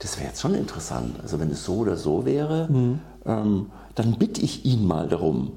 [0.00, 2.98] das wäre jetzt schon interessant, also wenn es so oder so wäre, mhm.
[3.24, 5.52] ähm, dann bitte ich ihn mal darum,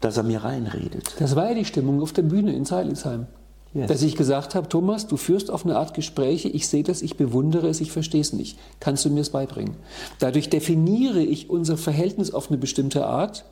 [0.00, 1.14] dass er mir reinredet.
[1.18, 3.26] Das war ja die Stimmung auf der Bühne in Zeilingsheim.
[3.74, 3.88] Yes.
[3.88, 7.16] Dass ich gesagt habe, Thomas, du führst auf eine Art Gespräche, ich sehe das, ich
[7.16, 8.58] bewundere es, ich verstehe es nicht.
[8.80, 9.76] Kannst du mir es beibringen?
[10.18, 13.44] Dadurch definiere ich unser Verhältnis auf eine bestimmte Art.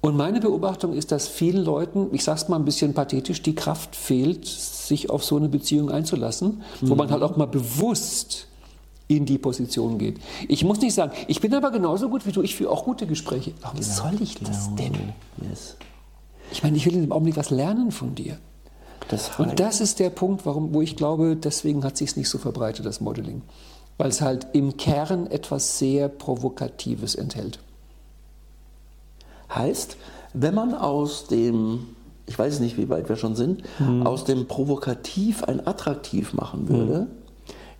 [0.00, 3.54] Und meine Beobachtung ist, dass vielen Leuten, ich sage es mal ein bisschen pathetisch, die
[3.54, 6.88] Kraft fehlt, sich auf so eine Beziehung einzulassen, mhm.
[6.88, 8.46] wo man halt auch mal bewusst
[9.08, 10.18] in die Position geht.
[10.48, 13.06] Ich muss nicht sagen, ich bin aber genauso gut wie du, ich führe auch gute
[13.06, 13.54] Gespräche.
[13.60, 13.92] Warum genau.
[13.92, 14.94] soll ich das denn?
[15.50, 15.76] Yes.
[16.52, 18.38] Ich meine, ich will in dem Augenblick was lernen von dir.
[19.08, 22.28] Das und das ist der Punkt, warum, wo ich glaube, deswegen hat sich es nicht
[22.28, 23.42] so verbreitet, das Modeling.
[23.96, 27.58] Weil es halt im Kern etwas sehr Provokatives enthält.
[29.54, 29.96] Heißt,
[30.34, 31.86] wenn man aus dem,
[32.26, 34.06] ich weiß nicht, wie weit wir schon sind, mhm.
[34.06, 37.27] aus dem Provokativ ein Attraktiv machen würde, mhm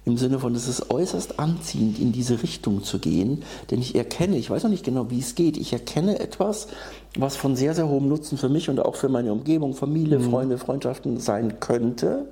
[0.08, 4.36] im Sinne von, es ist äußerst anziehend, in diese Richtung zu gehen, denn ich erkenne,
[4.36, 6.68] ich weiß noch nicht genau, wie es geht, ich erkenne etwas,
[7.16, 10.30] was von sehr, sehr hohem Nutzen für mich und auch für meine Umgebung, Familie, mhm.
[10.30, 12.26] Freunde, Freundschaften sein könnte.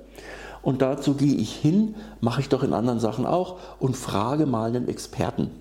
[0.61, 4.75] Und dazu gehe ich hin, mache ich doch in anderen Sachen auch und frage mal
[4.75, 5.51] einen Experten.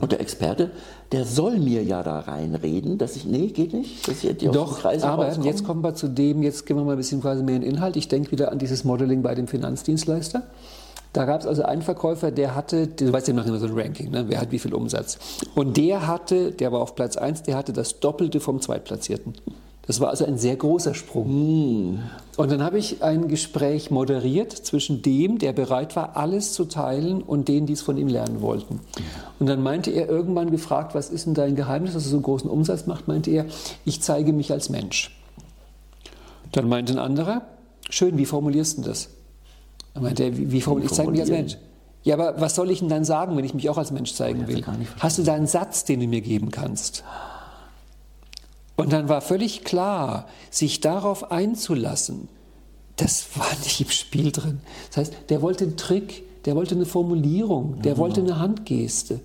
[0.00, 0.70] Und der Experte,
[1.12, 4.80] der soll mir ja da reinreden, dass ich, nee, geht nicht, dass ich die Doch,
[4.80, 5.46] Kreise aber rauskommen.
[5.46, 7.96] jetzt kommen wir zu dem, jetzt gehen wir mal ein bisschen quasi mehr in Inhalt.
[7.96, 10.42] Ich denke wieder an dieses Modeling bei dem Finanzdienstleister.
[11.12, 13.78] Da gab es also einen Verkäufer, der hatte, du weißt ja noch immer so ein
[13.78, 14.24] Ranking, ne?
[14.28, 15.18] wer hat wie viel Umsatz.
[15.54, 19.34] Und der hatte, der war auf Platz 1, der hatte das Doppelte vom Zweitplatzierten.
[19.86, 21.96] Das war also ein sehr großer Sprung.
[21.96, 21.98] Mm.
[22.36, 27.20] Und dann habe ich ein Gespräch moderiert zwischen dem, der bereit war, alles zu teilen,
[27.20, 28.80] und denen, die es von ihm lernen wollten.
[29.40, 32.22] Und dann meinte er irgendwann gefragt, was ist denn dein Geheimnis, dass du so einen
[32.22, 33.46] großen Umsatz machst, meinte er,
[33.84, 35.14] ich zeige mich als Mensch.
[36.52, 37.42] Dann meinte ein anderer,
[37.90, 39.08] schön, wie formulierst du das?
[39.94, 41.58] Dann meinte er, wie, wie formuliere ich zeige mich als Mensch?
[42.04, 44.48] Ja, aber was soll ich denn dann sagen, wenn ich mich auch als Mensch zeigen
[44.48, 44.64] will?
[44.98, 47.04] Hast du da einen Satz, den du mir geben kannst?
[48.76, 52.28] Und dann war völlig klar, sich darauf einzulassen,
[52.96, 54.60] das war nicht im Spiel drin.
[54.88, 57.98] Das heißt, der wollte einen Trick, der wollte eine Formulierung, der ja.
[57.98, 59.20] wollte eine Handgeste.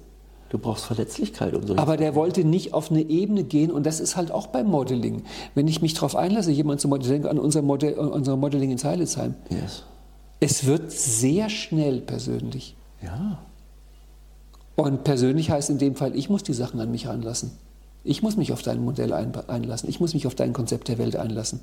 [0.50, 1.76] Du brauchst Verletzlichkeit und so.
[1.76, 5.24] Aber der wollte nicht auf eine Ebene gehen und das ist halt auch beim Modeling.
[5.56, 8.78] Wenn ich mich darauf einlasse, jemand zu modellieren, denke an unser, Modell, unser Modeling in
[8.78, 9.36] Zeilesheim.
[9.50, 9.84] Yes.
[10.40, 12.76] Es wird sehr schnell persönlich.
[13.02, 13.40] Ja.
[14.76, 17.52] Und persönlich heißt in dem Fall, ich muss die Sachen an mich ranlassen.
[18.04, 19.90] Ich muss mich auf dein Modell einlassen.
[19.90, 21.60] Ich muss mich auf dein Konzept der Welt einlassen.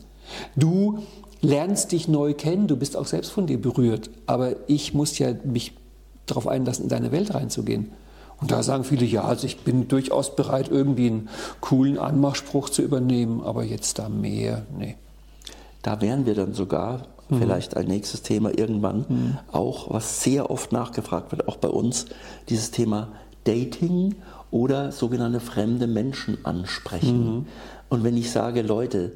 [0.56, 0.98] Du
[1.40, 4.10] lernst dich neu kennen, du bist auch selbst von dir berührt.
[4.26, 5.72] Aber ich muss ja mich
[6.26, 7.92] darauf einlassen, in deine Welt reinzugehen.
[8.40, 11.28] Und da sagen viele, ja, also ich bin durchaus bereit, irgendwie einen
[11.60, 14.96] coolen Anmachspruch zu übernehmen, aber jetzt da mehr, nee.
[15.82, 17.38] Da wären wir dann sogar mhm.
[17.38, 19.38] vielleicht ein nächstes Thema irgendwann mhm.
[19.52, 22.06] auch, was sehr oft nachgefragt wird, auch bei uns,
[22.48, 23.08] dieses Thema
[23.44, 24.16] Dating
[24.50, 27.36] oder sogenannte fremde Menschen ansprechen.
[27.36, 27.46] Mhm.
[27.88, 29.12] Und wenn ich sage, Leute,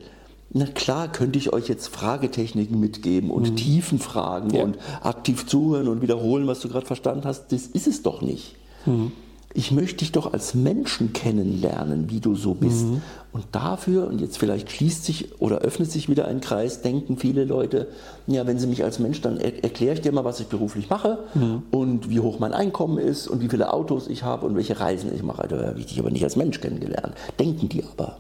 [0.51, 3.57] Na klar, könnte ich euch jetzt Fragetechniken mitgeben und mhm.
[3.57, 4.63] Tiefenfragen ja.
[4.63, 7.53] und aktiv zuhören und wiederholen, was du gerade verstanden hast.
[7.53, 8.57] Das ist es doch nicht.
[8.87, 9.13] Mhm.
[9.59, 12.87] Ich möchte dich doch als Menschen kennenlernen, wie du so bist.
[12.87, 13.03] Mhm.
[13.33, 17.45] Und dafür, und jetzt vielleicht schließt sich oder öffnet sich wieder ein Kreis, denken viele
[17.45, 17.89] Leute,
[18.29, 20.89] ja, wenn sie mich als Mensch, dann er erkläre ich dir mal, was ich beruflich
[20.89, 21.65] mache mhm.
[21.73, 25.13] und wie hoch mein Einkommen ist und wie viele Autos ich habe und welche Reisen
[25.13, 25.49] ich mache.
[25.49, 27.15] Da habe ich dich aber nicht als Mensch kennengelernt.
[27.41, 28.19] Denken die aber.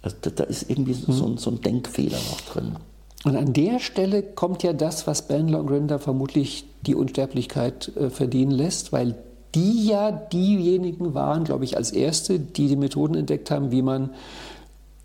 [0.00, 1.12] Also da, da ist irgendwie mhm.
[1.12, 2.76] so, so, ein Denkfehler noch drin.
[3.24, 8.10] Und an der Stelle kommt ja das, was Bandler und Grinder vermutlich die Unsterblichkeit äh,
[8.10, 9.16] verdienen lässt, weil
[9.54, 14.10] die ja diejenigen waren, glaube ich, als Erste, die die Methoden entdeckt haben, wie man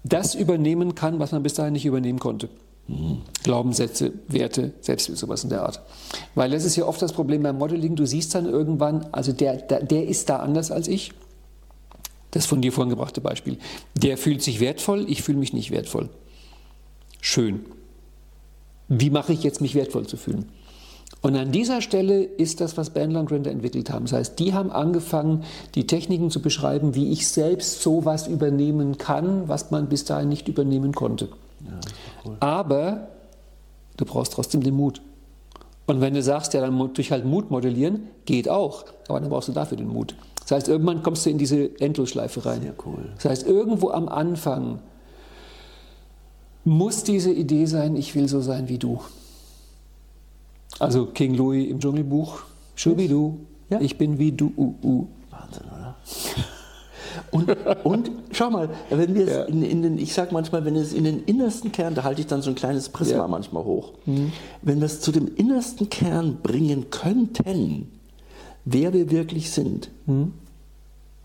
[0.04, 2.50] das übernehmen kann, was man bis dahin nicht übernehmen konnte.
[2.88, 3.22] Mhm.
[3.44, 5.82] Glaubenssätze, Werte, Selbstbild, sowas in der Art.
[6.36, 9.58] Weil das ist ja oft das Problem beim Modeling, du siehst dann irgendwann, also der,
[9.58, 11.12] der, der ist da anders als ich
[12.32, 13.58] das von dir vorhin gebrachte Beispiel.
[13.96, 16.10] Der fühlt sich wertvoll, ich fühle mich nicht wertvoll.
[17.22, 17.66] Schön.
[18.88, 20.46] Wie mache ich jetzt, mich wertvoll zu fühlen?
[21.22, 24.06] Und an dieser Stelle ist das, was Bandler und Render entwickelt haben.
[24.06, 25.44] Das heißt, die haben angefangen,
[25.76, 30.48] die Techniken zu beschreiben, wie ich selbst sowas übernehmen kann, was man bis dahin nicht
[30.48, 31.28] übernehmen konnte.
[31.66, 31.80] Ja,
[32.26, 32.38] cool.
[32.40, 33.10] Aber
[33.98, 35.02] du brauchst trotzdem den Mut.
[35.88, 38.86] Und wenn du sagst, ja, dann durch halt Mut modellieren, geht auch.
[39.10, 40.16] Aber dann brauchst du dafür den Mut.
[40.42, 42.62] Das heißt, irgendwann kommst du in diese Endlosschleife rein.
[42.62, 43.10] Sehr cool.
[43.16, 44.80] Das heißt, irgendwo am Anfang
[46.64, 49.00] muss diese Idee sein, ich will so sein wie du.
[50.80, 52.44] Also King Louis im Dschungelbuch,
[52.76, 53.80] Schubidu, ja?
[53.82, 54.52] ich bin wie du.
[54.56, 55.08] Uh, uh.
[55.30, 55.96] Wahnsinn, oder?
[57.32, 57.50] Und,
[57.84, 59.44] und schau mal, wenn wir es ja.
[59.44, 62.28] in, in, den, ich sage manchmal, wenn es in den innersten Kern, da halte ich
[62.28, 63.28] dann so ein kleines Prisma ja.
[63.28, 64.32] manchmal hoch, mhm.
[64.62, 67.92] wenn wir es zu dem innersten Kern bringen könnten,
[68.66, 70.34] wer wir wirklich sind, hm?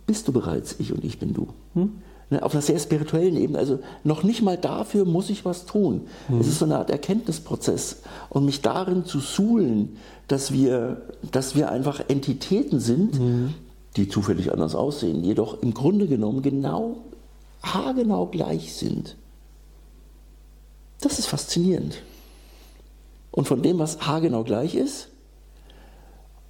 [0.07, 1.49] bist du bereits ich und ich bin du.
[1.75, 1.93] Hm?
[2.35, 3.59] Ne, auf einer sehr spirituellen Ebene.
[3.59, 6.09] Also noch nicht mal dafür muss ich was tun.
[6.26, 6.41] Hm.
[6.41, 8.03] Es ist so eine Art Erkenntnisprozess.
[8.28, 13.55] Und mich darin zu suhlen, dass wir, dass wir einfach Entitäten sind, hm.
[13.97, 16.97] die zufällig anders aussehen, jedoch im Grunde genommen genau,
[17.62, 19.16] haargenau gleich sind.
[21.01, 22.03] Das ist faszinierend.
[23.30, 25.09] Und von dem, was haargenau gleich ist,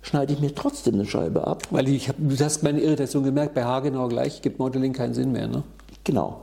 [0.04, 1.62] schneide ich mir trotzdem eine Scheibe ab.
[1.70, 5.32] Weil ich hab, du hast meine Irritation gemerkt, bei Haargenau gleich gibt Modeling keinen Sinn
[5.32, 5.62] mehr, ne?
[6.04, 6.42] Genau.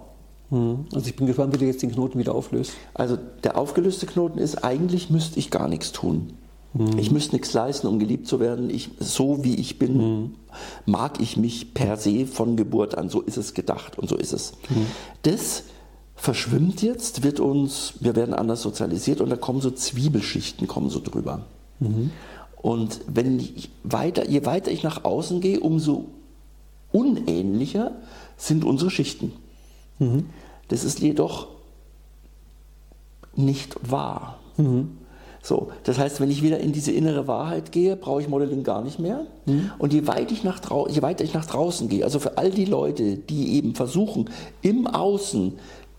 [0.50, 0.86] Hm.
[0.94, 2.74] Also ich bin gespannt, wie du jetzt den Knoten wieder auflöst.
[2.94, 6.34] Also der aufgelöste Knoten ist, eigentlich müsste ich gar nichts tun.
[6.74, 6.98] Hm.
[6.98, 8.72] Ich müsste nichts leisten, um geliebt zu werden.
[8.72, 10.36] Ich, so wie ich bin, hm.
[10.86, 13.10] mag ich mich per se von Geburt an.
[13.10, 14.54] So ist es gedacht und so ist es.
[14.70, 14.88] Hm.
[15.22, 15.64] Das
[16.16, 21.00] verschwimmt jetzt, wird uns, wir werden anders sozialisiert und da kommen so Zwiebelschichten kommen so
[21.00, 21.46] drüber.
[22.64, 22.70] Mhm.
[22.70, 26.06] Und wenn ich weiter, je weiter ich nach außen gehe, umso
[26.92, 27.92] unähnlicher
[28.38, 29.34] sind unsere Schichten.
[30.00, 30.26] Mhm.
[30.68, 31.48] Das ist jedoch
[33.36, 34.40] nicht wahr.
[34.58, 34.98] Mhm.
[35.44, 38.84] So, das heißt, wenn ich wieder in diese innere Wahrheit gehe, brauche ich Modeling gar
[38.84, 39.26] nicht mehr.
[39.48, 39.72] Mhm.
[39.80, 42.66] Und je, weit ich nach je weiter ich nach draußen gehe, also für all die
[42.66, 44.30] Leute, die eben versuchen,
[44.62, 45.54] im Außen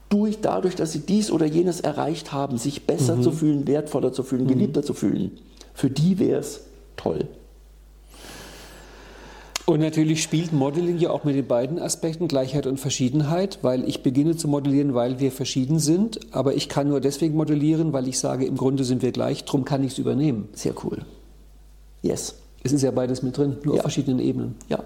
[0.08, 3.22] durch, dadurch, dass sie dies oder jenes erreicht haben, sich besser mhm.
[3.22, 5.32] zu fühlen, wertvoller zu fühlen, geliebter zu fühlen,
[5.74, 6.60] für die wäre es
[6.96, 7.28] toll.
[9.64, 14.02] Und natürlich spielt Modeling ja auch mit den beiden Aspekten Gleichheit und Verschiedenheit, weil ich
[14.02, 18.18] beginne zu modellieren, weil wir verschieden sind, aber ich kann nur deswegen modellieren, weil ich
[18.18, 20.48] sage, im Grunde sind wir gleich, darum kann ich es übernehmen.
[20.52, 21.06] Sehr cool.
[22.02, 22.34] Yes.
[22.64, 23.80] Es ist ja beides mit drin, nur ja.
[23.80, 24.56] auf verschiedenen Ebenen.
[24.68, 24.82] Ja.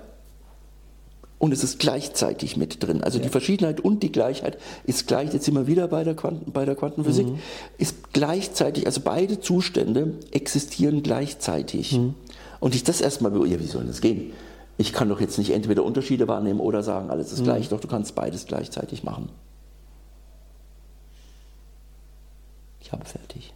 [1.39, 3.05] Und es ist gleichzeitig mit drin.
[3.05, 3.25] Also ja.
[3.25, 6.65] die Verschiedenheit und die Gleichheit ist gleich, jetzt sind wir wieder bei der, Quanten, bei
[6.65, 7.39] der Quantenphysik, mhm.
[7.77, 11.93] ist gleichzeitig, also beide Zustände existieren gleichzeitig.
[11.93, 12.15] Mhm.
[12.59, 14.33] Und ich das erstmal, ja, wie soll das gehen?
[14.79, 17.45] Ich kann doch jetzt nicht entweder Unterschiede wahrnehmen oder sagen, alles ist mhm.
[17.45, 19.29] gleich, doch du kannst beides gleichzeitig machen.
[22.81, 23.53] Ich habe fertig.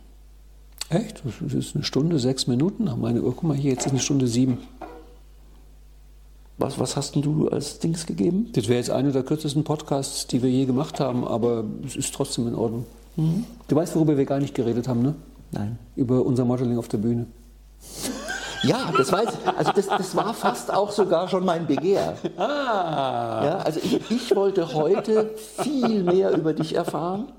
[0.90, 1.22] Echt?
[1.24, 2.90] Das ist eine Stunde, sechs Minuten.
[2.98, 4.58] Meine Uhr, guck mal hier, jetzt ist eine Stunde sieben.
[6.60, 8.50] Was, was hast denn du als Dings gegeben?
[8.52, 12.14] Das wäre jetzt einer der kürzesten Podcasts, die wir je gemacht haben, aber es ist
[12.14, 12.84] trotzdem in Ordnung.
[13.16, 13.44] Mhm.
[13.66, 15.14] Du weißt, worüber wir gar nicht geredet haben, ne?
[15.52, 15.78] Nein.
[15.96, 17.26] Über unser Modeling auf der Bühne.
[18.62, 19.56] Ja, das weiß ich.
[19.56, 22.18] Also das, das war fast auch sogar schon mein Begehr.
[22.36, 23.42] Ah.
[23.42, 25.30] Ja, also ich, ich wollte heute
[25.62, 27.32] viel mehr über dich erfahren.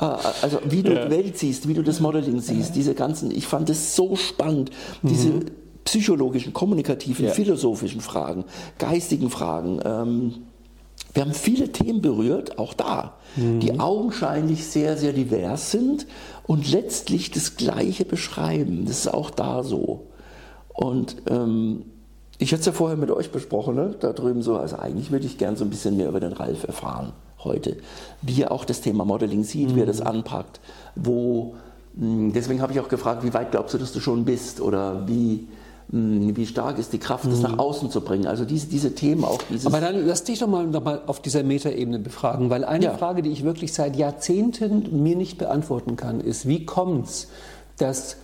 [0.00, 0.04] Äh,
[0.42, 1.04] also wie du ja.
[1.04, 4.70] die Welt siehst, wie du das Modeling siehst, diese ganzen, ich fand es so spannend,
[5.02, 5.46] diese mhm
[5.88, 7.32] psychologischen, kommunikativen, ja.
[7.32, 8.44] philosophischen Fragen,
[8.78, 9.80] geistigen Fragen.
[9.84, 10.34] Ähm,
[11.14, 13.60] wir haben viele Themen berührt, auch da, mhm.
[13.60, 16.06] die augenscheinlich sehr, sehr divers sind
[16.46, 18.84] und letztlich das Gleiche beschreiben.
[18.84, 20.08] Das ist auch da so.
[20.74, 21.86] Und ähm,
[22.36, 23.96] ich hatte es ja vorher mit euch besprochen, ne?
[23.98, 26.64] da drüben so, also eigentlich würde ich gern so ein bisschen mehr über den Ralf
[26.64, 27.12] erfahren.
[27.42, 27.78] heute,
[28.20, 29.76] wie er auch das Thema Modeling sieht, mhm.
[29.76, 30.60] wie er das anpackt,
[30.96, 31.54] wo,
[31.98, 35.08] hm, deswegen habe ich auch gefragt, wie weit glaubst du, dass du schon bist oder
[35.08, 35.48] wie,
[35.90, 37.42] wie stark ist die Kraft, das mhm.
[37.42, 38.26] nach außen zu bringen.
[38.26, 39.38] Also diese, diese Themen auch.
[39.64, 42.94] Aber dann lass dich doch mal, noch mal auf dieser Metaebene befragen, weil eine ja.
[42.94, 47.28] Frage, die ich wirklich seit Jahrzehnten mir nicht beantworten kann, ist, wie kommt es,
[47.78, 48.16] dass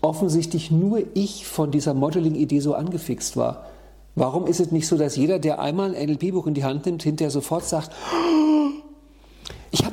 [0.00, 3.66] offensichtlich nur ich von dieser Modeling-Idee so angefixt war?
[4.14, 7.02] Warum ist es nicht so, dass jeder, der einmal ein NLP-Buch in die Hand nimmt,
[7.02, 8.57] hinterher sofort sagt, habe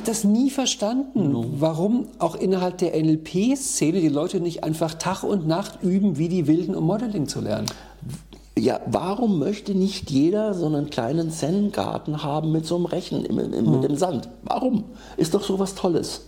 [0.07, 1.45] das nie verstanden, no.
[1.57, 6.47] warum auch innerhalb der NLP-Szene die Leute nicht einfach Tag und Nacht üben, wie die
[6.47, 7.67] Wilden, um Modeling zu lernen.
[8.57, 13.37] Ja, warum möchte nicht jeder so einen kleinen Zen-Garten haben mit so einem Rechen im,
[13.37, 13.71] im, hm.
[13.71, 14.29] mit dem Sand?
[14.43, 14.85] Warum?
[15.17, 16.21] Ist doch so was Tolles.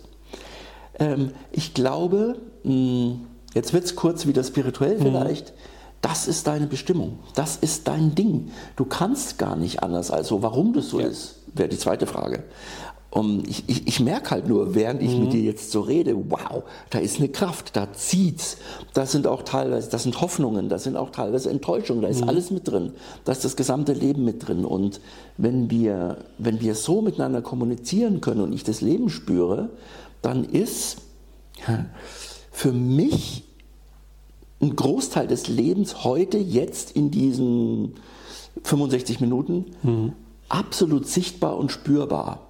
[0.98, 3.20] Ähm, ich glaube, mh, hm,
[3.54, 5.02] jetzt wird es kurz wieder spirituell hm.
[5.02, 5.54] vielleicht.
[6.02, 7.18] Das ist deine Bestimmung.
[7.34, 8.50] Das ist dein Ding.
[8.76, 10.10] Du kannst gar nicht anders.
[10.10, 11.08] Also, warum das so ja.
[11.08, 12.44] ist, wäre die zweite Frage.
[13.10, 15.24] Um, ich, ich, ich merke halt nur, während ich mhm.
[15.24, 18.58] mit dir jetzt so rede, wow, da ist eine Kraft, da zieht's.
[18.92, 22.28] Das sind auch teilweise, das sind Hoffnungen, das sind auch teilweise Enttäuschungen, da ist mhm.
[22.28, 22.92] alles mit drin.
[23.24, 24.66] Da ist das gesamte Leben mit drin.
[24.66, 25.00] Und
[25.38, 29.70] wenn wir, wenn wir so miteinander kommunizieren können und ich das Leben spüre,
[30.20, 30.98] dann ist
[32.50, 33.44] für mich
[34.60, 37.94] ein Großteil des Lebens heute, jetzt in diesen
[38.64, 40.12] 65 Minuten, mhm.
[40.48, 42.47] absolut sichtbar und spürbar.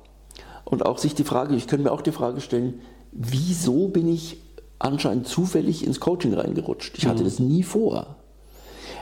[0.68, 2.80] Und auch sich die Frage, ich könnte mir auch die Frage stellen,
[3.12, 4.36] wieso bin ich
[4.78, 6.98] anscheinend zufällig ins Coaching reingerutscht?
[6.98, 7.24] Ich hatte mhm.
[7.24, 8.16] das nie vor.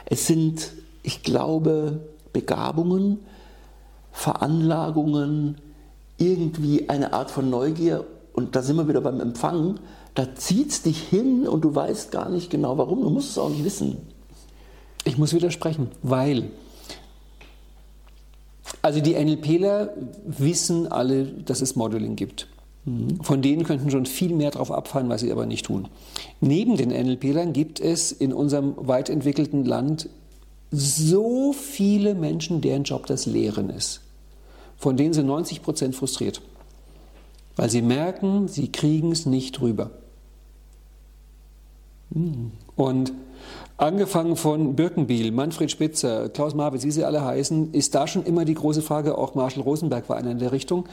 [0.05, 0.71] Es sind,
[1.03, 1.99] ich glaube,
[2.31, 3.19] Begabungen,
[4.13, 5.57] Veranlagungen,
[6.17, 8.05] irgendwie eine Art von Neugier.
[8.31, 9.81] Und da sind wir wieder beim Empfangen.
[10.15, 13.01] Da zieht es dich hin und du weißt gar nicht genau warum.
[13.01, 13.97] Du musst es auch nicht wissen.
[15.03, 16.49] Ich muss widersprechen, weil
[18.87, 19.89] also die NLPler
[20.25, 22.47] wissen alle, dass es Modeling gibt.
[23.21, 25.89] Von denen könnten schon viel mehr drauf abfallen, was sie aber nicht tun.
[26.39, 30.07] Neben den NLPlern gibt es in unserem weit entwickelten Land
[30.71, 33.99] so viele Menschen, deren Job das Lehren ist.
[34.77, 36.41] Von denen sind 90 Prozent frustriert,
[37.57, 39.91] weil sie merken, sie kriegen es nicht rüber.
[42.77, 43.11] Und
[43.79, 48.43] Angefangen von Birkenbiel, Manfred Spitzer, Klaus Marwitz, wie sie alle heißen, ist da schon immer
[48.43, 50.85] die große Frage, auch Marshall Rosenberg war einer in der Richtung.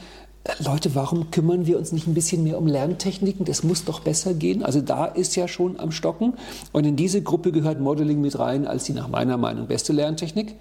[0.43, 3.43] Äh, Leute, warum kümmern wir uns nicht ein bisschen mehr um Lerntechniken?
[3.43, 4.61] Das muss doch besser gehen.
[4.61, 6.35] Also da ist ja schon am Stocken.
[6.73, 10.53] Und in diese Gruppe gehört Modeling mit rein als die nach meiner Meinung beste Lerntechnik.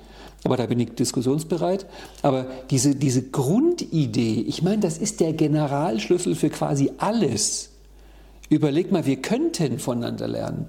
[0.44, 1.84] Aber da bin ich diskussionsbereit.
[2.22, 7.68] Aber diese, diese Grundidee, ich meine, das ist der Generalschlüssel für quasi alles.
[8.48, 10.68] Überleg mal, wir könnten voneinander lernen.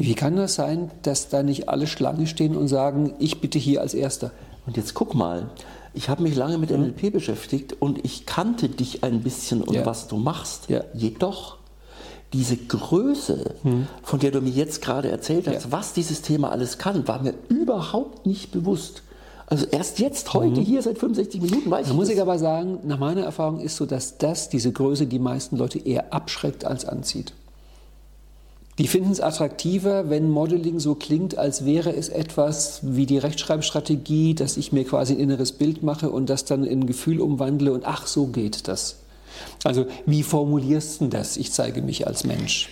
[0.00, 3.82] Wie kann das sein, dass da nicht alle Schlange stehen und sagen, ich bitte hier
[3.82, 4.30] als Erster?
[4.66, 5.50] Und jetzt guck mal,
[5.92, 9.84] ich habe mich lange mit NLP beschäftigt und ich kannte dich ein bisschen und ja.
[9.84, 10.70] was du machst.
[10.70, 10.84] Ja.
[10.94, 11.58] Jedoch
[12.32, 13.88] diese Größe, mhm.
[14.02, 15.72] von der du mir jetzt gerade erzählt hast, ja.
[15.72, 19.02] was dieses Thema alles kann, war mir überhaupt nicht bewusst.
[19.46, 20.64] Also erst jetzt, heute, mhm.
[20.64, 21.88] hier seit 65 Minuten weiß da ich.
[21.88, 25.18] Da muss ich aber sagen, nach meiner Erfahrung ist so, dass das, diese Größe, die
[25.18, 27.32] meisten Leute eher abschreckt als anzieht.
[28.80, 34.34] Die finden es attraktiver, wenn Modeling so klingt, als wäre es etwas wie die Rechtschreibstrategie,
[34.34, 37.74] dass ich mir quasi ein inneres Bild mache und das dann in ein Gefühl umwandle
[37.74, 38.96] und ach, so geht das.
[39.64, 41.36] Also wie formulierst du das?
[41.36, 42.70] Ich zeige mich als Mensch.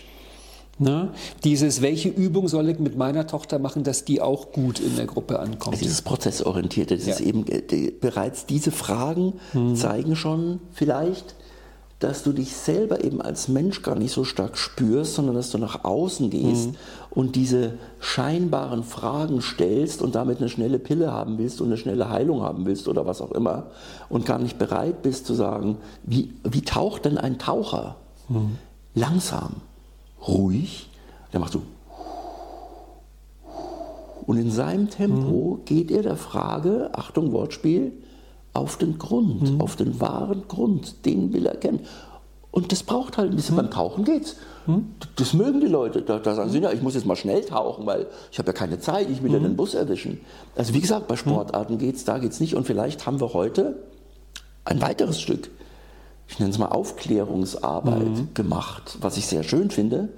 [0.79, 1.11] Ne?
[1.45, 5.05] Dieses, welche Übung soll ich mit meiner Tochter machen, dass die auch gut in der
[5.05, 5.75] Gruppe ankommt?
[5.75, 7.13] Also dieses Prozessorientierte, das ja.
[7.15, 9.77] ist eben äh, bereits diese Fragen hm.
[9.77, 11.35] zeigen schon vielleicht,
[11.99, 15.59] dass du dich selber eben als Mensch gar nicht so stark spürst, sondern dass du
[15.59, 16.77] nach außen gehst mhm.
[17.11, 22.09] und diese scheinbaren Fragen stellst und damit eine schnelle Pille haben willst und eine schnelle
[22.09, 23.67] Heilung haben willst oder was auch immer
[24.09, 27.97] und gar nicht bereit bist zu sagen, wie, wie taucht denn ein Taucher?
[28.29, 28.59] Mhm.
[28.95, 29.57] Langsam,
[30.27, 30.89] ruhig,
[31.33, 31.63] dann machst du
[34.29, 35.65] und in seinem Tempo mhm.
[35.65, 37.93] geht er der Frage, Achtung Wortspiel,
[38.59, 39.61] auf den Grund, mhm.
[39.61, 41.81] auf den wahren Grund, den will er kennen.
[42.51, 43.55] Und das braucht halt ein bisschen.
[43.55, 43.61] Mhm.
[43.61, 44.37] Beim Tauchen geht's.
[44.67, 44.95] Mhm.
[45.17, 46.03] Das mögen die Leute.
[46.03, 48.53] Da, da sagen sie, ja, ich muss jetzt mal schnell tauchen, weil ich habe ja
[48.53, 49.45] keine Zeit, ich will ja mhm.
[49.45, 50.21] den Bus erwischen.
[50.57, 51.19] Also wie gesagt, bei mhm.
[51.19, 52.55] Sportarten geht's, da geht's nicht.
[52.55, 53.77] Und vielleicht haben wir heute
[54.65, 55.51] ein weiteres Stück,
[56.29, 58.29] ich nenne es mal Aufklärungsarbeit mhm.
[58.35, 60.11] gemacht, was ich sehr schön finde,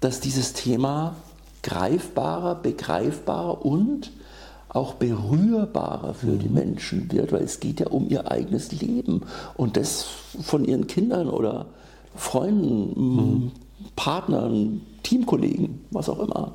[0.00, 1.16] dass dieses Thema
[1.62, 4.10] greifbarer, begreifbarer und
[4.74, 9.22] auch berührbarer für die Menschen wird, weil es geht ja um ihr eigenes Leben
[9.54, 10.06] und das
[10.42, 11.66] von ihren Kindern oder
[12.14, 13.52] Freunden, mhm.
[13.96, 16.52] Partnern, Teamkollegen, was auch immer.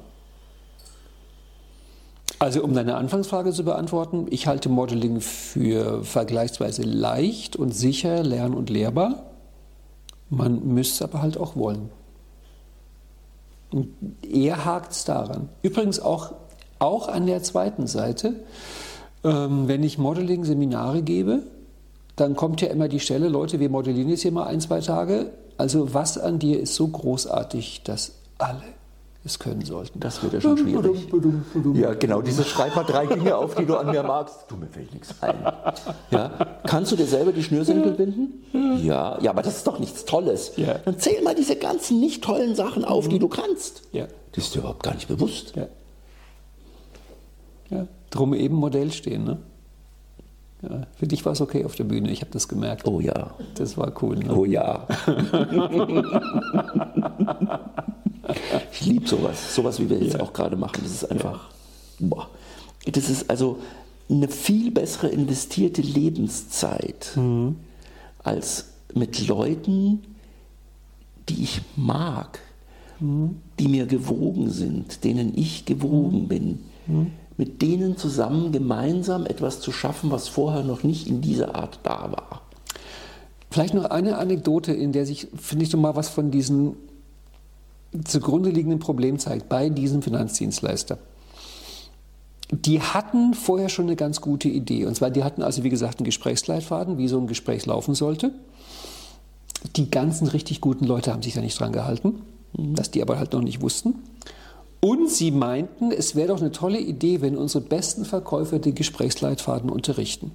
[2.39, 8.53] Also um deine Anfangsfrage zu beantworten, ich halte Modeling für vergleichsweise leicht und sicher, lern-
[8.53, 9.23] und lehrbar.
[10.29, 11.89] Man müsste aber halt auch wollen.
[13.71, 13.89] Und
[14.23, 15.49] eher hakt es daran.
[15.61, 16.33] Übrigens auch,
[16.79, 18.35] auch an der zweiten Seite,
[19.23, 21.39] ähm, wenn ich Modeling-Seminare gebe,
[22.15, 25.31] dann kommt ja immer die Stelle, Leute, wir modellieren jetzt hier mal ein, zwei Tage.
[25.57, 28.63] Also was an dir ist so großartig, dass alle
[29.23, 29.99] es können sollten.
[29.99, 31.07] Das wird ja schon schwierig.
[31.73, 34.45] Ja, genau, diese schreib mal drei Dinge auf, die du an mir magst.
[34.47, 35.35] Du, mir fällt nichts ein.
[36.11, 36.59] Ja?
[36.65, 38.45] Kannst du dir selber die Schnürsenkel binden?
[38.81, 40.53] Ja, ja, aber das ist doch nichts Tolles.
[40.55, 40.79] Ja.
[40.85, 43.83] Dann zähl mal diese ganzen nicht tollen Sachen auf, die du kannst.
[43.91, 44.07] Ja.
[44.31, 45.55] Das ist dir überhaupt gar nicht bewusst.
[45.55, 45.67] Ja.
[47.69, 47.87] Ja.
[48.09, 49.37] Drum eben Modell stehen, ne?
[50.63, 50.87] Ja.
[50.95, 52.87] Für dich war es okay auf der Bühne, ich habe das gemerkt.
[52.87, 53.35] Oh ja.
[53.55, 54.17] Das war cool.
[54.17, 54.33] Ne?
[54.35, 54.87] Oh ja.
[58.71, 59.53] ich liebe sowas.
[59.55, 60.21] Sowas, wie wir jetzt Ja.
[60.21, 60.79] auch gerade machen.
[60.83, 61.49] Das ist einfach.
[61.99, 62.29] Boah.
[62.91, 63.59] Das ist also
[64.09, 67.57] eine viel bessere investierte Lebenszeit Mhm.
[68.23, 70.03] als mit Leuten,
[71.29, 72.39] die ich mag,
[72.99, 73.37] Mhm.
[73.59, 76.59] die mir gewogen sind, denen ich gewogen bin.
[76.87, 77.11] Mhm.
[77.37, 82.11] Mit denen zusammen gemeinsam etwas zu schaffen, was vorher noch nicht in dieser Art da
[82.11, 82.41] war.
[83.49, 86.75] Vielleicht noch eine Anekdote, in der sich, finde ich, so mal was von diesem
[88.03, 90.97] zugrunde liegenden Problem zeigt bei diesem Finanzdienstleister.
[92.51, 94.85] Die hatten vorher schon eine ganz gute Idee.
[94.85, 98.31] Und zwar, die hatten also, wie gesagt, einen Gesprächsleitfaden, wie so ein Gespräch laufen sollte.
[99.75, 102.21] Die ganzen richtig guten Leute haben sich da nicht dran gehalten,
[102.53, 103.95] dass die aber halt noch nicht wussten.
[104.79, 109.69] Und sie meinten, es wäre doch eine tolle Idee, wenn unsere besten Verkäufer den Gesprächsleitfaden
[109.69, 110.31] unterrichten.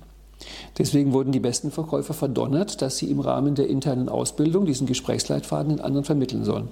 [0.78, 5.76] Deswegen wurden die besten Verkäufer verdonnert, dass sie im Rahmen der internen Ausbildung diesen Gesprächsleitfaden
[5.76, 6.68] den anderen vermitteln sollen.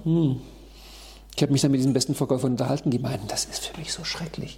[1.35, 3.93] Ich habe mich dann mit diesen besten Verkäufern unterhalten, die meinten, das ist für mich
[3.93, 4.57] so schrecklich.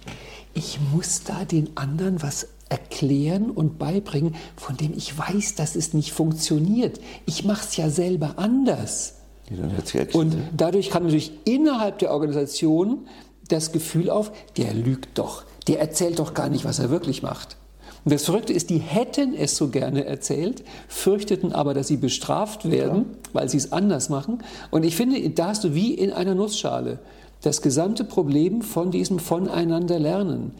[0.54, 5.94] Ich muss da den anderen was erklären und beibringen, von dem ich weiß, dass es
[5.94, 7.00] nicht funktioniert.
[7.26, 9.14] Ich mache es ja selber anders.
[9.50, 13.06] Ja, ja- Und dadurch kam natürlich innerhalb der Organisation
[13.48, 17.56] das Gefühl auf, der lügt doch, der erzählt doch gar nicht, was er wirklich macht.
[18.04, 22.70] Und das Verrückte ist, die hätten es so gerne erzählt, fürchteten aber, dass sie bestraft
[22.70, 24.38] werden, weil sie es anders machen.
[24.70, 26.98] Und ich finde, da hast du wie in einer Nussschale
[27.42, 30.52] das gesamte Problem von diesem Voneinander lernen.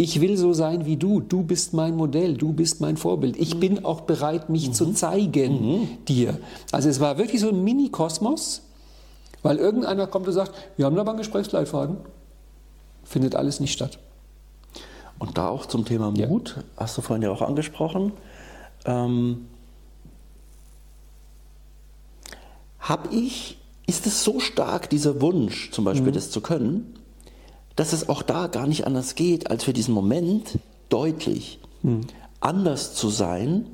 [0.00, 1.18] Ich will so sein wie du.
[1.20, 2.34] Du bist mein Modell.
[2.34, 3.36] Du bist mein Vorbild.
[3.36, 6.38] Ich bin auch bereit, mich zu zeigen dir.
[6.70, 8.62] Also es war wirklich so ein Mini-Kosmos,
[9.42, 11.96] weil irgendeiner kommt und sagt, wir haben da mal einen Gesprächsleitfaden.
[13.02, 13.98] Findet alles nicht statt.
[15.18, 16.28] Und da auch zum Thema Ja.
[16.28, 18.12] Mut, hast du vorhin ja auch angesprochen.
[18.84, 19.48] Ähm,
[22.78, 26.97] Habe ich, ist es so stark, dieser Wunsch, zum Beispiel das zu können,
[27.78, 31.60] dass es auch da gar nicht anders geht, als für diesen Moment deutlich
[32.40, 33.66] anders zu sein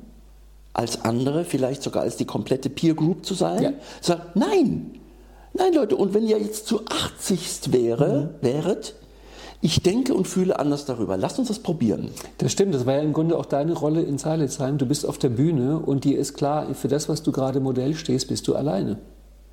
[0.73, 3.63] als andere, vielleicht sogar als die komplette Peer Group zu sein.
[3.63, 3.71] Ja.
[4.01, 4.91] Sagen, nein,
[5.53, 8.93] nein Leute, und wenn ihr jetzt zu 80 wäre, wäret,
[9.61, 11.17] ich denke und fühle anders darüber.
[11.17, 12.09] Lasst uns das probieren.
[12.37, 14.77] Das stimmt, das war ja im Grunde auch deine Rolle in Silenzheim.
[14.77, 17.95] Du bist auf der Bühne und dir ist klar, für das, was du gerade Modell
[17.95, 18.99] stehst, bist du alleine.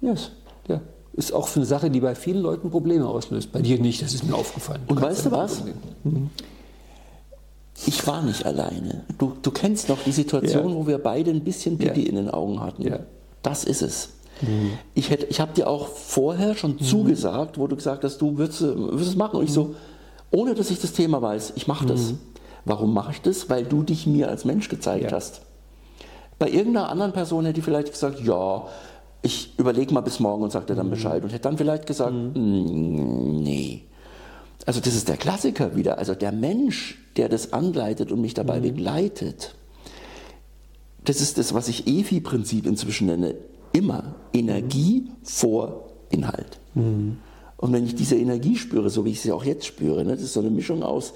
[0.03, 0.33] Yes.
[0.69, 0.83] Ja.
[1.15, 3.53] Ist auch für eine Sache, die bei vielen Leuten Probleme auslöst.
[3.53, 4.81] Bei dir nicht, das ist mir aufgefallen.
[4.87, 5.63] Und weißt du was?
[7.87, 9.05] Ich war nicht alleine.
[9.19, 10.75] Du, du kennst noch die Situation, Ja.
[10.77, 12.09] wo wir beide ein bisschen Pipi Ja.
[12.09, 12.83] in den Augen hatten.
[12.83, 13.01] Ja.
[13.43, 14.11] Das ist es.
[14.95, 18.61] Ich, hätte- ich habe dir auch vorher schon zugesagt, wo du gesagt hast, du würdest,
[18.63, 19.37] würdest es machen.
[19.39, 19.75] Und ich so,
[20.31, 22.15] ohne dass ich das Thema weiß, ich mache das.
[22.65, 23.49] Warum mache ich das?
[23.51, 25.43] Weil du dich mir als Mensch gezeigt hast.
[26.39, 28.65] Bei irgendeiner anderen Person hätte ich vielleicht gesagt, ja,
[29.23, 31.23] ich überlege mal bis morgen und sage dir dann Bescheid.
[31.23, 33.83] Und hätte dann vielleicht gesagt, "Mm, nee.
[34.67, 35.99] Also das ist der Klassiker wieder.
[35.99, 39.55] Also der Mensch, der das anleitet und mich dabei begleitet,
[41.05, 43.35] das ist das, was ich EFI-Prinzip inzwischen nenne.
[43.73, 46.61] Immer Energie vor Inhalt.
[47.57, 50.23] Und wenn ich diese Energie spüre, so wie ich sie auch jetzt spüre, ne, das
[50.23, 51.13] ist so eine Mischung aus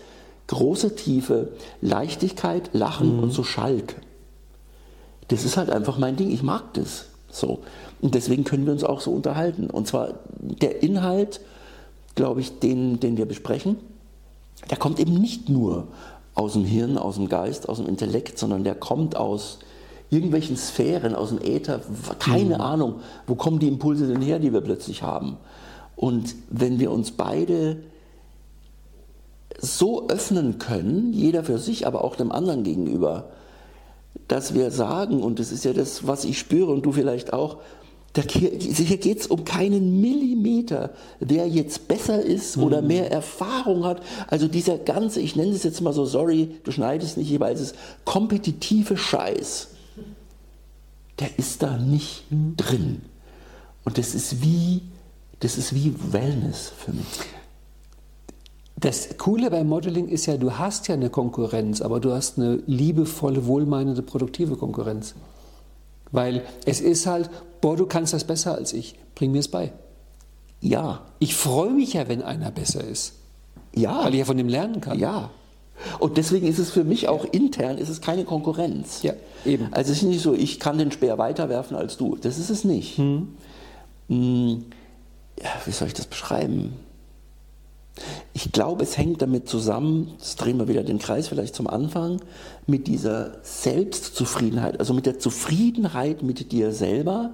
[0.49, 3.97] großer Tiefe, Leichtigkeit, Lachen und so Schalk.
[5.29, 6.31] Das ist halt einfach mein Ding.
[6.31, 7.07] Ich mag das.
[7.31, 7.61] So.
[8.01, 9.71] Und deswegen können wir uns auch so unterhalten.
[9.71, 11.41] Und zwar der Inhalt,
[12.15, 13.77] glaube ich, den, den wir besprechen,
[14.71, 15.89] der kommt eben nicht nur
[16.35, 19.59] aus dem Hirn, aus dem Geist, aus dem Intellekt, sondern der kommt aus
[20.11, 21.81] irgendwelchen Sphären, aus dem Äther,
[22.19, 22.97] keine Ahnung,
[23.27, 25.37] wo kommen die Impulse denn her, die wir plötzlich haben.
[25.97, 27.79] Und wenn wir uns beide
[29.59, 33.31] so öffnen können, jeder für sich, aber auch dem anderen gegenüber,
[34.29, 37.59] dass wir sagen, und das ist ja das, was ich spüre und du vielleicht auch,
[38.23, 40.91] hier, hier geht es um keinen Millimeter,
[41.21, 42.89] wer jetzt besser ist oder Mhm.
[42.89, 44.03] mehr Erfahrung hat.
[44.29, 47.75] Also dieser ganze, ich nenne es jetzt mal so, sorry, du schneidest nicht jeweils, es
[48.05, 49.69] kompetitive Scheiß,
[51.19, 52.25] der ist da nicht
[52.57, 53.03] drin.
[53.85, 54.83] Und das ist wie,
[55.41, 57.07] das ist wie Wellness für mich.
[58.79, 62.57] Das Coole beim Modeling ist ja, du hast ja eine Konkurrenz, aber du hast eine
[62.67, 65.15] liebevolle, wohlmeinende, produktive Konkurrenz.
[66.13, 67.31] Weil es ist halt,
[67.61, 69.73] boah, du kannst das besser als ich, bring mir es bei.
[70.61, 73.13] Ja, Ich freue mich ja, wenn einer besser ist,
[73.75, 74.05] ja.
[74.05, 74.99] weil ich ja von dem lernen kann.
[74.99, 75.31] Ja.
[75.99, 79.03] Und deswegen ist es für mich auch intern, ist es keine Konkurrenz.
[79.03, 79.13] Ja,
[79.45, 79.69] eben.
[79.73, 82.17] Also es ist nicht so, ich kann den Speer weiterwerfen als du.
[82.17, 82.97] Das ist es nicht.
[82.97, 83.29] Hm,
[84.09, 86.73] Ja, wie soll ich das beschreiben?
[88.35, 92.21] Ich glaube, es hängt damit zusammen, jetzt drehen wir wieder den Kreis vielleicht zum Anfang,
[92.67, 97.31] mit dieser Selbstzufriedenheit, also mit der Zufriedenheit mit dir selber,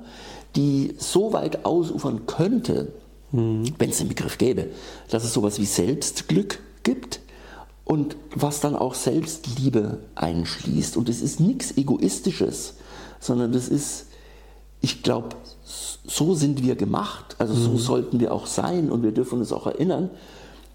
[0.54, 2.92] die so weit ausufern könnte,
[3.32, 4.68] wenn es den Begriff gäbe,
[5.08, 7.20] dass es sowas wie Selbstglück gibt
[7.84, 10.96] und was dann auch Selbstliebe einschließt.
[10.96, 12.74] Und es ist nichts Egoistisches,
[13.20, 14.06] sondern das ist,
[14.80, 15.30] ich glaube,
[15.64, 19.66] so sind wir gemacht, also so sollten wir auch sein und wir dürfen uns auch
[19.66, 20.10] erinnern,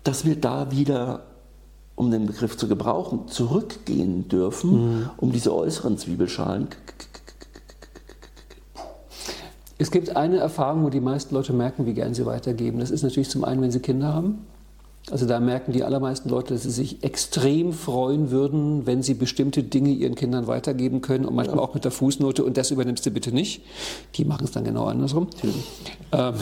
[0.07, 1.23] dass wir da wieder,
[1.95, 6.69] um den Begriff zu gebrauchen, zurückgehen dürfen, um diese äußeren Zwiebelschalen.
[9.77, 12.79] Es gibt eine Erfahrung, wo die meisten Leute merken, wie gern sie weitergeben.
[12.79, 14.45] Das ist natürlich zum einen, wenn sie Kinder haben.
[15.11, 19.63] Also da merken die allermeisten Leute, dass sie sich extrem freuen würden, wenn sie bestimmte
[19.63, 23.11] Dinge ihren Kindern weitergeben können und manchmal auch mit der Fußnote und das übernimmst du
[23.11, 23.61] bitte nicht.
[24.15, 25.27] Die machen es dann genau andersrum.
[26.11, 26.33] Ähm,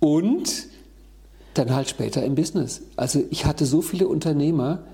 [0.00, 0.75] und
[1.58, 2.82] dann halt später im Business.
[2.96, 4.84] Also ich hatte so viele Unternehmer,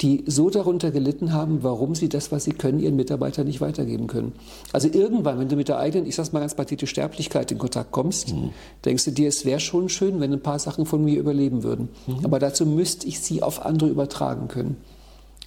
[0.00, 4.06] die so darunter gelitten haben, warum sie das, was sie können, ihren Mitarbeitern nicht weitergeben
[4.06, 4.32] können.
[4.72, 7.90] Also irgendwann, wenn du mit der eigenen, ich sag's mal ganz pathetisch, Sterblichkeit in Kontakt
[7.90, 8.32] kommst,
[8.84, 11.88] denkst du dir, es wäre schon schön, wenn ein paar Sachen von mir überleben würden.
[12.22, 14.76] Aber dazu müsste ich sie auf andere übertragen können.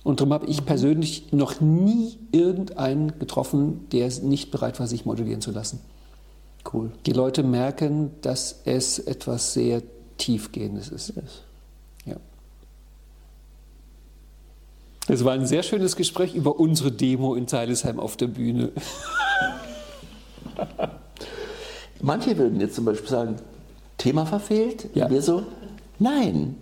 [0.03, 5.41] Und darum habe ich persönlich noch nie irgendeinen getroffen, der nicht bereit war, sich modellieren
[5.41, 5.79] zu lassen.
[6.73, 6.91] Cool.
[7.05, 9.81] Die Leute merken, dass es etwas sehr
[10.21, 11.13] Tiefgehendes ist.
[12.05, 12.15] Ja.
[15.07, 18.71] Es war ein sehr schönes Gespräch über unsere Demo in Teilesheim auf der Bühne.
[22.01, 23.37] Manche würden jetzt zum Beispiel sagen,
[23.97, 24.89] Thema verfehlt.
[24.93, 25.09] Ja.
[25.09, 25.43] Wir so,
[25.97, 26.55] nein.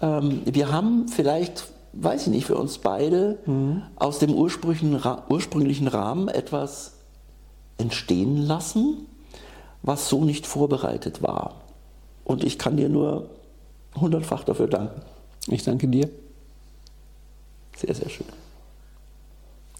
[0.00, 3.36] Ähm, wir haben vielleicht, weiß ich nicht, für uns beide
[3.96, 4.98] aus dem ursprünglichen,
[5.28, 6.94] ursprünglichen Rahmen etwas
[7.76, 9.06] entstehen lassen,
[9.82, 11.60] was so nicht vorbereitet war.
[12.30, 13.28] Und ich kann dir nur
[14.00, 15.00] hundertfach dafür danken.
[15.48, 16.08] Ich danke dir.
[17.76, 18.26] Sehr, sehr schön.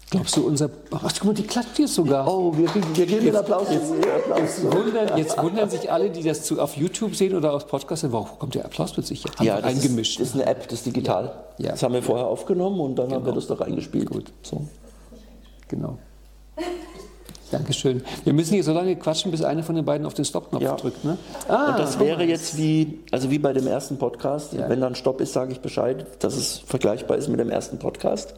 [0.09, 0.69] Glaubst du, unser.
[0.91, 2.27] Ach, guck mal, die klatscht hier sogar.
[2.27, 3.69] Oh, wir, wir geben den Applaus.
[3.71, 4.63] Jetzt, Applaus.
[4.63, 8.11] Wundern, jetzt wundern sich alle, die das zu, auf YouTube sehen oder auf Podcast sehen,
[8.11, 9.45] warum kommt der Applaus plötzlich hier?
[9.45, 10.19] Ja, das eingemischt.
[10.19, 11.45] Ist, das ist eine App, das ist digital.
[11.57, 11.71] Ja.
[11.71, 13.35] Das haben wir vorher aufgenommen und dann haben wir Genau.
[13.35, 14.09] das da reingespielt.
[14.09, 14.67] Gut, so.
[15.69, 15.97] Genau.
[17.51, 18.01] Dankeschön.
[18.23, 20.75] Wir müssen hier so lange quatschen, bis einer von den beiden auf den Stop-Knopf Ja.
[20.75, 21.03] drückt.
[21.03, 21.17] Ne?
[21.47, 24.53] Ah, Und das wäre jetzt wie, also wie bei dem ersten Podcast.
[24.53, 24.69] Ja.
[24.69, 28.33] Wenn dann Stopp ist, sage ich Bescheid, dass es vergleichbar ist mit dem ersten Podcast.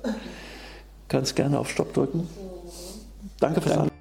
[1.07, 2.27] Kannst gerne auf Stopp drücken.
[3.39, 3.92] Danke fürs Anhören.